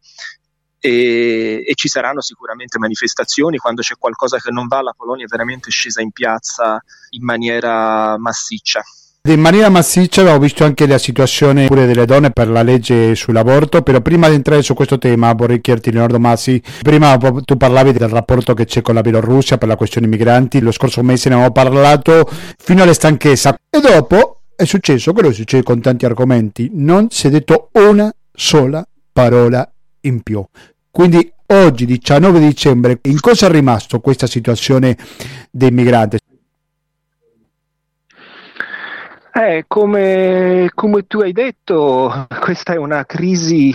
e, 0.78 1.62
e, 1.66 1.74
ci 1.74 1.88
saranno 1.88 2.20
sicuramente 2.20 2.78
manifestazioni 2.78 3.58
quando 3.58 3.82
c'è 3.82 3.94
qualcosa 3.98 4.38
che 4.38 4.50
non 4.50 4.66
va 4.66 4.82
la 4.82 4.94
Polonia 4.96 5.24
è 5.24 5.28
veramente 5.28 5.70
scesa 5.70 6.00
in 6.00 6.10
piazza 6.10 6.82
in 7.10 7.24
maniera 7.24 8.18
massiccia 8.18 8.82
in 9.28 9.40
maniera 9.40 9.68
massiccia 9.68 10.22
abbiamo 10.22 10.38
visto 10.38 10.64
anche 10.64 10.86
la 10.86 10.96
situazione 10.96 11.66
pure 11.66 11.84
delle 11.84 12.06
donne 12.06 12.30
per 12.30 12.48
la 12.48 12.62
legge 12.62 13.14
sull'aborto, 13.14 13.82
però 13.82 14.00
prima 14.00 14.30
di 14.30 14.34
entrare 14.34 14.62
su 14.62 14.72
questo 14.72 14.96
tema 14.96 15.34
vorrei 15.34 15.60
chiederti 15.60 15.90
Leonardo 15.90 16.18
Massi, 16.18 16.60
prima 16.80 17.18
tu 17.44 17.58
parlavi 17.58 17.92
del 17.92 18.08
rapporto 18.08 18.54
che 18.54 18.64
c'è 18.64 18.80
con 18.80 18.94
la 18.94 19.02
Bielorussia 19.02 19.58
per 19.58 19.68
la 19.68 19.76
questione 19.76 20.06
migranti, 20.06 20.60
lo 20.60 20.72
scorso 20.72 21.02
mese 21.02 21.28
ne 21.28 21.34
abbiamo 21.34 21.52
parlato 21.52 22.26
fino 22.56 22.82
alle 22.82 22.94
stanchezza 22.94 23.54
e 23.68 23.80
dopo 23.80 24.40
è 24.56 24.64
successo 24.64 25.12
quello 25.12 25.28
che 25.28 25.34
succede 25.34 25.64
con 25.64 25.82
tanti 25.82 26.06
argomenti, 26.06 26.70
non 26.72 27.08
si 27.10 27.26
è 27.26 27.30
detto 27.30 27.68
una 27.72 28.10
sola 28.32 28.82
parola 29.12 29.70
in 30.02 30.22
più. 30.22 30.42
Quindi 30.90 31.30
oggi 31.48 31.84
19 31.84 32.38
dicembre 32.40 32.98
in 33.02 33.20
cosa 33.20 33.48
è 33.48 33.50
rimasto 33.50 34.00
questa 34.00 34.26
situazione 34.26 34.96
dei 35.50 35.70
migranti? 35.70 36.16
Eh, 39.42 39.64
come, 39.66 40.70
come, 40.74 41.06
tu 41.06 41.20
hai 41.20 41.32
detto, 41.32 42.26
questa 42.40 42.74
è 42.74 42.76
una 42.76 43.06
crisi 43.06 43.74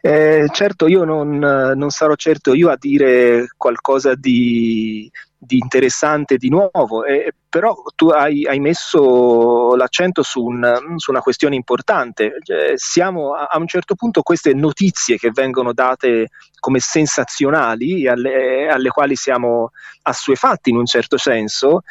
Eh, 0.00 0.46
certo, 0.52 0.86
io 0.86 1.02
non, 1.04 1.38
non, 1.38 1.90
sarò 1.90 2.14
certo 2.14 2.54
io 2.54 2.70
a 2.70 2.76
dire 2.78 3.48
qualcosa 3.56 4.14
di, 4.14 5.10
di 5.36 5.58
interessante 5.58 6.36
di 6.36 6.48
nuovo, 6.48 7.04
eh, 7.04 7.32
però 7.48 7.74
tu 7.96 8.08
hai, 8.08 8.46
hai, 8.46 8.60
messo 8.60 9.74
l'accento 9.74 10.22
su, 10.22 10.44
un, 10.44 10.94
su, 10.98 11.10
una 11.10 11.20
questione 11.20 11.56
importante. 11.56 12.38
Cioè, 12.44 12.74
siamo 12.76 13.34
a, 13.34 13.48
a, 13.50 13.58
un 13.58 13.66
certo 13.66 13.96
punto 13.96 14.22
queste 14.22 14.54
notizie 14.54 15.16
che 15.16 15.30
vengono 15.32 15.72
date 15.72 16.28
come 16.60 16.78
sensazionali, 16.78 18.06
alle, 18.06 18.68
alle 18.68 18.90
quali 18.90 19.16
siamo 19.16 19.70
assuefatti 20.02 20.70
in 20.70 20.76
un 20.76 20.86
certo 20.86 21.16
senso, 21.16 21.82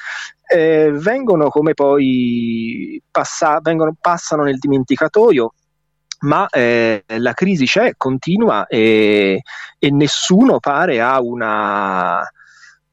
eh, 0.49 0.91
vengono 0.93 1.49
come 1.49 1.73
poi 1.73 3.01
passa, 3.11 3.59
vengono, 3.61 3.95
passano 3.99 4.43
nel 4.43 4.57
dimenticatoio 4.57 5.51
ma 6.19 6.47
eh, 6.49 7.03
la 7.05 7.33
crisi 7.33 7.65
c'è, 7.65 7.93
continua 7.95 8.65
e, 8.67 9.41
e 9.77 9.91
nessuno 9.91 10.59
pare 10.59 11.01
ha 11.01 11.21
una, 11.21 12.21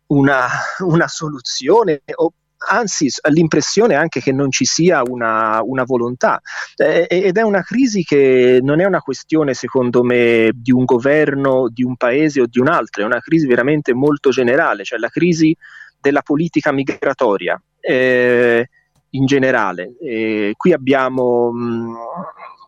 una, 0.08 0.46
una 0.80 1.08
soluzione 1.08 2.02
o 2.16 2.32
anzi 2.66 3.08
l'impressione 3.28 3.94
anche 3.94 4.20
che 4.20 4.32
non 4.32 4.50
ci 4.50 4.64
sia 4.64 5.02
una, 5.04 5.60
una 5.62 5.84
volontà 5.84 6.40
eh, 6.76 7.06
ed 7.08 7.36
è 7.36 7.42
una 7.42 7.62
crisi 7.62 8.04
che 8.04 8.60
non 8.62 8.80
è 8.80 8.86
una 8.86 9.00
questione 9.00 9.52
secondo 9.54 10.02
me 10.02 10.50
di 10.54 10.72
un 10.72 10.84
governo, 10.84 11.68
di 11.68 11.82
un 11.82 11.96
paese 11.96 12.40
o 12.40 12.46
di 12.46 12.58
un 12.58 12.68
altro, 12.68 13.02
è 13.02 13.06
una 13.06 13.20
crisi 13.20 13.46
veramente 13.46 13.92
molto 13.92 14.30
generale, 14.30 14.84
cioè 14.84 14.98
la 14.98 15.08
crisi 15.08 15.54
della 16.00 16.22
politica 16.22 16.72
migratoria 16.72 17.60
eh, 17.80 18.68
in 19.10 19.26
generale. 19.26 19.96
Eh, 20.00 20.54
qui 20.56 20.72
abbiamo 20.72 21.52
mh, 21.52 21.96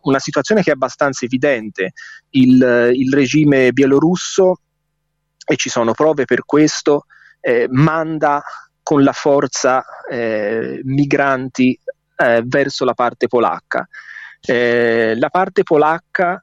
una 0.07 0.19
situazione 0.19 0.63
che 0.63 0.71
è 0.71 0.73
abbastanza 0.73 1.25
evidente, 1.25 1.91
il, 2.31 2.91
il 2.93 3.13
regime 3.13 3.71
bielorusso, 3.71 4.61
e 5.45 5.55
ci 5.55 5.69
sono 5.69 5.93
prove 5.93 6.25
per 6.25 6.43
questo, 6.45 7.05
eh, 7.39 7.67
manda 7.69 8.41
con 8.81 9.03
la 9.03 9.11
forza 9.11 9.83
eh, 10.09 10.79
migranti 10.83 11.77
eh, 12.17 12.41
verso 12.45 12.85
la 12.85 12.93
parte 12.93 13.27
polacca. 13.27 13.87
Eh, 14.41 15.13
la 15.17 15.29
parte 15.29 15.63
polacca 15.63 16.41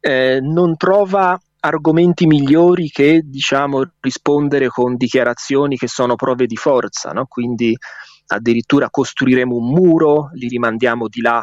eh, 0.00 0.40
non 0.40 0.76
trova 0.76 1.38
argomenti 1.60 2.26
migliori 2.26 2.88
che 2.88 3.22
diciamo, 3.24 3.90
rispondere 4.00 4.68
con 4.68 4.96
dichiarazioni 4.96 5.76
che 5.76 5.88
sono 5.88 6.14
prove 6.14 6.46
di 6.46 6.56
forza, 6.56 7.10
no? 7.10 7.26
quindi 7.26 7.76
addirittura 8.28 8.90
costruiremo 8.90 9.54
un 9.54 9.70
muro, 9.70 10.30
li 10.34 10.48
rimandiamo 10.48 11.08
di 11.08 11.20
là 11.20 11.42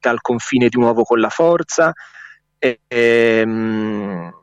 dal 0.00 0.20
confine 0.20 0.68
di 0.68 0.78
nuovo 0.78 1.02
con 1.04 1.20
la 1.20 1.28
forza. 1.28 1.92
E, 2.58 2.80
e, 2.88 3.40
ehm, 3.42 4.38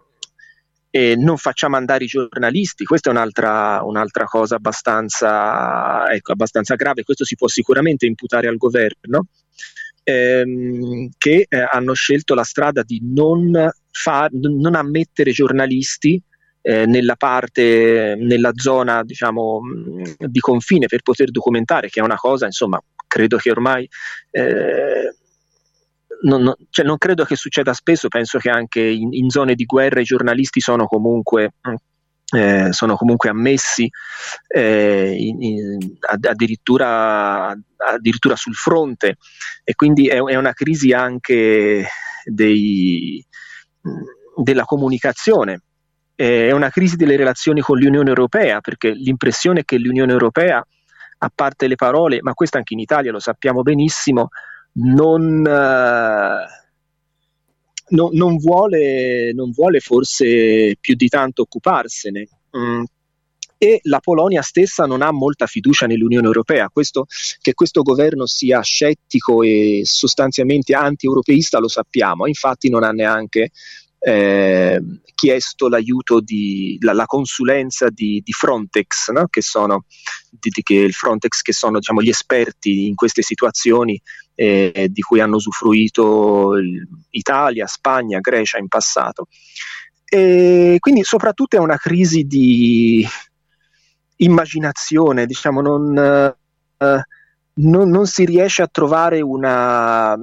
e 0.89 1.16
non 1.16 1.38
facciamo 1.38 1.76
andare 1.76 2.05
i 2.05 2.08
giornalisti, 2.08 2.84
questa 2.84 3.10
è 3.10 3.14
un'altra, 3.14 3.82
un'altra 3.84 4.24
cosa 4.24 4.55
abbastanza, 4.55 6.10
ecco, 6.12 6.32
abbastanza, 6.32 6.74
grave, 6.74 7.03
questo 7.03 7.24
si 7.24 7.36
può 7.36 7.47
sicuramente 7.47 8.08
imputare 8.08 8.47
al 8.47 8.58
governo, 8.58 9.28
ehm, 10.03 11.10
che 11.18 11.45
eh, 11.47 11.68
hanno 11.70 11.93
scelto 11.93 12.34
la 12.34 12.43
strada 12.43 12.82
di 12.82 12.99
non, 13.03 13.70
fa, 13.91 14.28
non 14.32 14.74
ammettere 14.74 15.32
giornalisti 15.32 16.20
eh, 16.62 16.86
nella 16.88 17.16
parte, 17.16 18.16
nella 18.18 18.51
zona 18.55 19.03
diciamo, 19.03 19.62
di 20.18 20.39
confine 20.39 20.88
per 20.88 21.03
poter 21.03 21.30
documentare, 21.30 21.89
che 21.89 21.99
è 21.99 22.03
una 22.03 22.16
cosa, 22.16 22.45
insomma, 22.45 22.82
credo 23.08 23.38
che 23.38 23.51
ormai... 23.51 23.88
Eh, 24.32 25.12
non, 26.22 26.41
non, 26.41 26.55
cioè 26.70 26.86
non, 26.86 26.97
credo 26.97 27.24
che 27.24 27.36
succeda 27.36 27.74
spesso, 27.74 28.07
penso 28.07 28.38
che 28.39 28.49
anche 28.49 28.82
in, 28.82 29.13
in 29.13 29.30
zone 29.30 29.55
di 29.55 29.65
guerra 29.65 29.99
i 29.99 30.05
giornalisti 30.05 30.59
sono 30.59 30.88
comunque, 30.88 31.53
eh, 32.36 32.72
sono 32.72 32.95
comunque 32.95 33.30
ammessi 33.30 33.89
eh, 34.47 35.15
in, 35.18 35.41
in, 35.41 35.78
addirittura, 35.99 37.55
addirittura, 37.78 38.36
sul 38.36 38.55
fronte 38.55 39.18
e 39.63 39.76
quindi 39.76 40.07
è, 40.07 40.18
è 40.18 40.36
una 40.36 40.53
crisi 40.53 40.91
anche 40.91 41.88
dei, 42.26 43.24
della 44.36 44.63
comunicazione. 44.63 45.61
È 46.18 46.51
una 46.51 46.72
crisi 46.72 46.95
delle 46.95 47.15
relazioni 47.15 47.61
con 47.61 47.78
l'Unione 47.78 48.09
Europea, 48.09 48.59
perché 48.59 48.89
l'impressione 48.89 49.59
è 49.59 49.63
che 49.63 49.78
l'Unione 49.78 50.11
Europea, 50.11 50.65
a 51.20 51.32
parte 51.34 51.68
le 51.68 51.76
parole, 51.76 52.24
ma 52.24 52.34
questo 52.34 52.57
anche 52.57 52.74
in 52.74 52.80
Italia 52.80 53.11
lo 53.11 53.20
sappiamo 53.20 53.61
benissimo, 53.61 54.30
non, 54.78 55.39
uh, 55.45 56.45
no, 57.95 58.09
non, 58.11 58.38
vuole, 58.38 59.32
non, 59.34 59.51
vuole, 59.51 59.80
forse 59.80 60.78
più 60.80 60.95
di 60.95 61.07
tanto 61.07 61.43
occuparsene. 61.43 62.28
Mm. 62.57 62.84
E 63.59 63.80
la 63.84 63.99
Polonia 63.99 64.43
stessa 64.43 64.86
non 64.86 65.01
ha 65.01 65.11
molta 65.11 65.47
fiducia 65.47 65.88
nell'Unione 65.88 66.28
Europea. 66.28 66.69
Questo, 66.69 67.05
che 67.41 67.55
questo 67.55 67.82
governo 67.82 68.28
sia 68.28 68.61
scettico 68.61 69.41
e 69.41 69.82
sostanzialmente 69.84 70.75
anti-europeista 70.75 71.57
lo 71.57 71.67
sappiamo, 71.67 72.28
infatti 72.28 72.69
non 72.69 72.84
ha 72.84 72.91
neanche 72.91 73.49
eh, 73.99 74.80
chiesto 75.15 75.67
l'aiuto 75.69 76.19
di 76.19 76.78
la, 76.82 76.93
la 76.93 77.05
consulenza 77.05 77.88
di, 77.89 78.21
di 78.23 78.32
Frontex, 78.32 79.09
no? 79.09 79.25
che 79.28 79.41
sono 79.41 79.86
di, 80.30 80.49
di, 80.49 80.61
che 80.61 80.89
Frontex 80.91 81.41
che 81.41 81.53
sono 81.53 81.80
diciamo, 81.80 82.03
gli 82.03 82.09
esperti 82.09 82.86
in 82.86 82.93
queste 82.93 83.23
situazioni 83.23 83.99
eh, 84.39 84.88
di 84.91 85.01
cui 85.01 85.19
hanno 85.19 85.38
usufruito 85.38 86.53
Italia, 87.09 87.65
Spagna, 87.65 88.19
Grecia 88.19 88.59
in 88.59 88.67
passato. 88.67 89.27
E 90.05 90.77
quindi 90.79 91.03
soprattutto 91.03 91.55
è 91.55 91.59
una 91.59 91.77
crisi 91.77 92.23
di 92.25 93.05
immaginazione, 94.17 95.25
diciamo, 95.25 95.61
non, 95.61 95.97
eh, 95.97 97.01
non, 97.55 97.89
non 97.89 98.05
si 98.05 98.25
riesce 98.25 98.61
a 98.61 98.69
trovare 98.71 99.21
una, 99.21 100.15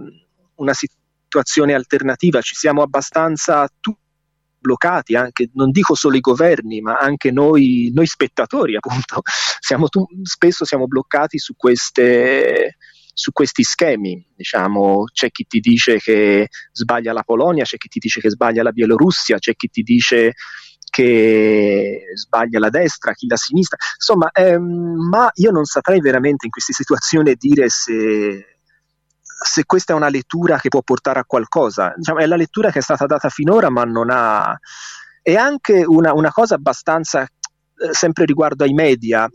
una 0.55 0.73
situazione 0.73 1.75
alternativa, 1.75 2.41
ci 2.41 2.55
siamo 2.55 2.83
abbastanza 2.83 3.69
tutti 3.81 4.03
bloccati, 4.61 5.17
anche, 5.17 5.51
non 5.55 5.71
dico 5.71 5.95
solo 5.95 6.17
i 6.17 6.21
governi, 6.21 6.81
ma 6.81 6.97
anche 6.97 7.33
noi, 7.33 7.91
noi 7.93 8.07
spettatori, 8.07 8.77
appunto, 8.77 9.23
siamo 9.61 9.89
tu, 9.89 10.07
spesso 10.23 10.65
siamo 10.65 10.87
bloccati 10.87 11.39
su 11.39 11.55
queste, 11.55 12.77
su 13.15 13.33
questi 13.33 13.63
schemi. 13.63 14.23
Diciamo, 14.37 15.05
c'è 15.13 15.31
chi 15.31 15.47
ti 15.47 15.61
dice 15.61 15.99
che 15.99 16.49
sbaglia 16.73 17.13
la 17.13 17.23
Polonia, 17.23 17.65
c'è 17.65 17.79
chi 17.79 17.89
ti 17.89 17.99
dice 18.01 18.21
che 18.21 18.31
sbaglia 18.31 18.63
la 18.63 18.73
Bielorussia, 18.73 19.39
c'è 19.39 19.55
chi 19.55 19.69
ti 19.69 19.83
dice 19.83 20.35
che 20.91 22.03
sbaglia 22.15 22.59
la 22.59 22.69
destra, 22.69 23.15
chi 23.15 23.27
la 23.27 23.37
sinistra. 23.37 23.79
Insomma, 23.95 24.31
ehm, 24.31 25.09
ma 25.09 25.31
io 25.35 25.51
non 25.51 25.65
saprei 25.65 26.01
veramente 26.01 26.45
in 26.45 26.53
queste 26.53 26.73
situazioni 26.73 27.35
dire 27.37 27.69
se, 27.69 28.59
se 29.23 29.65
questa 29.65 29.93
è 29.93 29.97
una 29.97 30.09
lettura 30.09 30.59
che 30.59 30.69
può 30.69 30.83
portare 30.83 31.21
a 31.21 31.25
qualcosa. 31.25 31.95
Diciamo, 31.97 32.19
è 32.19 32.27
la 32.27 32.37
lettura 32.37 32.71
che 32.71 32.79
è 32.81 32.83
stata 32.83 33.07
data 33.07 33.29
finora, 33.29 33.71
ma 33.71 33.85
non 33.85 34.09
ha. 34.11 34.57
È 35.23 35.35
anche 35.35 35.85
una, 35.85 36.13
una 36.13 36.31
cosa 36.31 36.55
abbastanza, 36.55 37.23
eh, 37.23 37.93
sempre 37.93 38.25
riguardo 38.25 38.65
ai 38.65 38.75
media, 38.75 39.29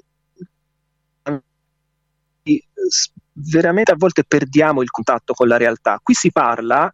veramente 3.42 3.92
a 3.92 3.96
volte 3.98 4.24
perdiamo 4.24 4.82
il 4.82 4.90
contatto 4.90 5.34
con 5.34 5.48
la 5.48 5.58
realtà. 5.58 6.00
Qui 6.02 6.14
si 6.14 6.32
parla 6.32 6.92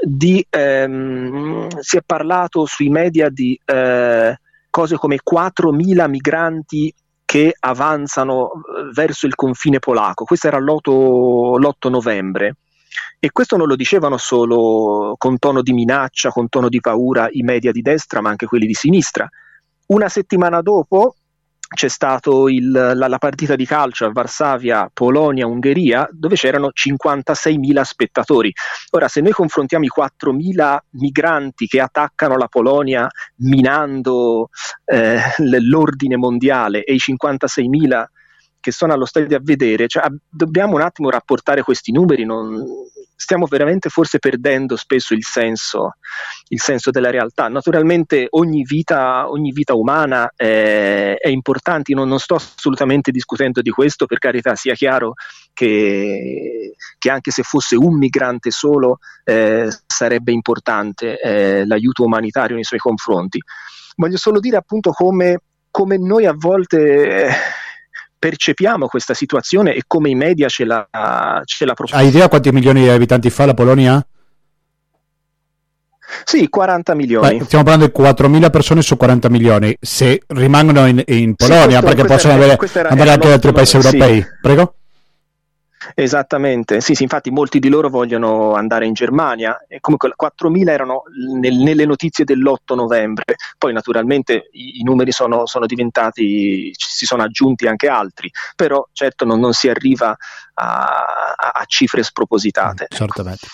di, 0.00 0.44
ehm, 0.48 1.68
si 1.80 1.96
è 1.96 2.02
parlato 2.04 2.66
sui 2.66 2.88
media 2.88 3.28
di 3.28 3.58
eh, 3.64 4.36
cose 4.70 4.96
come 4.96 5.18
4.000 5.22 6.08
migranti 6.08 6.92
che 7.24 7.54
avanzano 7.58 8.50
eh, 8.50 8.92
verso 8.92 9.26
il 9.26 9.34
confine 9.34 9.78
polacco. 9.78 10.24
Questo 10.24 10.48
era 10.48 10.58
l'8, 10.58 11.58
l'8 11.58 11.90
novembre. 11.90 12.56
E 13.18 13.30
questo 13.30 13.56
non 13.56 13.68
lo 13.68 13.76
dicevano 13.76 14.16
solo 14.16 15.14
con 15.16 15.38
tono 15.38 15.62
di 15.62 15.72
minaccia, 15.72 16.30
con 16.30 16.48
tono 16.48 16.68
di 16.68 16.80
paura 16.80 17.28
i 17.30 17.42
media 17.42 17.72
di 17.72 17.80
destra, 17.80 18.20
ma 18.20 18.30
anche 18.30 18.46
quelli 18.46 18.66
di 18.66 18.74
sinistra. 18.74 19.28
Una 19.86 20.08
settimana 20.08 20.60
dopo 20.60 21.14
c'è 21.72 21.88
stata 21.88 22.30
la, 22.60 22.94
la, 22.94 23.18
partita 23.18 23.56
di 23.56 23.64
calcio 23.64 24.06
a 24.06 24.12
Varsavia, 24.12 24.90
Polonia-Ungheria, 24.92 26.08
dove 26.12 26.36
c'erano 26.36 26.70
56.000 26.72 27.82
spettatori. 27.82 28.52
Ora, 28.90 29.08
se 29.08 29.20
noi 29.20 29.32
confrontiamo 29.32 29.84
i 29.84 29.90
4.000 29.94 30.78
migranti 30.90 31.66
che 31.66 31.80
attaccano 31.80 32.36
la 32.36 32.48
Polonia 32.48 33.08
minando 33.36 34.50
eh, 34.84 35.20
l'ordine 35.38 36.16
mondiale 36.16 36.84
e 36.84 36.94
i 36.94 37.00
56.000 37.00 38.04
che 38.60 38.70
sono 38.70 38.92
allo 38.92 39.06
stadio 39.06 39.36
a 39.36 39.40
vedere, 39.42 39.88
cioè, 39.88 40.04
dobbiamo 40.28 40.76
un 40.76 40.82
attimo 40.82 41.10
rapportare 41.10 41.62
questi 41.62 41.90
numeri. 41.90 42.24
Non, 42.24 42.64
stiamo 43.22 43.46
veramente 43.46 43.88
forse 43.88 44.18
perdendo 44.18 44.74
spesso 44.74 45.14
il 45.14 45.22
senso, 45.22 45.94
il 46.48 46.60
senso 46.60 46.90
della 46.90 47.10
realtà. 47.10 47.46
Naturalmente 47.46 48.26
ogni 48.30 48.64
vita, 48.64 49.30
ogni 49.30 49.52
vita 49.52 49.74
umana 49.74 50.32
è, 50.34 51.14
è 51.16 51.28
importante, 51.28 51.94
non, 51.94 52.08
non, 52.08 52.18
sto 52.18 52.34
assolutamente 52.34 53.12
discutendo 53.12 53.62
di 53.62 53.70
questo, 53.70 54.06
per 54.06 54.18
carità 54.18 54.56
sia 54.56 54.74
chiaro 54.74 55.14
che, 55.52 56.74
che 56.98 57.10
anche 57.10 57.30
se 57.30 57.44
fosse 57.44 57.76
un 57.76 57.96
migrante 57.96 58.50
solo 58.50 58.98
eh, 59.22 59.68
sarebbe 59.86 60.32
importante 60.32 61.20
eh, 61.20 61.64
l'aiuto 61.64 62.02
umanitario 62.02 62.56
nei 62.56 62.64
suoi 62.64 62.80
confronti. 62.80 63.40
Voglio 63.94 64.16
solo 64.16 64.40
dire 64.40 64.56
appunto 64.56 64.90
come, 64.90 65.38
come 65.70 65.96
noi 65.96 66.26
a 66.26 66.34
volte... 66.36 67.26
Eh, 67.26 67.60
percepiamo 68.22 68.86
questa 68.86 69.14
situazione 69.14 69.74
e 69.74 69.82
come 69.84 70.08
i 70.08 70.14
media 70.14 70.48
ce 70.48 70.64
la, 70.64 70.86
ce 71.44 71.64
la 71.64 71.74
propongono. 71.74 72.08
Hai 72.08 72.14
idea 72.14 72.28
quanti 72.28 72.52
milioni 72.52 72.82
di 72.82 72.88
abitanti 72.88 73.30
fa 73.30 73.46
la 73.46 73.54
Polonia? 73.54 74.06
Sì, 76.22 76.48
40 76.48 76.94
milioni. 76.94 77.38
Beh, 77.38 77.44
stiamo 77.44 77.64
parlando 77.64 77.92
di 77.92 78.00
4.000 78.00 78.50
persone 78.50 78.82
su 78.82 78.96
40 78.96 79.28
milioni. 79.28 79.76
Se 79.80 80.22
rimangono 80.28 80.86
in, 80.86 81.02
in 81.04 81.34
Polonia, 81.34 81.62
sì, 81.62 81.66
questo, 81.66 81.86
perché 81.86 82.04
possono 82.04 82.34
era, 82.34 82.44
avere, 82.44 82.88
andare 82.88 83.10
anche 83.10 83.26
da 83.26 83.34
altri 83.34 83.52
paesi 83.52 83.76
europei. 83.76 84.20
Sì. 84.20 84.28
Prego. 84.40 84.74
Esattamente, 85.94 86.80
sì, 86.80 86.94
sì, 86.94 87.02
infatti 87.02 87.30
molti 87.30 87.58
di 87.58 87.68
loro 87.68 87.88
vogliono 87.88 88.54
andare 88.54 88.86
in 88.86 88.92
Germania 88.92 89.64
e 89.68 89.80
comunque 89.80 90.12
4.000 90.18 90.68
erano 90.68 91.02
nel, 91.38 91.54
nelle 91.54 91.84
notizie 91.84 92.24
dell'8 92.24 92.74
novembre, 92.74 93.36
poi 93.58 93.72
naturalmente 93.72 94.48
i, 94.52 94.80
i 94.80 94.82
numeri 94.82 95.12
sono, 95.12 95.46
sono, 95.46 95.66
diventati, 95.66 96.70
si 96.74 97.06
sono 97.06 97.22
aggiunti 97.22 97.66
anche 97.66 97.88
altri, 97.88 98.30
però 98.54 98.86
certo 98.92 99.24
non, 99.24 99.40
non 99.40 99.52
si 99.52 99.68
arriva 99.68 100.16
a, 100.54 101.34
a, 101.54 101.64
cifre 101.66 102.02
spropositate. 102.02 102.84
Ecco. 102.84 102.96
Certamente. 102.96 103.46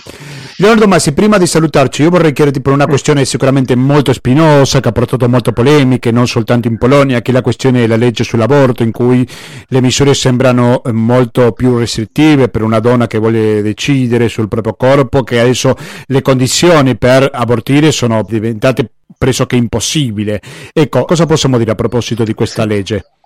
Leonardo 0.57 0.89
Massi, 0.89 1.13
prima 1.13 1.39
di 1.39 1.47
salutarci, 1.47 2.03
io 2.03 2.11
vorrei 2.11 2.33
chiederti 2.33 2.61
per 2.61 2.73
una 2.73 2.87
mm. 2.87 2.89
questione 2.89 3.25
sicuramente 3.25 3.77
molto 3.77 4.13
spinosa, 4.13 4.81
che 4.81 4.89
ha 4.89 4.93
portato 4.93 5.29
molte 5.29 5.53
polemiche, 5.53 6.11
non 6.11 6.27
soltanto 6.27 6.69
in 6.69 6.77
Polonia, 6.79 7.23
che 7.23 7.31
è 7.31 7.35
la 7.35 7.43
questione 7.43 7.81
della 7.81 7.97
legge 7.97 8.25
sull'aborto, 8.25 8.83
in 8.83 8.91
cui 8.91 9.27
le 9.69 9.81
misure 9.81 10.15
sembrano 10.15 10.83
eh, 10.83 10.93
molto 10.93 11.53
più 11.53 11.79
restrittive 11.79 12.18
per 12.51 12.63
una 12.63 12.81
donna 12.81 13.07
che 13.07 13.19
vuole 13.19 13.63
decidere 13.63 14.29
sul 14.29 14.49
proprio 14.49 14.75
corpo, 14.75 15.23
che 15.23 15.39
adesso 15.39 15.75
le 16.07 16.23
condizioni 16.23 16.97
per 16.97 17.29
abortire 17.33 17.93
sono 17.93 18.25
diventate 18.27 18.91
pressoché 19.17 19.57
impossibili. 19.57 20.39
Ecco, 20.73 21.05
cosa 21.05 21.27
possiamo 21.27 21.59
dire 21.59 21.71
a 21.71 21.75
proposito 21.75 22.25
di 22.25 22.35
questa 22.35 22.65
legge? 22.65 23.18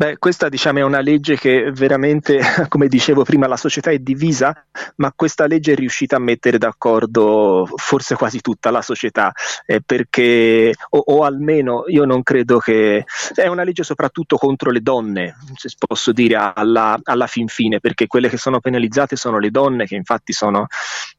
Beh, 0.00 0.16
questa 0.16 0.48
diciamo 0.48 0.78
è 0.78 0.82
una 0.82 1.00
legge 1.00 1.36
che 1.36 1.72
veramente, 1.72 2.40
come 2.70 2.88
dicevo 2.88 3.22
prima, 3.22 3.46
la 3.46 3.58
società 3.58 3.90
è 3.90 3.98
divisa, 3.98 4.64
ma 4.96 5.12
questa 5.14 5.46
legge 5.46 5.72
è 5.72 5.74
riuscita 5.74 6.16
a 6.16 6.18
mettere 6.18 6.56
d'accordo 6.56 7.68
forse 7.74 8.14
quasi 8.14 8.40
tutta 8.40 8.70
la 8.70 8.80
società, 8.80 9.30
eh, 9.66 9.82
perché, 9.84 10.72
o, 10.88 11.02
o, 11.04 11.22
almeno 11.24 11.84
io 11.88 12.06
non 12.06 12.22
credo 12.22 12.58
che... 12.60 13.04
È 13.34 13.46
una 13.46 13.62
legge 13.62 13.82
soprattutto 13.82 14.38
contro 14.38 14.70
le 14.70 14.80
donne, 14.80 15.36
se 15.54 15.68
posso 15.76 16.12
dire, 16.12 16.50
alla, 16.54 16.98
alla 17.02 17.26
fin 17.26 17.48
fine, 17.48 17.78
perché 17.78 18.06
quelle 18.06 18.30
che 18.30 18.38
sono 18.38 18.58
penalizzate 18.58 19.16
sono 19.16 19.38
le 19.38 19.50
donne, 19.50 19.84
che 19.84 19.96
infatti 19.96 20.32
sono, 20.32 20.66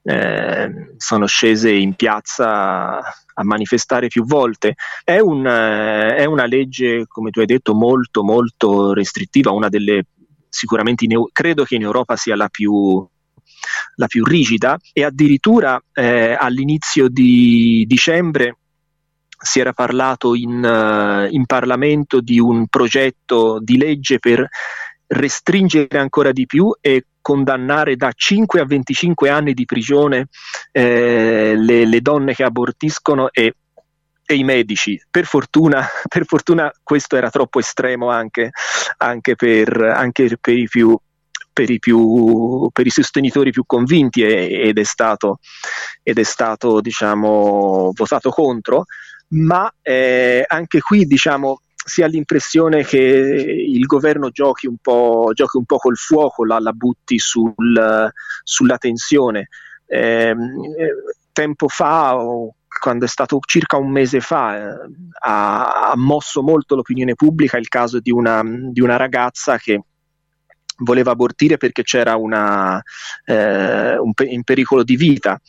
eh, 0.01 0.95
sono 0.97 1.27
scese 1.27 1.69
in 1.69 1.93
piazza 1.93 2.99
a 3.42 3.46
manifestare 3.46 4.08
più 4.08 4.24
volte. 4.26 4.76
È, 5.04 5.20
un, 5.20 5.46
eh, 5.46 6.16
è, 6.16 6.26
una 6.26 6.46
legge, 6.46 7.06
come 7.08 7.30
tu 7.32 7.39
hai 7.39 7.46
detto, 7.46 7.74
molto 7.74 8.24
molto 8.24 8.94
restrittiva, 8.94 9.52
una 9.52 9.70
delle 9.70 10.06
sicuramente 10.50 11.06
in, 11.06 11.24
credo 11.32 11.64
che 11.64 11.76
in 11.76 11.82
Europa 11.82 12.16
sia 12.16 12.36
la 12.36 12.50
più, 12.50 13.06
la 13.96 14.08
più 14.08 14.24
rigida 14.24 14.78
e 14.92 15.04
addirittura 15.04 15.82
eh, 15.94 16.36
all'inizio 16.38 17.08
di 17.08 17.86
dicembre 17.88 18.58
si 19.42 19.60
era 19.60 19.74
parlato 19.74 20.36
in, 20.36 20.64
uh, 20.64 21.34
in 21.34 21.46
Parlamento 21.48 22.22
di 22.22 22.39
un 22.39 22.68
progetto 22.68 23.60
di 23.60 23.78
legge 23.78 24.20
per 24.20 24.48
restringere 25.08 25.98
ancora 25.98 26.32
di 26.32 26.46
più 26.46 26.72
e 26.80 27.06
condannare 27.22 27.95
da 27.95 28.11
5 28.13 28.59
a 28.59 28.65
25 28.65 29.30
anni 29.30 29.53
di 29.53 29.65
prigione 29.65 30.28
eh, 30.72 31.53
le, 31.55 31.86
le, 31.86 32.01
donne 32.01 32.34
che 32.34 32.43
abortiscono 32.43 33.30
e, 33.32 33.55
i 34.34 34.43
medici. 34.43 35.01
Per 35.09 35.26
fortuna, 35.26 35.86
per 36.07 36.26
fortuna, 36.26 36.72
questo 36.84 37.15
era 37.15 37.30
troppo 37.30 37.59
estremo 37.59 38.09
anche, 38.09 38.51
anche, 38.97 39.36
per, 39.36 39.82
anche 39.82 40.38
per, 40.39 40.57
i 40.57 40.67
più, 40.67 40.97
per, 41.53 41.69
i 41.69 41.80
più, 41.80 42.69
per, 42.72 42.86
i 42.86 42.91
sostenitori 42.91 43.51
più 43.51 43.63
convinti 43.65 44.24
ed 44.24 44.78
è 44.78 44.84
stato, 44.84 45.39
ed 46.03 46.17
è 46.17 46.24
stato 46.24 46.82
diciamo, 46.82 47.91
votato 47.93 48.30
contro, 48.30 48.86
ma 49.30 49.72
eh, 49.82 50.43
anche 50.45 50.80
qui 50.82 51.05
diciamo, 51.05 51.61
si 51.84 52.03
ha 52.03 52.07
l'impressione 52.07 52.84
che 52.84 52.97
il 52.97 53.86
governo 53.86 54.29
giochi 54.29 54.67
un 54.67 54.77
po', 54.82 55.32
giochi 55.34 55.57
un 55.57 55.65
po 55.65 55.77
col 55.77 55.97
fuoco, 55.97 56.45
la, 56.45 56.59
la 56.59 56.73
butti 56.73 57.17
sul, 57.17 58.11
sulla 58.43 58.77
tensione. 58.77 59.47
Eh, 59.88 60.36
tempo 61.32 61.67
fa, 61.67 62.15
quando 62.79 63.05
è 63.05 63.07
stato 63.07 63.39
circa 63.45 63.77
un 63.77 63.91
mese 63.91 64.21
fa, 64.21 64.57
eh, 64.57 64.89
ha, 65.21 65.89
ha, 65.91 65.97
mosso 65.97 66.41
molto 66.41 66.75
l'opinione 66.75 67.15
pubblica 67.15 67.57
il 67.57 67.67
caso 67.67 67.99
di 67.99 68.11
una, 68.11 68.41
di 68.43 68.79
una 68.79 68.95
ragazza 68.95 69.57
che 69.57 69.82
voleva 70.77 71.11
abortire 71.11 71.57
perché 71.57 71.84
c'era 71.84 72.15
una, 72.15 72.82
eh, 73.25 73.97
un, 73.97 74.11
in 74.29 74.43
pericolo 74.43 74.84
di 74.84 74.95
vita. 74.95 75.39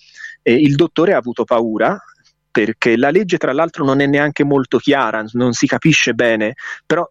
E 0.43 0.55
il 0.55 0.75
dottore 0.75 1.15
ha 1.15 1.19
avuto 1.19 1.45
paura, 1.45 1.97
perché 2.53 2.97
la 2.97 3.11
legge 3.11 3.39
tra 3.39 3.53
l'altro 3.53 3.85
non 3.85 4.01
è 4.01 4.07
neanche 4.07 4.45
molto 4.45 4.79
chiara, 4.79 5.25
non 5.33 5.55
si 5.55 5.67
capisce 5.67 6.13
bene, 6.13 6.55
però 6.87 7.09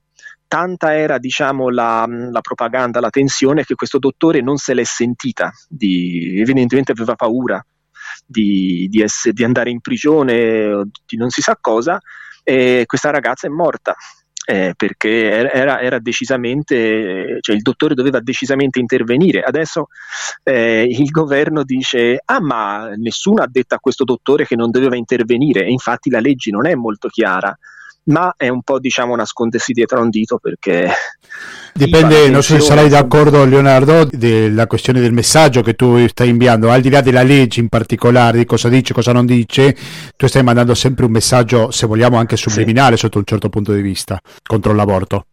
tanta 0.48 0.96
era 0.96 1.18
diciamo, 1.18 1.70
la, 1.70 2.06
la, 2.08 2.42
propaganda, 2.42 3.00
la 3.00 3.10
tensione 3.10 3.66
che 3.66 3.76
questo 3.76 3.98
dottore 3.98 4.42
non 4.42 4.58
se 4.58 4.74
l'è 4.74 4.84
sentita, 4.84 5.52
di, 5.68 6.40
evidentemente 6.40 6.92
aveva 6.92 7.16
paura 7.16 7.66
di, 8.26 8.88
di, 8.90 9.02
essere, 9.02 9.34
di 9.34 9.44
andare 9.44 9.72
in 9.72 9.82
prigione, 9.82 10.84
di 11.06 11.18
non 11.18 11.30
si 11.30 11.42
sa 11.42 11.58
cosa, 11.60 12.00
e 12.44 12.84
questa 12.86 13.10
ragazza 13.10 13.48
è 13.48 13.50
morta 13.50 13.96
eh, 14.52 14.74
perché 14.76 15.50
era, 15.50 15.80
era, 15.80 16.00
decisamente, 16.00 17.38
cioè 17.40 17.56
il 17.56 17.62
dottore 17.62 17.94
doveva 17.94 18.20
decisamente 18.20 18.80
intervenire. 18.80 19.42
Adesso 19.42 19.88
eh, 20.44 20.86
il 20.90 21.10
governo 21.10 21.64
dice: 21.64 22.22
Ah, 22.26 22.42
ma 22.42 22.92
nessuno 22.98 23.42
ha 23.42 23.48
detto 23.50 23.76
a 23.76 23.80
questo 23.80 24.04
dottore 24.04 24.46
che 24.46 24.58
non 24.58 24.70
doveva 24.70 24.98
intervenire, 24.98 25.64
e 25.64 25.72
infatti 25.72 26.10
la 26.10 26.20
legge 26.20 26.52
non 26.52 26.68
è 26.68 26.76
molto 26.76 27.08
chiara 27.08 27.58
ma 28.06 28.34
è 28.36 28.48
un 28.48 28.62
po' 28.62 28.80
diciamo 28.80 29.16
nascondersi 29.16 29.74
dietro 29.74 30.00
a 30.00 30.02
un 30.02 30.10
dito 30.10 30.38
perché 30.38 30.90
dipende, 31.74 32.30
non 32.30 32.42
so 32.42 32.56
se 32.56 32.62
sarai 32.62 32.90
d'accordo 32.90 33.46
Leonardo 33.46 34.06
della 34.06 34.68
questione 34.68 35.00
del 35.00 35.14
messaggio 35.14 35.62
che 35.62 35.76
tu 35.76 36.08
stai 36.08 36.30
inviando 36.30 36.72
al 36.72 36.82
di 36.82 36.90
là 36.90 37.02
della 37.02 37.24
legge 37.24 37.60
in 37.60 37.70
particolare 37.70 38.40
di 38.40 38.46
cosa 38.46 38.70
dice, 38.70 38.94
cosa 38.94 39.12
non 39.12 39.26
dice 39.26 39.76
tu 40.16 40.28
stai 40.28 40.44
mandando 40.44 40.74
sempre 40.74 41.06
un 41.06 41.12
messaggio 41.12 41.72
se 41.72 41.86
vogliamo 41.86 42.18
anche 42.18 42.38
subliminale 42.38 42.96
sì. 42.96 43.02
sotto 43.02 43.20
un 43.20 43.26
certo 43.26 43.50
punto 43.50 43.74
di 43.74 43.82
vista 43.82 44.20
contro 44.44 44.74
l'aborto 44.74 45.26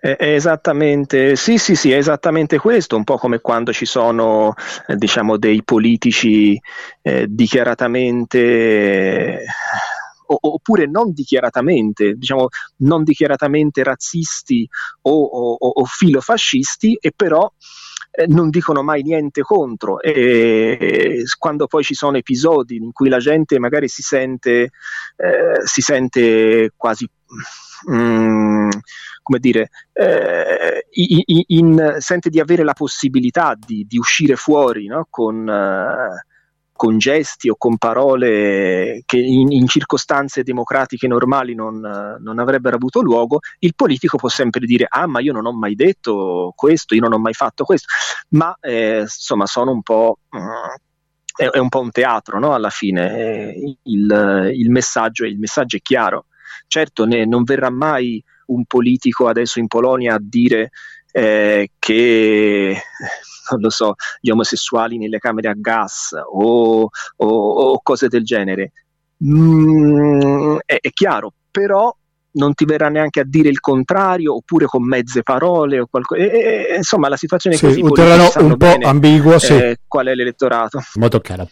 è 0.00 0.16
esattamente, 0.20 1.34
sì, 1.34 1.58
sì, 1.58 1.74
sì, 1.74 1.90
è 1.90 1.96
esattamente 1.96 2.58
questo, 2.58 2.94
un 2.94 3.02
po' 3.02 3.18
come 3.18 3.40
quando 3.40 3.72
ci 3.72 3.86
sono 3.86 4.54
eh, 4.86 4.94
diciamo, 4.94 5.36
dei 5.36 5.64
politici 5.64 6.56
eh, 7.02 7.26
dichiaratamente 7.28 9.42
oppure 10.28 10.86
non 10.86 11.12
dichiaratamente, 11.12 12.14
diciamo, 12.14 12.48
non 12.78 13.02
dichiaratamente 13.02 13.82
razzisti 13.82 14.68
o, 15.02 15.22
o, 15.22 15.56
o 15.56 15.84
filofascisti 15.84 16.98
e 17.00 17.12
però 17.14 17.50
eh, 18.10 18.26
non 18.26 18.50
dicono 18.50 18.82
mai 18.82 19.02
niente 19.02 19.42
contro 19.42 20.00
e 20.00 21.22
quando 21.38 21.66
poi 21.66 21.84
ci 21.84 21.94
sono 21.94 22.16
episodi 22.16 22.76
in 22.76 22.92
cui 22.92 23.08
la 23.08 23.18
gente 23.18 23.58
magari 23.58 23.88
si 23.88 24.02
sente, 24.02 24.70
eh, 25.16 25.60
si 25.64 25.80
sente 25.80 26.72
quasi 26.76 27.08
mm, 27.90 28.68
come 29.22 29.38
dire 29.38 29.68
eh, 29.92 30.86
in, 30.92 31.42
in, 31.46 31.96
sente 31.98 32.30
di 32.30 32.40
avere 32.40 32.64
la 32.64 32.72
possibilità 32.72 33.54
di, 33.58 33.86
di 33.86 33.98
uscire 33.98 34.36
fuori 34.36 34.86
no? 34.86 35.06
con 35.08 35.48
eh, 35.48 36.26
con 36.78 36.96
gesti 36.96 37.48
o 37.48 37.56
con 37.58 37.76
parole 37.76 39.02
che 39.04 39.18
in, 39.18 39.50
in 39.50 39.66
circostanze 39.66 40.44
democratiche 40.44 41.08
normali 41.08 41.56
non, 41.56 41.80
non, 41.80 42.38
avrebbero 42.38 42.76
avuto 42.76 43.00
luogo, 43.00 43.40
il 43.58 43.74
politico 43.74 44.16
può 44.16 44.28
sempre 44.28 44.64
dire 44.64 44.86
ah 44.88 45.08
ma 45.08 45.18
io 45.18 45.32
non 45.32 45.44
ho 45.44 45.52
mai 45.52 45.74
detto 45.74 46.52
questo, 46.54 46.94
io 46.94 47.00
non 47.00 47.14
ho 47.14 47.18
mai 47.18 47.34
fatto 47.34 47.64
questo, 47.64 47.92
ma 48.30 48.56
eh, 48.60 49.00
insomma 49.00 49.46
sono 49.46 49.72
un 49.72 49.82
po'... 49.82 50.20
Mm, 50.36 50.46
è, 51.34 51.48
è, 51.50 51.58
un 51.58 51.68
po' 51.68 51.80
un 51.80 51.90
teatro 51.90 52.38
no? 52.38 52.54
alla 52.54 52.70
fine, 52.70 53.18
eh, 53.18 53.76
il, 53.82 54.52
il, 54.54 54.70
messaggio, 54.70 55.24
il 55.24 55.38
messaggio 55.38 55.76
è 55.76 55.80
chiaro. 55.80 56.26
Certo, 56.68 57.06
ne, 57.06 57.24
non 57.26 57.42
verrà 57.42 57.70
mai 57.70 58.22
un 58.46 58.64
politico 58.66 59.26
adesso 59.26 59.58
in 59.58 59.66
Polonia 59.66 60.14
a 60.14 60.20
dire 60.20 60.70
eh, 61.12 61.70
che 61.78 62.82
non 63.50 63.60
lo 63.60 63.70
so, 63.70 63.94
gli 64.20 64.30
omosessuali 64.30 64.98
nelle 64.98 65.18
camere 65.18 65.48
a 65.48 65.54
gas 65.56 66.10
o, 66.12 66.82
o, 66.82 67.26
o 67.26 67.80
cose 67.82 68.08
del 68.08 68.24
genere. 68.24 68.72
Mm, 69.24 70.58
è, 70.64 70.78
è 70.80 70.90
chiaro, 70.90 71.32
però 71.50 71.94
non 72.30 72.54
ti 72.54 72.64
verrà 72.64 72.88
neanche 72.88 73.20
a 73.20 73.24
dire 73.26 73.48
il 73.48 73.58
contrario 73.58 74.36
oppure 74.36 74.66
con 74.66 74.84
mezze 74.84 75.22
parole 75.22 75.80
o 75.80 75.86
qualcosa. 75.86 76.22
Insomma, 76.76 77.08
la 77.08 77.16
situazione 77.16 77.56
è 77.56 77.58
sì, 77.58 77.66
così. 77.66 77.80
Un 77.80 77.92
terreno 77.92 78.30
un 78.36 78.56
po' 78.56 78.76
ambiguo, 78.82 79.38
sì. 79.38 79.54
Eh, 79.54 79.78
qual 79.86 80.06
è 80.06 80.14
l'elettorato? 80.14 80.80
Molto 80.94 81.20
chiaro. 81.20 81.48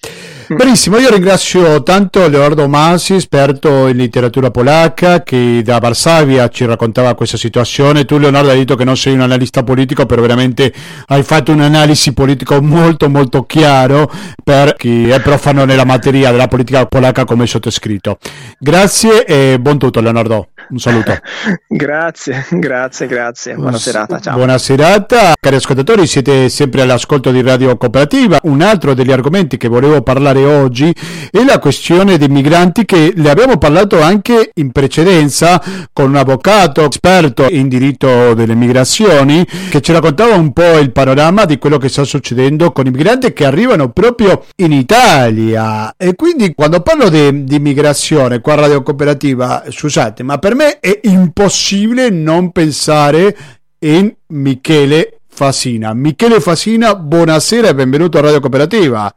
Benissimo, 0.49 0.99
io 0.99 1.11
ringrazio 1.11 1.83
tanto 1.83 2.29
Leonardo 2.29 2.69
Masi, 2.69 3.15
esperto 3.15 3.89
in 3.89 3.97
letteratura 3.97 4.53
polacca, 4.53 5.25
che 5.25 5.61
da 5.65 5.81
Varsavia 5.81 6.49
ci 6.49 6.65
raccontava 6.65 7.17
questa 7.17 7.37
situazione. 7.37 8.05
Tu 8.05 8.17
Leonardo 8.17 8.51
hai 8.51 8.59
detto 8.59 8.77
che 8.77 8.85
non 8.85 8.97
sei 8.97 9.15
un 9.15 9.23
analista 9.23 9.65
politico, 9.65 10.07
però 10.07 10.23
veramente 10.23 10.73
hai 11.07 11.25
fatto 11.25 11.51
un'analisi 11.51 12.13
politica 12.13 12.61
molto 12.61 13.09
molto 13.09 13.43
chiaro 13.43 14.09
per 14.45 14.75
chi 14.77 15.09
è 15.09 15.21
profano 15.21 15.65
nella 15.65 15.85
materia 15.85 16.31
della 16.31 16.47
politica 16.47 16.87
polacca 16.87 17.25
come 17.25 17.49
sottoscritto. 17.49 18.19
Grazie 18.57 19.25
e 19.25 19.59
buon 19.59 19.79
tutto 19.79 20.01
Leonardo. 20.01 20.51
Un 20.69 20.79
saluto. 20.79 21.17
grazie, 21.69 22.47
grazie, 22.51 23.07
grazie. 23.07 23.55
Buona 23.55 23.79
serata. 23.79 24.21
Ciao. 24.21 24.37
Buona 24.37 24.59
serata. 24.59 25.33
Cari 25.39 25.57
ascoltatori, 25.57 26.07
siete 26.07 26.49
sempre 26.49 26.83
all'ascolto 26.83 27.31
di 27.31 27.41
Radio 27.43 27.77
Cooperativa. 27.77 28.39
Un 28.43 28.63
altro 28.63 28.95
degli 28.95 29.13
argomenti 29.13 29.57
che 29.57 29.69
volevo 29.69 30.03
parlare 30.03 30.36
oggi 30.45 30.95
è 31.31 31.45
la 31.45 31.59
questione 31.59 32.19
dei 32.19 32.29
migranti 32.29 32.85
che 32.85 33.13
le 33.15 33.31
abbiamo 33.31 33.59
parlato 33.59 34.01
anche 34.01 34.51
in 34.55 34.73
precedenza 34.73 35.63
con 35.93 36.11
un 36.11 36.17
avvocato 36.17 36.89
esperto 36.89 37.47
in 37.49 37.69
diritto 37.69 38.35
delle 38.35 38.55
migrazioni 38.55 39.47
che 39.71 39.81
ci 39.81 39.93
raccontava 39.93 40.35
un 40.35 40.53
po' 40.53 40.79
il 40.79 40.93
panorama 40.93 41.45
di 41.45 41.59
quello 41.59 41.79
che 41.79 41.89
sta 41.89 42.05
succedendo 42.05 42.73
con 42.73 42.87
i 42.87 42.91
migranti 42.91 43.33
che 43.33 43.45
arrivano 43.45 43.91
proprio 43.91 44.45
in 44.57 44.73
Italia. 44.73 45.95
E 45.97 46.15
quindi 46.15 46.55
quando 46.55 46.81
parlo 46.81 47.09
di, 47.09 47.45
di 47.45 47.59
migrazione 47.59 48.41
qua 48.41 48.55
a 48.55 48.57
Radio 48.57 48.83
Cooperativa, 48.83 49.65
scusate, 49.69 50.23
ma 50.23 50.39
per 50.39 50.55
me 50.55 50.81
è 50.81 51.01
impossibile 51.05 52.11
non 52.11 52.53
pensare 52.53 53.37
in 53.81 54.13
Michele 54.29 55.21
Fasina. 55.29 55.93
Michele 55.93 56.41
Fasina, 56.41 56.95
buonasera 56.95 57.69
e 57.69 57.75
benvenuto 57.75 58.19
a 58.19 58.23
Radio 58.23 58.41
Cooperativa. 58.41 59.15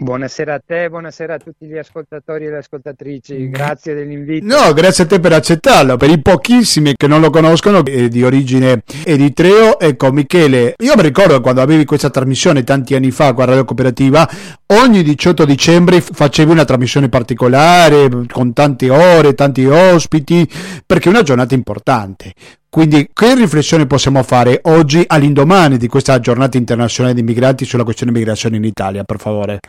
Buonasera 0.00 0.54
a 0.54 0.62
te, 0.64 0.88
buonasera 0.88 1.34
a 1.34 1.38
tutti 1.38 1.66
gli 1.66 1.76
ascoltatori 1.76 2.46
e 2.46 2.50
le 2.50 2.58
ascoltatrici, 2.58 3.48
grazie 3.50 3.94
dell'invito. 3.94 4.46
No, 4.46 4.72
grazie 4.72 5.02
a 5.02 5.06
te 5.08 5.18
per 5.18 5.32
accettarlo, 5.32 5.96
per 5.96 6.08
i 6.08 6.22
pochissimi 6.22 6.94
che 6.94 7.08
non 7.08 7.20
lo 7.20 7.30
conoscono, 7.30 7.84
è 7.84 8.06
di 8.06 8.22
origine 8.22 8.84
eritreo, 9.04 9.80
ecco 9.80 10.12
Michele, 10.12 10.74
io 10.78 10.94
mi 10.94 11.02
ricordo 11.02 11.40
quando 11.40 11.62
avevi 11.62 11.84
questa 11.84 12.10
trasmissione 12.10 12.62
tanti 12.62 12.94
anni 12.94 13.10
fa 13.10 13.34
a 13.36 13.44
Radio 13.44 13.64
Cooperativa, 13.64 14.28
ogni 14.66 15.02
18 15.02 15.44
dicembre 15.44 16.00
facevi 16.00 16.52
una 16.52 16.64
trasmissione 16.64 17.08
particolare, 17.08 18.08
con 18.30 18.52
tante 18.52 18.90
ore, 18.90 19.34
tanti 19.34 19.64
ospiti, 19.66 20.48
perché 20.86 21.08
è 21.08 21.12
una 21.12 21.24
giornata 21.24 21.56
importante. 21.56 22.34
Quindi 22.70 23.08
che 23.12 23.34
riflessione 23.34 23.86
possiamo 23.86 24.22
fare 24.22 24.60
oggi 24.64 25.02
all'indomani 25.06 25.78
di 25.78 25.88
questa 25.88 26.18
giornata 26.20 26.56
internazionale 26.58 27.14
di 27.14 27.22
migranti 27.22 27.64
sulla 27.64 27.84
questione 27.84 28.12
migrazione 28.12 28.56
in 28.56 28.64
Italia, 28.64 29.04
per 29.04 29.18
favore? 29.18 29.60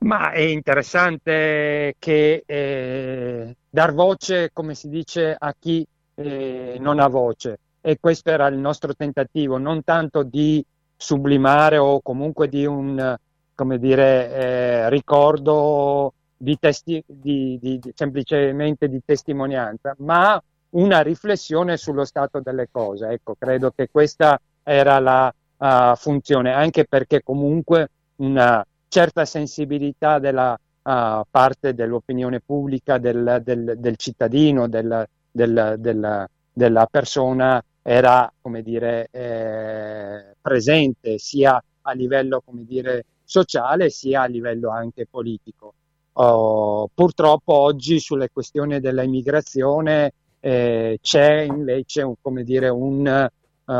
Ma 0.00 0.30
è 0.30 0.40
interessante 0.40 1.94
che 1.98 2.42
eh, 2.46 3.56
dar 3.68 3.92
voce, 3.92 4.50
come 4.52 4.74
si 4.74 4.88
dice, 4.88 5.36
a 5.38 5.54
chi 5.58 5.86
eh, 6.14 6.76
non 6.80 7.00
ha 7.00 7.08
voce 7.08 7.58
e 7.82 7.98
questo 8.00 8.30
era 8.30 8.46
il 8.46 8.56
nostro 8.56 8.94
tentativo, 8.94 9.58
non 9.58 9.84
tanto 9.84 10.22
di 10.22 10.64
sublimare 10.96 11.76
o 11.78 12.00
comunque 12.00 12.48
di 12.48 12.64
un 12.64 13.16
come 13.60 13.78
dire, 13.78 14.32
eh, 14.32 14.88
ricordo 14.88 16.14
di 16.34 16.56
testi, 16.58 17.04
di, 17.06 17.58
di, 17.60 17.78
semplicemente 17.94 18.88
di 18.88 19.02
testimonianza, 19.04 19.94
ma 19.98 20.42
una 20.70 21.00
riflessione 21.00 21.76
sullo 21.76 22.04
stato 22.04 22.40
delle 22.40 22.68
cose. 22.70 23.08
Ecco, 23.08 23.34
credo 23.38 23.72
che 23.74 23.88
questa 23.90 24.40
era 24.62 24.98
la 24.98 25.32
uh, 25.56 25.96
funzione, 25.96 26.52
anche 26.52 26.84
perché 26.84 27.22
comunque 27.22 27.90
una 28.16 28.64
certa 28.88 29.24
sensibilità 29.24 30.18
della 30.18 30.52
uh, 30.52 31.22
parte 31.30 31.74
dell'opinione 31.74 32.40
pubblica, 32.40 32.98
del, 32.98 33.40
del, 33.42 33.74
del 33.78 33.96
cittadino, 33.96 34.68
del, 34.68 35.06
della 35.32 36.86
persona 36.86 37.62
era, 37.82 38.30
come 38.40 38.62
dire, 38.62 39.08
eh, 39.10 40.34
presente 40.40 41.18
sia 41.18 41.62
a 41.82 41.92
livello, 41.92 42.42
come 42.44 42.64
dire, 42.64 43.04
sociale 43.24 43.90
sia 43.90 44.22
a 44.22 44.26
livello 44.26 44.70
anche 44.70 45.06
politico. 45.08 45.74
Uh, 46.12 46.88
purtroppo 46.92 47.54
oggi 47.54 47.98
sulle 48.00 48.28
questioni 48.30 48.80
dell'immigrazione 48.80 50.12
eh, 50.40 50.98
c'è 51.00 51.40
invece 51.42 52.02
un, 52.02 52.14
come 52.20 52.42
dire, 52.42 52.68
un, 52.68 53.30
uh, 53.64 53.72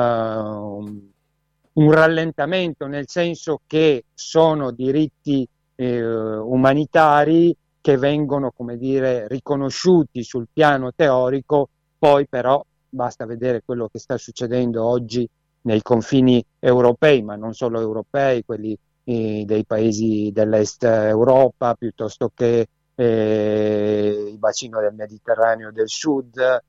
un, 1.73 1.91
rallentamento, 1.93 2.87
nel 2.87 3.09
senso 3.09 3.61
che 3.67 4.05
sono 4.15 4.71
diritti 4.71 5.47
eh, 5.75 6.03
umanitari 6.03 7.57
che 7.81 7.97
vengono 7.97 8.53
come 8.55 8.77
dire, 8.77 9.27
riconosciuti 9.27 10.23
sul 10.23 10.47
piano 10.53 10.93
teorico, 10.95 11.69
poi 11.99 12.27
però 12.29 12.63
basta 12.89 13.25
vedere 13.25 13.63
quello 13.65 13.89
che 13.91 13.99
sta 13.99 14.19
succedendo 14.19 14.85
oggi 14.85 15.27
nei 15.63 15.81
confini 15.83 16.45
europei, 16.59 17.23
ma 17.23 17.37
non 17.37 17.55
solo 17.55 17.81
europei, 17.81 18.45
quelli 18.45 18.77
eh, 19.05 19.45
dei 19.47 19.65
paesi 19.65 20.31
dell'est 20.33 20.85
Europa, 20.85 21.75
piuttosto 21.75 22.31
che 22.35 22.67
eh, 23.01 24.27
il 24.29 24.39
bacino 24.39 24.79
del 24.81 24.93
Mediterraneo 24.93 25.73
del 25.73 25.89
sud, 25.89 26.37
eh, 26.37 26.61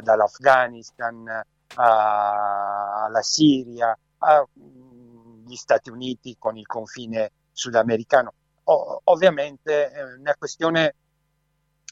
dall'Afghanistan 0.00 1.42
alla 1.74 3.20
Siria, 3.22 3.96
agli 4.18 5.56
Stati 5.56 5.90
Uniti 5.90 6.36
con 6.38 6.56
il 6.56 6.66
confine 6.66 7.32
sudamericano. 7.50 8.32
O, 8.64 9.00
ovviamente 9.04 9.92
eh, 9.92 10.02
una 10.18 10.34
questione 10.38 10.94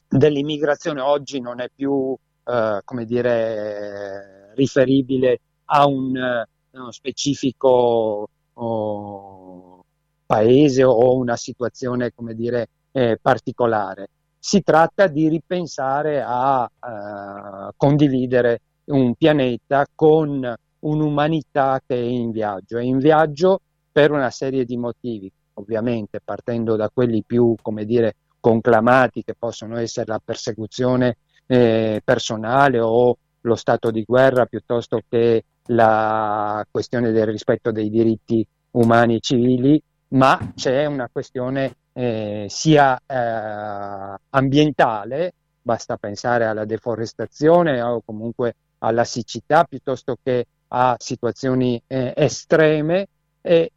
dell'immigrazione 0.07 1.01
oggi 1.01 1.41
non 1.41 1.59
è 1.59 1.69
più, 1.73 2.15
eh, 2.45 2.81
come 2.85 3.05
dire, 3.05 4.53
riferibile 4.55 5.41
a 5.65 5.85
un, 5.85 6.45
uno 6.71 6.91
specifico 6.91 8.29
oh, 8.53 9.85
paese 10.25 10.83
o 10.85 11.17
una 11.17 11.35
situazione, 11.35 12.13
come 12.13 12.33
dire, 12.33 12.69
eh, 12.97 13.19
particolare. 13.21 14.09
Si 14.39 14.63
tratta 14.63 15.05
di 15.05 15.29
ripensare 15.29 16.23
a 16.25 16.63
uh, 16.63 17.71
condividere 17.75 18.61
un 18.85 19.13
pianeta 19.13 19.85
con 19.93 20.55
un'umanità 20.79 21.79
che 21.85 21.95
è 21.95 21.99
in 21.99 22.31
viaggio. 22.31 22.79
È 22.79 22.81
in 22.81 22.97
viaggio 22.97 23.61
per 23.91 24.09
una 24.09 24.31
serie 24.31 24.65
di 24.65 24.77
motivi, 24.77 25.31
ovviamente 25.55 26.21
partendo 26.23 26.75
da 26.75 26.89
quelli 26.91 27.23
più, 27.23 27.53
come 27.61 27.85
dire, 27.85 28.15
conclamati 28.39 29.23
che 29.23 29.35
possono 29.37 29.77
essere 29.77 30.07
la 30.07 30.21
persecuzione 30.23 31.17
eh, 31.45 32.01
personale 32.03 32.79
o 32.79 33.15
lo 33.41 33.55
stato 33.55 33.91
di 33.91 34.03
guerra 34.03 34.47
piuttosto 34.47 35.01
che 35.07 35.43
la 35.67 36.65
questione 36.71 37.11
del 37.11 37.27
rispetto 37.27 37.71
dei 37.71 37.91
diritti 37.91 38.45
umani 38.71 39.15
e 39.15 39.19
civili, 39.19 39.81
ma 40.09 40.53
c'è 40.55 40.85
una 40.85 41.09
questione 41.11 41.75
eh, 41.93 42.45
sia 42.49 42.99
eh, 43.05 44.19
ambientale, 44.29 45.33
basta 45.61 45.97
pensare 45.97 46.45
alla 46.45 46.65
deforestazione 46.65 47.81
o 47.81 48.01
comunque 48.05 48.55
alla 48.79 49.03
siccità 49.03 49.63
piuttosto 49.63 50.17
che 50.21 50.45
a 50.69 50.95
situazioni 50.99 51.81
eh, 51.87 52.13
estreme 52.15 53.07
e 53.41 53.71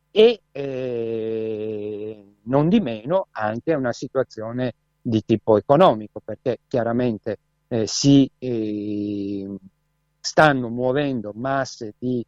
eh, 0.52 2.24
non 2.42 2.68
di 2.68 2.80
meno 2.80 3.28
anche 3.30 3.74
una 3.74 3.92
situazione 3.92 4.74
di 5.00 5.22
tipo 5.24 5.56
economico, 5.56 6.20
perché 6.24 6.58
chiaramente 6.68 7.38
eh, 7.68 7.86
si 7.86 8.30
eh, 8.38 9.56
stanno 10.20 10.68
muovendo 10.68 11.32
masse 11.34 11.94
di 11.98 12.24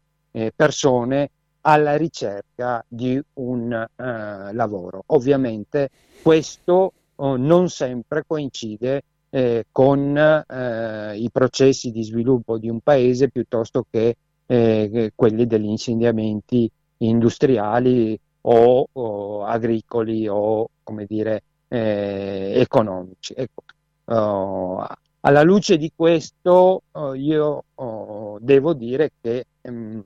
persone 0.57 1.28
alla 1.63 1.97
ricerca 1.97 2.85
di 2.87 3.21
un 3.35 3.73
uh, 3.73 4.03
lavoro. 4.55 5.03
Ovviamente 5.07 5.91
questo 6.23 6.93
uh, 7.17 7.35
non 7.35 7.69
sempre 7.69 8.25
coincide 8.27 9.03
eh, 9.35 9.65
con 9.73 10.15
eh, 10.15 11.17
i 11.17 11.31
processi 11.31 11.91
di 11.91 12.05
sviluppo 12.05 12.59
di 12.59 12.69
un 12.69 12.81
paese 12.81 13.31
piuttosto 13.31 13.87
che 13.91 14.15
eh, 14.45 15.13
quelli 15.15 15.47
degli 15.47 15.69
insediamenti 15.69 16.71
industriali 16.99 18.19
o, 18.43 18.87
o, 18.93 19.45
agricoli 19.45 20.29
o 20.29 20.69
come 20.83 21.07
dire 21.07 21.43
eh, 21.69 22.53
economici. 22.57 23.33
Ecco, 23.35 23.63
uh, 24.05 24.85
alla 25.21 25.43
luce 25.43 25.79
di 25.79 25.91
questo 25.97 26.83
oh, 26.91 27.15
io 27.15 27.65
oh, 27.75 28.39
devo 28.39 28.75
dire 28.75 29.13
che 29.19 29.47
ehm, 29.63 30.03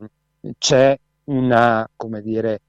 c'è 0.59 0.97
una, 1.27 1.89
come 1.97 2.22
dire, 2.22 2.61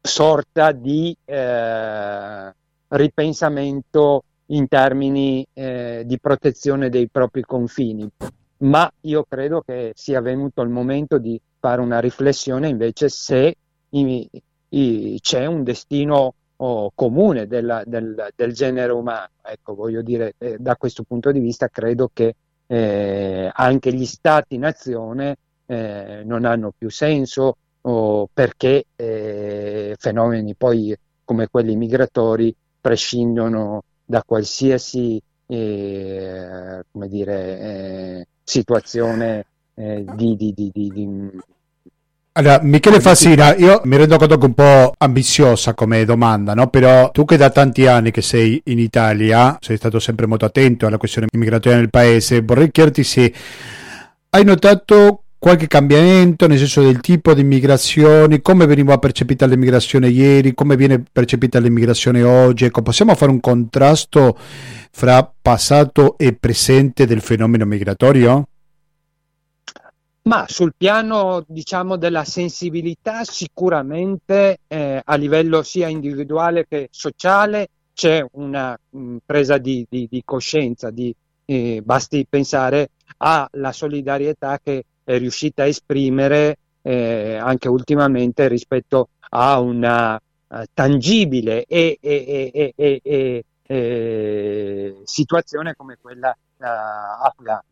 sorta 0.00 0.72
di 0.72 1.16
eh, 1.24 2.52
ripensamento 2.88 4.24
in 4.46 4.68
termini 4.68 5.46
eh, 5.52 6.02
di 6.04 6.18
protezione 6.18 6.90
dei 6.90 7.08
propri 7.08 7.42
confini, 7.42 8.08
ma 8.58 8.90
io 9.02 9.24
credo 9.28 9.62
che 9.62 9.92
sia 9.94 10.20
venuto 10.20 10.62
il 10.62 10.68
momento 10.68 11.18
di 11.18 11.40
fare 11.58 11.80
una 11.80 12.00
riflessione 12.00 12.68
invece 12.68 13.08
se 13.08 13.56
i, 13.90 14.28
i, 14.68 15.18
c'è 15.20 15.46
un 15.46 15.62
destino 15.62 16.34
oh, 16.56 16.90
comune 16.94 17.46
della, 17.46 17.82
del, 17.86 18.28
del, 18.34 18.52
genere 18.52 18.92
umano. 18.92 19.28
Ecco, 19.42 19.74
voglio 19.74 20.02
dire, 20.02 20.34
eh, 20.38 20.56
da 20.58 20.76
questo 20.76 21.04
punto 21.04 21.32
di 21.32 21.40
vista 21.40 21.68
credo 21.68 22.10
che 22.12 22.34
eh, 22.66 23.50
anche 23.52 23.92
gli 23.92 24.04
stati-nazione 24.04 25.36
eh, 25.66 26.22
non 26.24 26.44
hanno 26.44 26.72
più 26.76 26.90
senso 26.90 27.56
oh, 27.80 28.28
perché 28.32 28.86
eh, 28.96 29.94
fenomeni 29.98 30.54
poi 30.54 30.96
come 31.24 31.48
quelli 31.48 31.76
migratori 31.76 32.54
prescindono 32.80 33.82
da 34.04 34.22
qualsiasi 34.24 35.20
eh, 35.46 36.82
come 36.90 37.08
dire, 37.08 37.60
eh, 37.60 38.26
situazione 38.42 39.46
di, 39.74 40.36
di, 40.36 40.52
di, 40.54 40.70
di 40.72 40.92
allora, 42.36 42.58
Michele 42.62 43.00
Fassina, 43.00 43.54
io 43.54 43.80
mi 43.84 43.96
rendo 43.96 44.16
conto 44.16 44.36
che 44.36 44.42
è 44.42 44.46
un 44.46 44.54
po' 44.54 44.92
ambiziosa 44.98 45.72
come 45.72 46.04
domanda, 46.04 46.52
no? 46.52 46.66
Però 46.66 47.12
tu 47.12 47.24
che 47.24 47.36
da 47.36 47.50
tanti 47.50 47.86
anni 47.86 48.10
che 48.10 48.22
sei 48.22 48.60
in 48.64 48.80
Italia, 48.80 49.56
sei 49.60 49.76
stato 49.76 50.00
sempre 50.00 50.26
molto 50.26 50.44
attento 50.44 50.88
alla 50.88 50.96
questione 50.96 51.28
migratoria 51.32 51.78
nel 51.78 51.90
paese, 51.90 52.40
vorrei 52.40 52.72
chiederti 52.72 53.04
se 53.04 53.32
hai 54.30 54.42
notato 54.42 55.23
qualche 55.44 55.66
cambiamento 55.66 56.46
nel 56.46 56.56
senso 56.56 56.80
del 56.80 57.00
tipo 57.00 57.34
di 57.34 57.44
migrazioni, 57.44 58.40
come 58.40 58.64
veniva 58.64 58.96
percepita 58.96 59.44
l'immigrazione 59.44 60.08
ieri, 60.08 60.54
come 60.54 60.74
viene 60.74 61.04
percepita 61.12 61.58
l'immigrazione 61.58 62.22
oggi, 62.22 62.64
ecco, 62.64 62.80
possiamo 62.80 63.14
fare 63.14 63.30
un 63.30 63.40
contrasto 63.40 64.38
fra 64.38 65.30
passato 65.42 66.16
e 66.16 66.32
presente 66.32 67.04
del 67.04 67.20
fenomeno 67.20 67.66
migratorio? 67.66 68.48
Ma 70.22 70.46
sul 70.48 70.72
piano, 70.74 71.44
diciamo, 71.46 71.96
della 71.96 72.24
sensibilità, 72.24 73.22
sicuramente 73.24 74.60
eh, 74.66 75.02
a 75.04 75.14
livello 75.16 75.62
sia 75.62 75.88
individuale 75.88 76.64
che 76.66 76.88
sociale 76.90 77.68
c'è 77.92 78.24
una 78.32 78.74
mh, 78.88 78.98
mm, 78.98 79.16
presa 79.26 79.58
di, 79.58 79.84
di, 79.86 80.08
di 80.10 80.22
coscienza, 80.24 80.90
di, 80.90 81.14
eh, 81.44 81.82
basti 81.84 82.24
pensare 82.26 82.92
alla 83.18 83.72
solidarietà 83.72 84.58
che 84.64 84.84
è 85.04 85.18
riuscita 85.18 85.62
a 85.62 85.66
esprimere 85.66 86.58
eh, 86.82 87.36
anche 87.36 87.68
ultimamente 87.68 88.48
rispetto 88.48 89.10
a 89.30 89.60
una 89.60 90.16
uh, 90.16 90.62
tangibile 90.72 91.64
e, 91.64 91.98
e, 92.00 92.72
e, 92.76 93.44
e, 93.66 94.96
situazione 95.04 95.74
come 95.74 95.98
quella 96.00 96.30
uh, 96.30 96.64
afghana. 96.64 97.64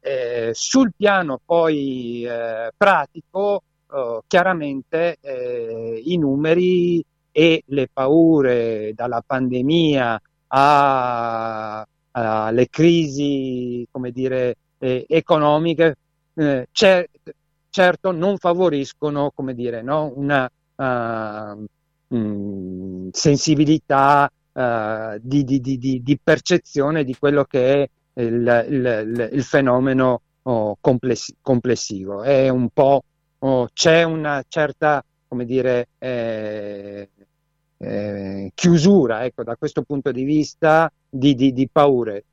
Eh, 0.00 0.50
sul 0.54 0.92
piano 0.96 1.40
poi 1.44 2.24
eh, 2.24 2.70
pratico, 2.76 3.62
eh, 3.92 4.20
chiaramente 4.28 5.16
eh, 5.20 6.00
i 6.04 6.16
numeri 6.16 7.04
e 7.32 7.64
le 7.66 7.88
paure 7.92 8.92
dalla 8.94 9.20
pandemia 9.26 10.20
alle 10.48 11.84
crisi, 12.70 13.86
come 13.90 14.12
dire, 14.12 14.56
eh, 14.78 15.04
economiche, 15.08 15.96
eh, 16.36 16.68
cer- 16.72 17.10
certo 17.70 18.10
non 18.12 18.36
favoriscono, 18.38 19.30
come 19.34 19.54
dire, 19.54 19.82
no? 19.82 20.12
una 20.14 20.50
uh, 20.76 22.14
mh, 22.16 23.08
sensibilità 23.12 24.30
uh, 24.52 25.18
di, 25.20 25.44
di, 25.44 25.60
di, 25.60 26.02
di 26.02 26.18
percezione 26.22 27.04
di 27.04 27.14
quello 27.18 27.44
che 27.44 27.82
è 28.14 28.22
il, 28.22 28.66
il, 28.70 29.28
il 29.32 29.42
fenomeno 29.42 30.22
oh, 30.42 30.76
compless- 30.80 31.34
complessivo. 31.40 32.22
È 32.22 32.48
un 32.48 32.68
po', 32.70 33.02
oh, 33.38 33.68
c'è 33.72 34.02
una 34.04 34.42
certa, 34.48 35.04
come 35.28 35.44
dire, 35.44 35.88
eh, 35.98 37.08
eh, 37.78 38.50
chiusura, 38.54 39.24
ecco, 39.24 39.42
da 39.42 39.56
questo 39.56 39.82
punto 39.82 40.12
di 40.12 40.24
vista 40.24 40.90
di, 41.08 41.34
di, 41.34 41.52
di 41.52 41.68
paure. 41.70 42.24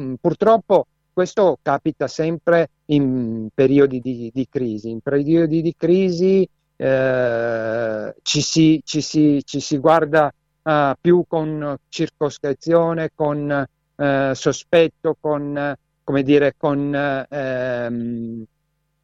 Mm, 0.00 0.14
purtroppo 0.20 0.86
questo 1.20 1.58
capita 1.60 2.08
sempre 2.08 2.70
in 2.86 3.48
periodi 3.52 4.00
di, 4.00 4.30
di 4.32 4.48
crisi. 4.48 4.88
In 4.88 5.00
periodi 5.00 5.60
di 5.60 5.74
crisi 5.76 6.48
eh, 6.76 8.14
ci, 8.22 8.40
si, 8.40 8.80
ci, 8.86 9.02
si, 9.02 9.42
ci, 9.44 9.60
si, 9.60 9.76
guarda 9.76 10.32
uh, 10.62 10.92
più 10.98 11.24
con 11.28 11.76
circoscrizione, 11.90 13.10
con 13.14 13.66
eh, 13.96 14.32
sospetto, 14.34 15.14
con, 15.20 15.74
come 16.02 16.22
dire, 16.22 16.54
con, 16.56 17.26
ehm, 17.28 18.44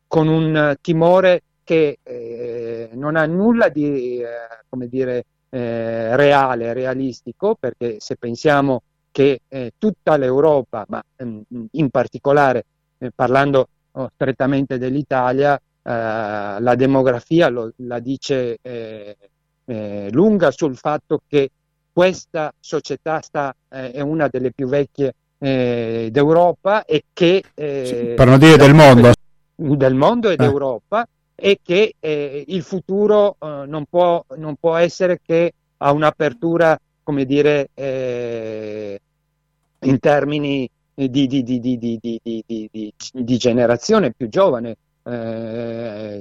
con 0.07 0.29
un 0.29 0.75
timore 0.81 1.43
che 1.65 1.99
eh, 2.03 2.89
non 2.95 3.17
ha 3.17 3.27
nulla 3.27 3.69
di 3.69 4.21
eh, 4.23 4.27
come 4.71 4.89
dire, 4.89 5.27
eh, 5.51 6.17
reale, 6.17 6.73
realistico, 6.73 7.57
perché 7.61 7.97
se 7.99 8.17
pensiamo 8.17 8.81
che 9.17 9.41
eh, 9.49 9.73
tutta 9.79 10.19
l'Europa, 10.19 10.85
ma 10.89 11.03
ehm, 11.17 11.43
in 11.71 11.89
particolare 11.89 12.67
eh, 12.99 13.11
parlando 13.15 13.69
oh, 13.93 14.11
strettamente 14.13 14.77
dell'Italia, 14.77 15.59
la 15.89 16.75
demografia 16.77 17.49
lo, 17.49 17.71
la 17.77 18.01
dice 18.01 18.59
lunga 20.11 20.51
sul 20.51 20.77
fatto 20.77 21.23
che 21.29 21.49
questa 21.93 22.53
società 22.59 23.21
sta, 23.21 23.55
eh, 23.69 23.93
è 23.93 24.01
una 24.01 24.27
delle 24.29 24.51
più 24.51 24.67
vecchie 24.67 25.15
eh, 25.39 26.09
d'Europa 26.11 26.85
e 26.85 27.05
che... 27.13 27.43
Eh, 27.55 28.15
per 28.17 28.27
non 28.27 28.39
dire 28.39 28.57
del 28.59 28.75
mondo. 28.75 29.13
Del 29.55 29.95
mondo 29.95 30.29
e 30.29 30.33
eh. 30.33 30.37
d'Europa 30.37 31.09
e 31.35 31.61
che 31.63 31.95
eh, 32.01 32.45
il 32.49 32.63
futuro 32.63 33.37
eh, 33.39 33.65
non 33.67 33.85
può, 33.89 34.23
non, 34.37 34.57
può, 34.57 34.75
essere 34.75 35.21
che 35.25 35.55
a 35.79 35.93
un'apertura, 35.93 36.77
come 37.03 37.25
dire, 37.25 37.71
in 39.81 39.99
termini 39.99 40.69
di, 40.95 41.27
di, 41.27 41.43
di, 41.43 41.61
di, 43.13 43.37
generazione 43.37 44.13
più 44.13 44.29
giovane, 44.29 44.77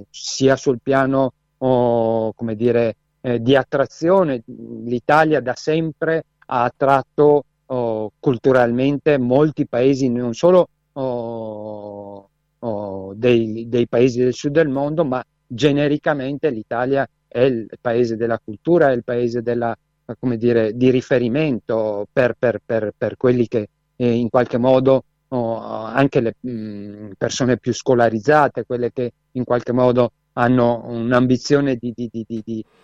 sia 0.09 0.55
sul 0.55 0.79
piano, 0.81 1.33
oh, 1.57 2.33
come 2.33 2.55
dire, 2.55 2.95
eh, 3.21 3.41
di 3.41 3.55
attrazione. 3.55 4.43
L'Italia 4.45 5.41
da 5.41 5.55
sempre 5.55 6.25
ha 6.47 6.63
attratto 6.63 7.45
oh, 7.65 8.11
culturalmente 8.19 9.17
molti 9.17 9.65
paesi, 9.65 10.09
non 10.09 10.33
solo 10.33 10.69
oh, 10.93 12.29
oh, 12.59 13.13
dei, 13.15 13.67
dei, 13.67 13.87
paesi 13.87 14.19
del 14.19 14.33
sud 14.33 14.51
del 14.51 14.69
mondo, 14.69 15.03
ma 15.03 15.23
genericamente 15.47 16.49
l'Italia 16.49 17.07
è 17.27 17.41
il 17.41 17.67
paese 17.81 18.15
della 18.15 18.39
cultura, 18.43 18.91
è 18.91 18.93
il 18.93 19.03
paese 19.03 19.41
della, 19.41 19.75
come 20.19 20.37
dire, 20.37 20.75
di 20.75 20.89
riferimento 20.89 22.07
per, 22.11 22.35
per, 22.37 22.61
per, 22.63 22.93
per 22.95 23.17
quelli 23.17 23.47
che 23.47 23.69
eh, 23.95 24.11
in 24.11 24.29
qualche 24.29 24.57
modo 24.57 25.03
oh, 25.29 25.59
anche 25.59 26.19
le 26.21 26.35
mh, 26.39 26.49
mm, 26.49 27.11
persone 27.17 27.57
più 27.57 27.73
scolarizzate, 27.73 28.65
quelle 28.65 28.91
che 28.91 29.11
in 29.31 29.43
qualche 29.43 29.71
modo 29.71 30.11
hanno 30.33 30.83
un'ambizione 30.85 31.75
di, 31.75 31.93
di, 31.95 32.09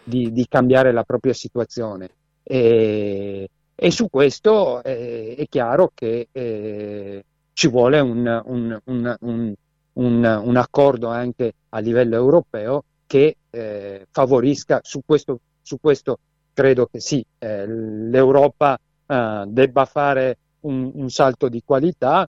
di, 0.04 0.32
di 0.32 0.46
cambiare 0.48 0.92
la 0.92 1.04
propria 1.04 1.34
situazione. 1.34 2.10
E, 2.44 3.50
e 3.76 3.92
su 3.92 4.10
questo 4.10 4.84
eh, 4.84 5.36
è 5.38 5.48
chiaro 5.48 5.92
che 5.94 6.28
eh, 6.32 7.24
ci 7.54 7.68
vuole 7.68 8.00
un, 8.00 8.42
un, 8.46 8.80
un, 9.20 9.56
un, 9.94 10.56
accordo 10.56 11.08
anche 11.08 11.54
a 11.70 11.80
livello 11.80 12.16
europeo 12.16 12.84
che 13.06 13.36
eh, 13.50 14.08
favorisca 14.10 14.80
su 14.84 15.02
questo, 15.06 15.40
su 15.62 15.78
questo 15.80 16.20
credo 16.54 16.88
che 16.88 17.00
sì, 17.00 17.26
eh, 17.40 17.68
l'Europa 17.68 18.80
eh, 19.06 19.44
debba 19.48 19.86
fare 19.86 20.38
un, 20.62 21.10
salto 21.10 21.50
di 21.50 21.62
qualità, 21.66 22.28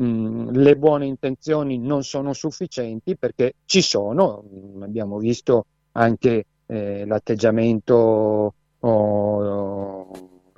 Mm, 0.00 0.48
le 0.52 0.74
buone 0.76 1.04
intenzioni 1.04 1.78
non 1.78 2.02
sono 2.02 2.32
sufficienti 2.32 3.14
perché 3.16 3.56
ci 3.66 3.82
sono, 3.82 4.42
mm, 4.50 4.82
abbiamo 4.82 5.18
visto 5.18 5.66
anche 5.92 6.46
eh, 6.66 7.04
l'atteggiamento 7.04 8.54
oh, 8.80 10.10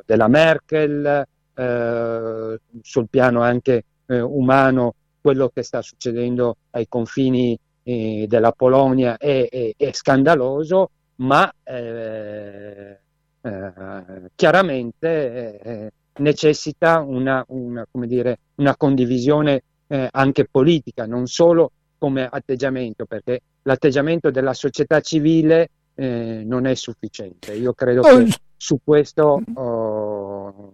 della 0.05 0.29
Merkel, 0.29 1.27
eh, 1.53 2.61
sul 2.81 3.09
piano 3.09 3.43
anche 3.43 3.85
eh, 4.07 4.21
umano 4.21 4.95
quello 5.21 5.51
che 5.53 5.63
sta 5.65 5.83
succedendo 5.83 6.57
ai 6.71 6.87
confini 6.89 7.59
eh, 7.83 8.27
della 8.29 8.53
Polonia 8.53 9.17
è, 9.17 9.49
è, 9.51 9.73
è 9.77 9.93
scandaloso, 9.93 10.91
ma 11.17 11.53
eh, 11.65 13.01
eh, 13.45 14.31
chiaramente 14.35 15.93
necessita 16.17 17.01
una, 17.01 17.45
una, 17.49 17.87
dire, 18.07 18.39
una 18.57 18.77
condivisione 18.77 19.63
eh, 19.87 20.09
anche 20.11 20.47
politica, 20.51 21.07
non 21.07 21.27
solo 21.27 21.73
come 21.99 22.29
atteggiamento, 22.31 23.07
perché 23.07 23.41
l'atteggiamento 23.63 24.31
della 24.31 24.53
società 24.53 25.01
civile 25.01 25.71
eh, 25.95 26.43
non 26.45 26.67
è 26.67 26.75
sufficiente. 26.75 27.55
Io 27.55 27.73
credo 27.73 28.01
oh, 28.01 28.19
che 28.19 28.33
su 28.57 28.79
questo 28.83 29.41
oh, 29.55 30.73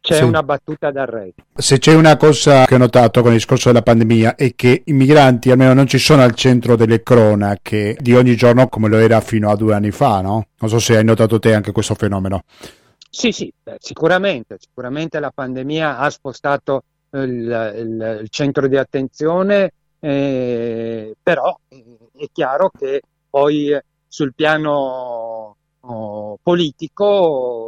c'è 0.00 0.16
sì. 0.16 0.22
una 0.22 0.42
battuta 0.42 0.90
d'arresto. 0.90 1.42
Se 1.54 1.78
c'è 1.78 1.94
una 1.94 2.16
cosa 2.16 2.64
che 2.64 2.74
ho 2.74 2.78
notato 2.78 3.20
con 3.20 3.32
il 3.32 3.38
discorso 3.38 3.68
della 3.68 3.82
pandemia 3.82 4.36
è 4.36 4.54
che 4.54 4.82
i 4.84 4.92
migranti 4.92 5.50
almeno 5.50 5.74
non 5.74 5.86
ci 5.86 5.98
sono 5.98 6.22
al 6.22 6.34
centro 6.34 6.76
delle 6.76 7.02
cronache 7.02 7.96
di 7.98 8.14
ogni 8.14 8.36
giorno 8.36 8.68
come 8.68 8.88
lo 8.88 8.98
era 8.98 9.20
fino 9.20 9.50
a 9.50 9.56
due 9.56 9.74
anni 9.74 9.90
fa, 9.90 10.20
no? 10.20 10.46
Non 10.58 10.70
so 10.70 10.78
se 10.78 10.96
hai 10.96 11.04
notato 11.04 11.38
te 11.38 11.54
anche 11.54 11.72
questo 11.72 11.94
fenomeno. 11.94 12.42
Sì, 13.10 13.32
sì, 13.32 13.52
beh, 13.62 13.76
sicuramente, 13.80 14.56
sicuramente 14.60 15.18
la 15.18 15.32
pandemia 15.34 15.98
ha 15.98 16.10
spostato 16.10 16.84
il, 17.12 17.74
il, 17.76 18.18
il 18.22 18.28
centro 18.28 18.68
di 18.68 18.76
attenzione, 18.76 19.72
eh, 19.98 21.14
però 21.22 21.58
è 21.68 22.26
chiaro 22.32 22.70
che 22.76 23.00
poi 23.28 23.76
sul 24.06 24.34
piano 24.34 25.56
oh, 25.80 26.38
politico, 26.42 27.67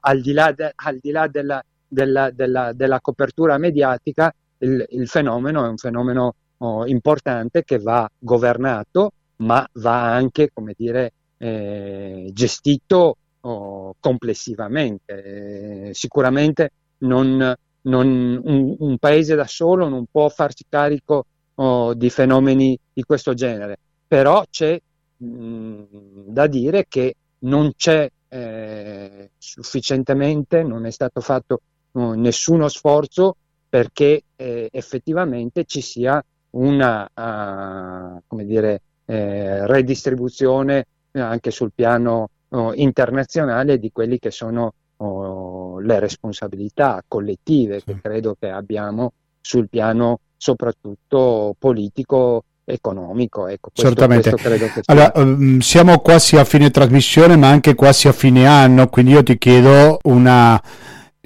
al 0.00 0.20
di 0.20 0.32
là, 0.32 0.52
de, 0.52 0.72
al 0.74 0.98
di 1.00 1.10
là 1.10 1.28
della, 1.28 1.64
della, 1.86 2.30
della, 2.30 2.72
della, 2.72 3.00
copertura 3.00 3.58
mediatica, 3.58 4.34
il, 4.58 4.84
il, 4.90 5.08
fenomeno 5.08 5.64
è 5.64 5.68
un 5.68 5.76
fenomeno 5.76 6.34
oh, 6.58 6.86
importante 6.86 7.64
che 7.64 7.78
va 7.78 8.08
governato, 8.18 9.12
ma 9.36 9.66
va 9.74 10.12
anche, 10.12 10.50
come 10.52 10.74
dire, 10.76 11.12
eh, 11.38 12.30
gestito 12.32 13.16
oh, 13.40 13.94
complessivamente. 14.00 15.88
Eh, 15.88 15.94
sicuramente 15.94 16.70
non, 16.98 17.54
non, 17.82 18.40
un, 18.42 18.76
un, 18.78 18.98
paese 18.98 19.34
da 19.34 19.46
solo 19.46 19.88
non 19.88 20.06
può 20.10 20.28
farsi 20.28 20.64
carico 20.68 21.26
oh, 21.56 21.94
di 21.94 22.10
fenomeni 22.10 22.78
di 22.92 23.02
questo 23.02 23.34
genere, 23.34 23.78
però 24.06 24.44
c'è 24.50 24.80
da 25.16 26.46
dire 26.46 26.86
che 26.88 27.14
non 27.40 27.72
c'è 27.76 28.10
eh, 28.34 29.30
sufficientemente, 29.38 30.64
non 30.64 30.86
è 30.86 30.90
stato 30.90 31.20
fatto 31.20 31.60
no, 31.92 32.14
nessuno 32.14 32.66
sforzo 32.66 33.36
perché 33.68 34.24
eh, 34.34 34.68
effettivamente 34.72 35.64
ci 35.64 35.80
sia 35.80 36.24
una 36.50 37.02
uh, 37.04 38.22
come 38.26 38.44
dire, 38.44 38.82
eh, 39.04 39.66
redistribuzione 39.66 40.86
anche 41.12 41.52
sul 41.52 41.70
piano 41.72 42.30
oh, 42.48 42.74
internazionale 42.74 43.78
di 43.78 43.92
quelli 43.92 44.18
che 44.18 44.32
sono 44.32 44.74
oh, 44.96 45.78
le 45.78 46.00
responsabilità 46.00 47.04
collettive 47.06 47.78
sì. 47.78 47.84
che 47.86 48.00
credo 48.00 48.36
che 48.38 48.50
abbiamo 48.50 49.12
sul 49.40 49.68
piano 49.68 50.20
soprattutto 50.36 51.54
politico 51.56 52.44
economico. 52.64 53.46
Ecco, 53.46 53.70
questo, 53.72 53.82
Certamente. 53.82 54.30
Questo 54.30 54.82
allora, 54.86 55.12
um, 55.16 55.58
siamo 55.60 55.98
quasi 55.98 56.36
a 56.36 56.44
fine 56.44 56.70
trasmissione, 56.70 57.36
ma 57.36 57.48
anche 57.48 57.74
quasi 57.74 58.08
a 58.08 58.12
fine 58.12 58.46
anno, 58.46 58.88
quindi 58.88 59.12
io 59.12 59.22
ti 59.22 59.38
chiedo 59.38 59.98
una 60.04 60.60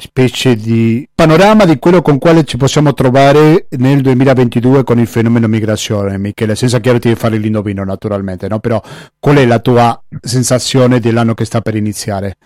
specie 0.00 0.54
di 0.54 1.08
panorama 1.12 1.64
di 1.64 1.78
quello 1.78 2.02
con 2.02 2.18
quale 2.18 2.44
ci 2.44 2.56
possiamo 2.56 2.94
trovare 2.94 3.66
nel 3.70 4.00
2022 4.00 4.84
con 4.84 5.00
il 5.00 5.08
fenomeno 5.08 5.48
migrazione, 5.48 6.16
Michele, 6.18 6.54
senza 6.54 6.78
chiederti 6.78 7.08
di 7.08 7.14
fare 7.16 7.36
l'indovino 7.36 7.82
naturalmente, 7.82 8.46
no? 8.46 8.60
però 8.60 8.80
qual 9.18 9.36
è 9.36 9.44
la 9.44 9.58
tua 9.58 10.00
sensazione 10.20 11.00
dell'anno 11.00 11.34
che 11.34 11.44
sta 11.44 11.60
per 11.60 11.74
iniziare? 11.74 12.36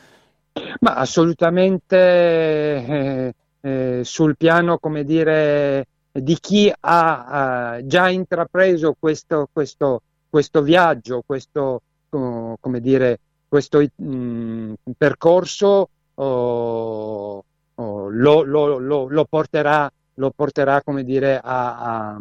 Ma 0.80 0.94
assolutamente 0.94 1.96
eh, 1.96 3.34
eh, 3.60 4.00
sul 4.02 4.36
piano, 4.36 4.78
come 4.78 5.04
dire, 5.04 5.86
di 6.12 6.36
chi 6.38 6.72
ha 6.80 7.78
uh, 7.78 7.86
già 7.86 8.10
intrapreso 8.10 8.94
questo, 8.98 9.48
questo, 9.50 10.02
questo 10.28 10.62
viaggio, 10.62 11.22
questo, 11.24 11.82
uh, 12.10 12.54
come 12.60 12.80
dire, 12.80 13.18
questo 13.48 13.82
um, 13.96 14.74
percorso 14.96 15.88
oh, 16.14 17.44
oh, 17.74 18.08
lo, 18.08 18.42
lo, 18.42 18.78
lo, 18.78 19.08
lo, 19.08 19.24
porterà, 19.24 19.90
lo 20.14 20.30
porterà 20.30 20.82
come 20.82 21.02
dire, 21.04 21.40
a, 21.42 21.78
a, 21.78 22.18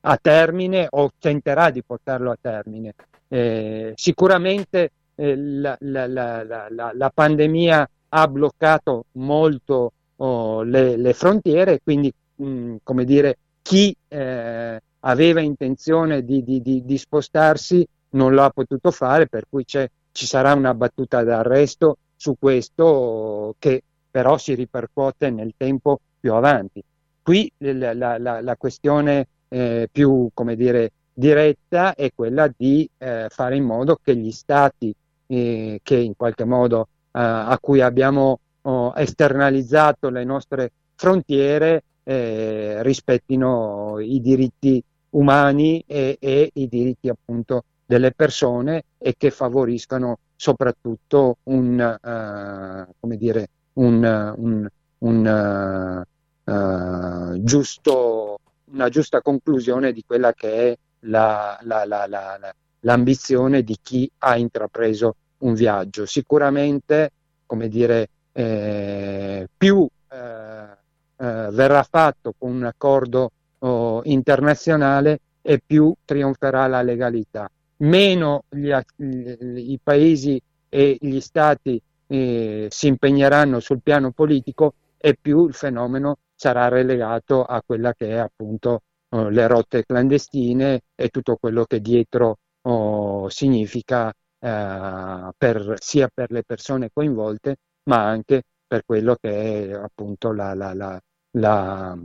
a, 0.00 0.18
termine 0.20 0.86
o 0.90 1.10
tenterà 1.18 1.70
di 1.70 1.82
portarlo 1.82 2.30
a 2.32 2.38
termine. 2.40 2.94
Eh, 3.28 3.92
sicuramente 3.96 4.90
eh, 5.14 5.36
la, 5.36 5.76
la, 5.80 6.06
la, 6.06 6.92
la, 6.94 7.10
pandemia 7.14 7.88
ha 8.10 8.28
bloccato 8.28 9.06
molto 9.12 9.92
oh, 10.16 10.62
le, 10.62 10.96
le 10.96 11.12
frontiere, 11.14 11.80
quindi 11.82 12.12
mh, 12.42 12.76
come 12.82 13.04
dire, 13.04 13.38
chi 13.62 13.94
eh, 14.08 14.80
aveva 15.00 15.40
intenzione 15.40 16.24
di, 16.24 16.42
di, 16.42 16.60
di, 16.60 16.84
di, 16.84 16.98
spostarsi 16.98 17.86
non 18.10 18.34
l'ha 18.34 18.50
potuto 18.50 18.90
fare, 18.90 19.26
per 19.28 19.44
cui 19.48 19.64
ci 19.64 20.26
sarà 20.26 20.52
una 20.54 20.74
battuta 20.74 21.22
d'arresto 21.22 21.96
su 22.16 22.36
questo 22.38 23.54
che 23.58 23.82
però 24.10 24.36
si 24.36 24.54
ripercuote 24.54 25.30
nel 25.30 25.54
tempo 25.56 26.00
più 26.20 26.34
avanti. 26.34 26.82
Qui 27.22 27.50
la, 27.58 27.94
la, 27.94 28.18
la, 28.18 28.56
questione 28.56 29.26
eh, 29.48 29.88
più 29.90 30.28
dire, 30.54 30.92
diretta 31.12 31.94
è 31.94 32.10
quella 32.14 32.52
di 32.54 32.88
eh, 32.98 33.26
fare 33.30 33.56
in 33.56 33.64
modo 33.64 33.98
che 34.02 34.14
gli 34.16 34.32
stati 34.32 34.94
eh, 35.26 35.80
che 35.82 35.96
in 35.96 36.14
qualche 36.16 36.44
modo 36.44 36.88
eh, 37.12 37.20
a 37.20 37.56
cui 37.60 37.80
abbiamo 37.80 38.38
oh, 38.62 38.92
esternalizzato 38.94 40.10
le 40.10 40.24
nostre 40.24 40.72
frontiere 40.94 41.82
eh, 42.04 42.82
rispettino 42.82 43.98
i 43.98 44.20
diritti 44.20 44.82
umani 45.10 45.82
e, 45.86 46.16
e, 46.20 46.50
i 46.54 46.68
diritti 46.68 47.08
appunto 47.08 47.64
delle 47.84 48.12
persone 48.12 48.84
e 48.98 49.14
che 49.16 49.30
favoriscano 49.30 50.18
soprattutto 50.34 51.38
un, 51.44 51.78
uh, 51.78 52.92
come 52.98 53.16
dire, 53.16 53.48
un, 53.74 54.34
un, 54.36 54.68
un 54.98 56.04
uh, 56.44 57.42
giusto, 57.42 58.38
una 58.72 58.88
giusta 58.88 59.20
conclusione 59.20 59.92
di 59.92 60.02
quella 60.06 60.32
che 60.32 60.70
è 60.70 60.78
la, 61.00 61.58
la, 61.62 61.84
la, 61.84 62.54
l'ambizione 62.80 63.62
di 63.62 63.76
chi 63.80 64.10
ha 64.18 64.36
intrapreso 64.36 65.16
un 65.38 65.54
viaggio. 65.54 66.06
Sicuramente, 66.06 67.10
come 67.46 67.68
dire, 67.68 68.08
eh, 68.32 69.48
più 69.56 69.86
eh, 70.08 70.76
eh, 71.22 71.50
verrà 71.52 71.84
fatto 71.84 72.34
con 72.36 72.50
un 72.50 72.64
accordo 72.64 73.30
oh, 73.60 74.00
internazionale 74.04 75.20
e 75.40 75.62
più 75.64 75.94
trionferà 76.04 76.66
la 76.66 76.82
legalità. 76.82 77.48
Meno 77.78 78.44
gli, 78.48 78.72
i 78.98 79.78
paesi 79.80 80.40
e 80.68 80.96
gli 81.00 81.20
stati 81.20 81.80
eh, 82.08 82.66
si 82.70 82.86
impegneranno 82.88 83.60
sul 83.60 83.80
piano 83.82 84.10
politico 84.10 84.74
e 84.98 85.16
più 85.20 85.46
il 85.46 85.54
fenomeno 85.54 86.18
sarà 86.34 86.66
relegato 86.68 87.44
a 87.44 87.62
quella 87.64 87.94
che 87.94 88.08
è 88.08 88.16
appunto 88.16 88.82
oh, 89.10 89.28
le 89.28 89.46
rotte 89.46 89.84
clandestine 89.84 90.82
e 90.96 91.08
tutto 91.08 91.36
quello 91.36 91.64
che 91.66 91.80
dietro 91.80 92.38
oh, 92.62 93.28
significa 93.28 94.12
eh, 94.40 95.30
per, 95.36 95.74
sia 95.78 96.08
per 96.12 96.32
le 96.32 96.42
persone 96.42 96.90
coinvolte 96.92 97.56
ma 97.84 98.04
anche 98.06 98.42
per 98.66 98.84
quello 98.84 99.16
che 99.20 99.68
è 99.68 99.72
appunto 99.72 100.32
la, 100.32 100.54
la, 100.54 100.72
la, 100.74 101.00
la, 101.32 101.96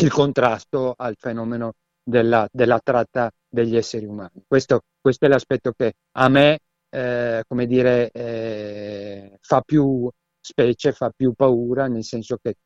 il 0.00 0.12
contrasto 0.12 0.94
al 0.96 1.16
fenomeno 1.18 1.74
della, 2.02 2.48
della, 2.50 2.80
tratta 2.82 3.30
degli 3.48 3.76
esseri 3.76 4.06
umani. 4.06 4.42
Questo, 4.46 4.82
questo, 5.00 5.26
è 5.26 5.28
l'aspetto 5.28 5.72
che 5.72 5.94
a 6.12 6.28
me, 6.28 6.58
eh, 6.88 7.42
come 7.46 7.66
dire, 7.66 8.10
eh, 8.10 9.38
fa 9.40 9.60
più 9.60 10.08
specie, 10.40 10.92
fa 10.92 11.10
più 11.14 11.32
paura, 11.34 11.86
nel 11.86 12.04
senso 12.04 12.38
che 12.40 12.56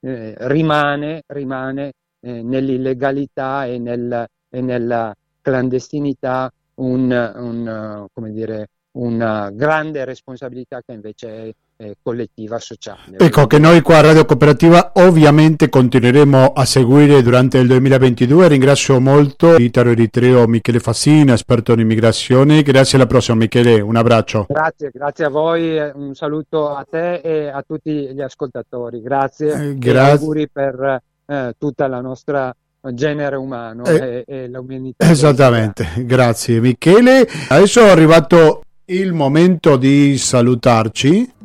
eh, 0.00 0.34
rimane, 0.38 1.22
rimane 1.26 1.92
eh, 2.20 2.42
nell'illegalità 2.42 3.66
e, 3.66 3.78
nel, 3.78 4.26
e, 4.48 4.60
nella 4.60 5.14
clandestinità 5.40 6.52
un, 6.74 8.08
un, 8.14 8.32
dire, 8.32 8.68
una 8.92 9.50
grande 9.50 10.04
responsabilità 10.04 10.82
che 10.82 10.92
invece 10.92 11.28
è 11.48 11.54
eh, 11.80 11.96
collettiva 12.02 12.58
sociale. 12.58 13.16
Ecco 13.16 13.46
che 13.46 13.58
noi 13.58 13.80
qua 13.80 13.96
a 13.96 14.00
Radio 14.02 14.26
Cooperativa 14.26 14.92
ovviamente 14.96 15.70
continueremo 15.70 16.52
a 16.52 16.64
seguire 16.66 17.22
durante 17.22 17.56
il 17.58 17.66
2022. 17.66 18.48
Ringrazio 18.48 19.00
molto 19.00 19.56
l'italo 19.56 19.90
eritreo 19.90 20.46
Michele 20.46 20.78
Fassina, 20.78 21.32
esperto 21.32 21.72
in 21.72 21.80
immigrazione. 21.80 22.62
Grazie 22.62 22.98
alla 22.98 23.06
prossima 23.06 23.38
Michele, 23.38 23.80
un 23.80 23.96
abbraccio. 23.96 24.46
Grazie, 24.48 24.90
grazie 24.92 25.24
a 25.24 25.30
voi, 25.30 25.78
un 25.94 26.14
saluto 26.14 26.68
a 26.68 26.86
te 26.88 27.14
e 27.14 27.48
a 27.48 27.64
tutti 27.66 27.90
gli 27.90 28.20
ascoltatori. 28.20 29.00
Grazie. 29.00 29.70
Eh, 29.70 29.78
grazie. 29.78 30.12
auguri 30.12 30.48
per 30.50 31.02
eh, 31.24 31.54
tutta 31.56 31.86
la 31.86 32.02
nostra 32.02 32.54
genere 32.92 33.36
umano 33.36 33.84
eh, 33.84 34.24
e, 34.26 34.42
e 34.42 34.48
l'umanità. 34.48 35.10
Esattamente, 35.10 35.86
grazie 35.98 36.60
Michele. 36.60 37.26
Adesso 37.48 37.80
è 37.80 37.88
arrivato 37.88 38.64
il 38.86 39.12
momento 39.14 39.76
di 39.76 40.18
salutarci. 40.18 41.38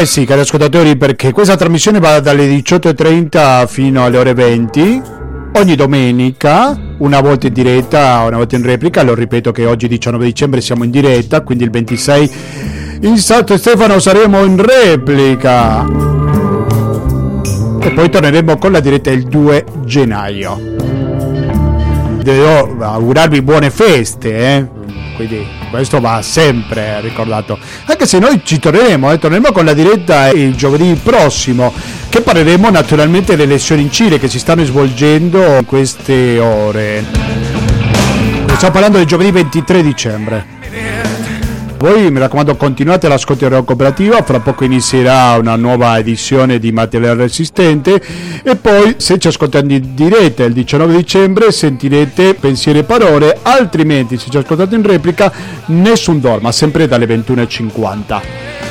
Eh 0.00 0.06
sì, 0.06 0.24
cari 0.24 0.42
ascoltatori, 0.42 0.96
perché 0.96 1.32
questa 1.32 1.56
trasmissione 1.56 1.98
va 1.98 2.20
dalle 2.20 2.46
18.30 2.46 3.66
fino 3.66 4.04
alle 4.04 4.18
ore 4.18 4.32
20 4.32 5.02
ogni 5.54 5.74
domenica, 5.74 6.78
una 6.98 7.20
volta 7.20 7.48
in 7.48 7.52
diretta, 7.52 8.22
una 8.24 8.36
volta 8.36 8.54
in 8.54 8.62
replica. 8.62 9.02
Lo 9.02 9.12
ripeto 9.14 9.50
che 9.50 9.66
oggi 9.66 9.88
19 9.88 10.24
dicembre 10.24 10.60
siamo 10.60 10.84
in 10.84 10.92
diretta, 10.92 11.40
quindi 11.40 11.64
il 11.64 11.70
26 11.70 12.30
in 13.00 13.18
Santo 13.18 13.56
Stefano 13.58 13.98
saremo 13.98 14.44
in 14.44 14.64
replica. 14.64 15.84
E 17.80 17.90
poi 17.90 18.08
torneremo 18.08 18.56
con 18.56 18.70
la 18.70 18.78
diretta 18.78 19.10
il 19.10 19.24
2 19.24 19.64
gennaio. 19.84 20.60
Devo 22.22 22.76
augurarvi 22.84 23.42
buone 23.42 23.70
feste, 23.70 24.38
eh? 24.38 24.77
Quindi 25.18 25.44
questo 25.68 26.00
va 26.00 26.22
sempre 26.22 27.00
ricordato. 27.00 27.58
Anche 27.86 28.06
se 28.06 28.20
noi 28.20 28.40
ci 28.44 28.60
torneremo 28.60 29.10
eh, 29.10 29.18
torneremo 29.18 29.50
con 29.50 29.64
la 29.64 29.74
diretta 29.74 30.28
il 30.30 30.54
giovedì 30.54 30.94
prossimo 31.02 31.74
che 32.08 32.20
parleremo 32.20 32.70
naturalmente 32.70 33.34
delle 33.34 33.50
elezioni 33.50 33.82
in 33.82 33.90
Cile 33.90 34.20
che 34.20 34.28
si 34.28 34.38
stanno 34.38 34.64
svolgendo 34.64 35.58
in 35.58 35.64
queste 35.64 36.38
ore. 36.38 37.04
Stiamo 38.54 38.72
parlando 38.72 38.98
del 38.98 39.06
giovedì 39.06 39.32
23 39.32 39.82
dicembre 39.82 40.57
voi 41.78 42.10
mi 42.10 42.18
raccomando 42.18 42.56
continuate 42.56 43.06
l'ascolto 43.06 43.44
di 43.44 43.50
Radio 43.50 43.64
Cooperativa, 43.64 44.20
fra 44.22 44.40
poco 44.40 44.64
inizierà 44.64 45.36
una 45.38 45.54
nuova 45.54 45.96
edizione 45.96 46.58
di 46.58 46.72
Materiale 46.72 47.22
Resistente 47.22 48.02
e 48.42 48.56
poi 48.56 48.96
se 48.98 49.18
ci 49.18 49.28
ascoltate 49.28 49.72
in 49.72 49.94
diretta 49.94 50.42
il 50.44 50.52
19 50.52 50.96
dicembre 50.96 51.52
sentirete 51.52 52.34
pensieri 52.34 52.80
e 52.80 52.84
parole, 52.84 53.38
altrimenti 53.42 54.18
se 54.18 54.28
ci 54.28 54.36
ascoltate 54.36 54.74
in 54.74 54.82
replica 54.82 55.32
nessun 55.66 56.20
dorma, 56.20 56.50
sempre 56.50 56.88
dalle 56.88 57.06
21.50. 57.06 58.67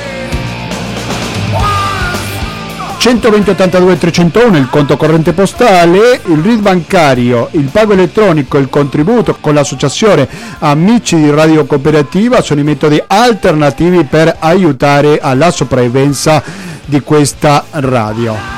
120 2.98 3.50
82 3.50 3.96
301 3.96 4.56
il 4.56 4.68
conto 4.68 4.96
corrente 4.96 5.32
postale, 5.32 6.20
il 6.24 6.42
RID 6.42 6.60
bancario, 6.60 7.48
il 7.52 7.70
pago 7.70 7.92
elettronico, 7.92 8.58
il 8.58 8.68
contributo 8.68 9.36
con 9.40 9.54
l'associazione 9.54 10.28
Amici 10.58 11.14
di 11.16 11.30
Radio 11.30 11.64
Cooperativa 11.64 12.42
sono 12.42 12.60
i 12.60 12.64
metodi 12.64 13.00
alternativi 13.06 14.02
per 14.02 14.34
aiutare 14.40 15.20
alla 15.20 15.52
sopravvivenza 15.52 16.42
di 16.84 17.00
questa 17.00 17.64
radio. 17.70 18.57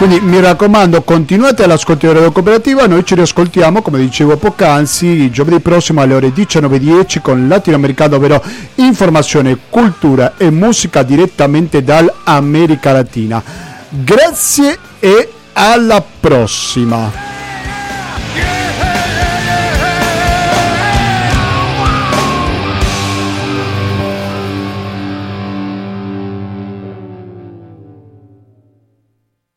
Quindi 0.00 0.18
mi 0.20 0.40
raccomando, 0.40 1.02
continuate 1.02 1.62
all'ascolto 1.62 2.06
di 2.06 2.14
Radio 2.14 2.32
Cooperativa, 2.32 2.86
noi 2.86 3.04
ci 3.04 3.14
riascoltiamo, 3.14 3.82
come 3.82 3.98
dicevo 3.98 4.38
poc'anzi, 4.38 5.30
giovedì 5.30 5.60
prossimo 5.60 6.00
alle 6.00 6.14
ore 6.14 6.28
19.10 6.28 7.20
con 7.20 7.46
Latinoamericano, 7.46 8.16
ovvero 8.16 8.42
informazione, 8.76 9.58
cultura 9.68 10.38
e 10.38 10.50
musica 10.50 11.02
direttamente 11.02 11.84
dall'America 11.84 12.92
Latina. 12.92 13.42
Grazie 13.90 14.78
e 15.00 15.30
alla 15.52 16.02
prossima! 16.18 17.39